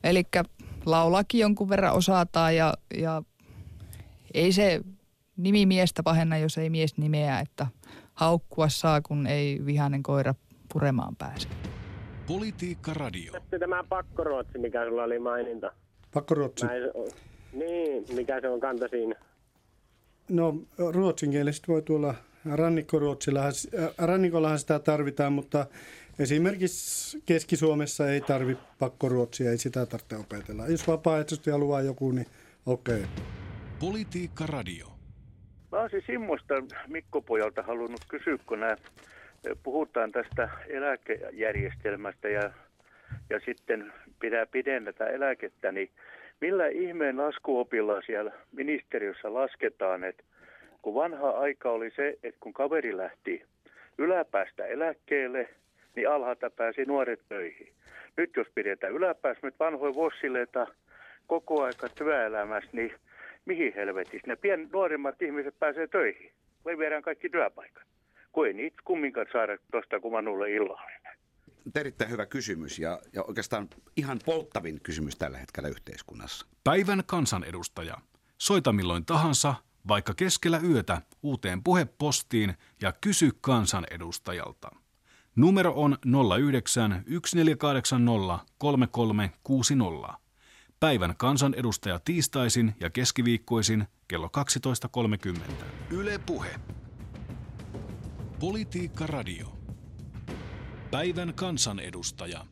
Eli 0.04 0.24
laulakin 0.86 1.41
jonkun 1.41 1.70
verran 1.70 1.93
osataan 1.93 2.56
ja, 2.56 2.74
ja 2.97 3.22
ei 4.34 4.51
se 4.51 4.82
nimi 5.38 5.66
miestä 5.66 6.04
pahenna, 6.04 6.38
jos 6.38 6.58
ei 6.58 6.70
mies 6.70 6.97
nimeä, 6.97 7.39
että 7.39 7.68
haukkua 8.14 8.70
saa, 8.70 9.01
kun 9.01 9.28
ei 9.28 9.62
vihainen 9.66 10.04
koira 10.04 10.34
puremaan 10.74 11.16
pääse. 11.16 11.48
Politiikka 12.28 12.94
Radio. 12.94 13.34
Sitten 13.34 13.60
tämä 13.60 13.84
pakkoruotsi, 13.90 14.58
mikä 14.58 14.86
sulla 14.86 15.04
oli 15.04 15.20
maininta. 15.20 15.72
Pakkoruotsi? 16.14 16.66
Mä 16.66 16.74
en, 16.74 16.92
niin, 17.54 18.06
mikä 18.16 18.42
se 18.42 18.50
on 18.50 18.60
kanta 18.60 18.88
siinä? 18.88 19.16
No 20.30 20.56
ruotsinkielisesti 20.92 21.68
voi 21.68 21.82
tulla 21.82 22.16
rannikkoruotsillahan, 22.56 23.54
äh, 23.80 23.90
rannikollahan 23.98 24.60
sitä 24.60 24.80
tarvitaan, 24.80 25.34
mutta 25.34 25.66
esimerkiksi 26.20 27.22
Keski-Suomessa 27.26 28.10
ei 28.10 28.22
tarvi 28.22 28.58
pakkoruotsia, 28.80 29.52
ei 29.52 29.58
sitä 29.58 29.86
tarvitse 29.86 30.16
opetella. 30.16 30.68
Jos 30.68 30.88
vapaaehtoisesti 30.88 31.52
haluaa 31.52 31.82
joku, 31.82 32.12
niin 32.12 32.28
okei. 32.66 32.96
Okay. 32.96 33.08
Politiikka 33.80 34.46
Radio. 34.48 34.88
Mä 35.72 35.82
olisin 35.82 36.04
Simmosta 36.06 36.54
Mikko-pojalta 36.88 37.64
halunnut 37.64 38.02
kysyä, 38.08 38.38
kun 38.46 38.60
nämä, 38.60 38.76
puhutaan 39.64 40.12
tästä 40.12 40.50
eläkejärjestelmästä 40.68 42.30
ja, 42.30 42.52
ja 43.30 43.39
sitten 43.46 43.94
pitää 44.20 44.46
pidennetä 44.46 45.06
eläkettä, 45.06 45.72
niin 45.72 45.89
millä 46.41 46.68
ihmeen 46.68 47.18
laskuopilla 47.18 48.02
siellä 48.02 48.32
ministeriössä 48.52 49.34
lasketaan, 49.34 50.04
että 50.04 50.24
kun 50.82 50.96
vanha 50.96 51.30
aika 51.30 51.72
oli 51.72 51.91
se, 51.96 52.18
että 52.24 52.39
kun 52.39 52.54
kaveri 52.54 52.98
lähti 52.98 53.44
yläpäästä 53.98 54.66
eläkkeelle, 54.66 55.50
niin 55.96 56.10
alhaalta 56.10 56.50
pääsi 56.50 56.86
nuoret 56.86 57.20
töihin. 57.30 57.74
Nyt 58.18 58.36
jos 58.36 58.48
pidetään 58.56 58.94
yläpäässä 58.94 59.48
nyt 59.48 59.60
vanhoja 59.60 59.96
vossileita 59.96 60.68
koko 61.28 61.64
aika 61.64 61.89
työelämässä, 61.89 62.70
niin 62.74 62.94
mihin 63.46 63.74
helvetissä 63.76 64.28
ne 64.28 64.36
pien 64.36 64.70
nuorimmat 64.74 65.22
ihmiset 65.22 65.56
pääsee 65.60 65.88
töihin? 65.88 66.32
Vai 66.66 66.78
viedään 66.78 67.02
kaikki 67.04 67.30
työpaikat? 67.30 67.93
Kun 68.34 68.48
ei 68.48 68.54
niitä 68.54 68.78
kumminkaan 68.86 69.28
saada 69.32 69.58
tuosta 69.72 70.00
kumanulle 70.00 70.52
illallinen. 70.52 71.18
Erittäin 71.76 72.12
hyvä 72.12 72.26
kysymys 72.26 72.80
ja, 72.80 73.00
ja 73.14 73.24
oikeastaan 73.24 73.70
ihan 73.98 74.20
polttavin 74.26 74.82
kysymys 74.82 75.16
tällä 75.16 75.38
hetkellä 75.38 75.70
yhteiskunnassa. 75.70 76.46
Päivän 76.64 77.04
kansanedustaja. 77.06 77.98
Soita 78.38 78.74
milloin 78.74 79.06
tahansa, 79.06 79.56
vaikka 79.88 80.14
keskellä 80.14 80.60
yötä, 80.70 81.02
uuteen 81.24 81.64
puhepostiin 81.64 82.54
ja 82.82 82.94
kysy 83.02 83.30
kansanedustajalta. 83.42 84.70
Numero 85.36 85.74
on 85.76 85.98
09 86.40 86.92
1480 86.92 88.46
3360. 88.58 90.14
Päivän 90.80 91.14
kansanedustaja 91.18 92.00
tiistaisin 92.06 92.76
ja 92.80 92.90
keskiviikkoisin 92.90 93.88
kello 94.08 94.30
12.30. 95.38 95.40
Yle 95.92 96.20
Puhe. 96.26 96.50
Politiikka 98.44 99.08
Radio. 99.08 99.48
Päivän 100.91 101.34
kansanedustaja. 101.34 102.46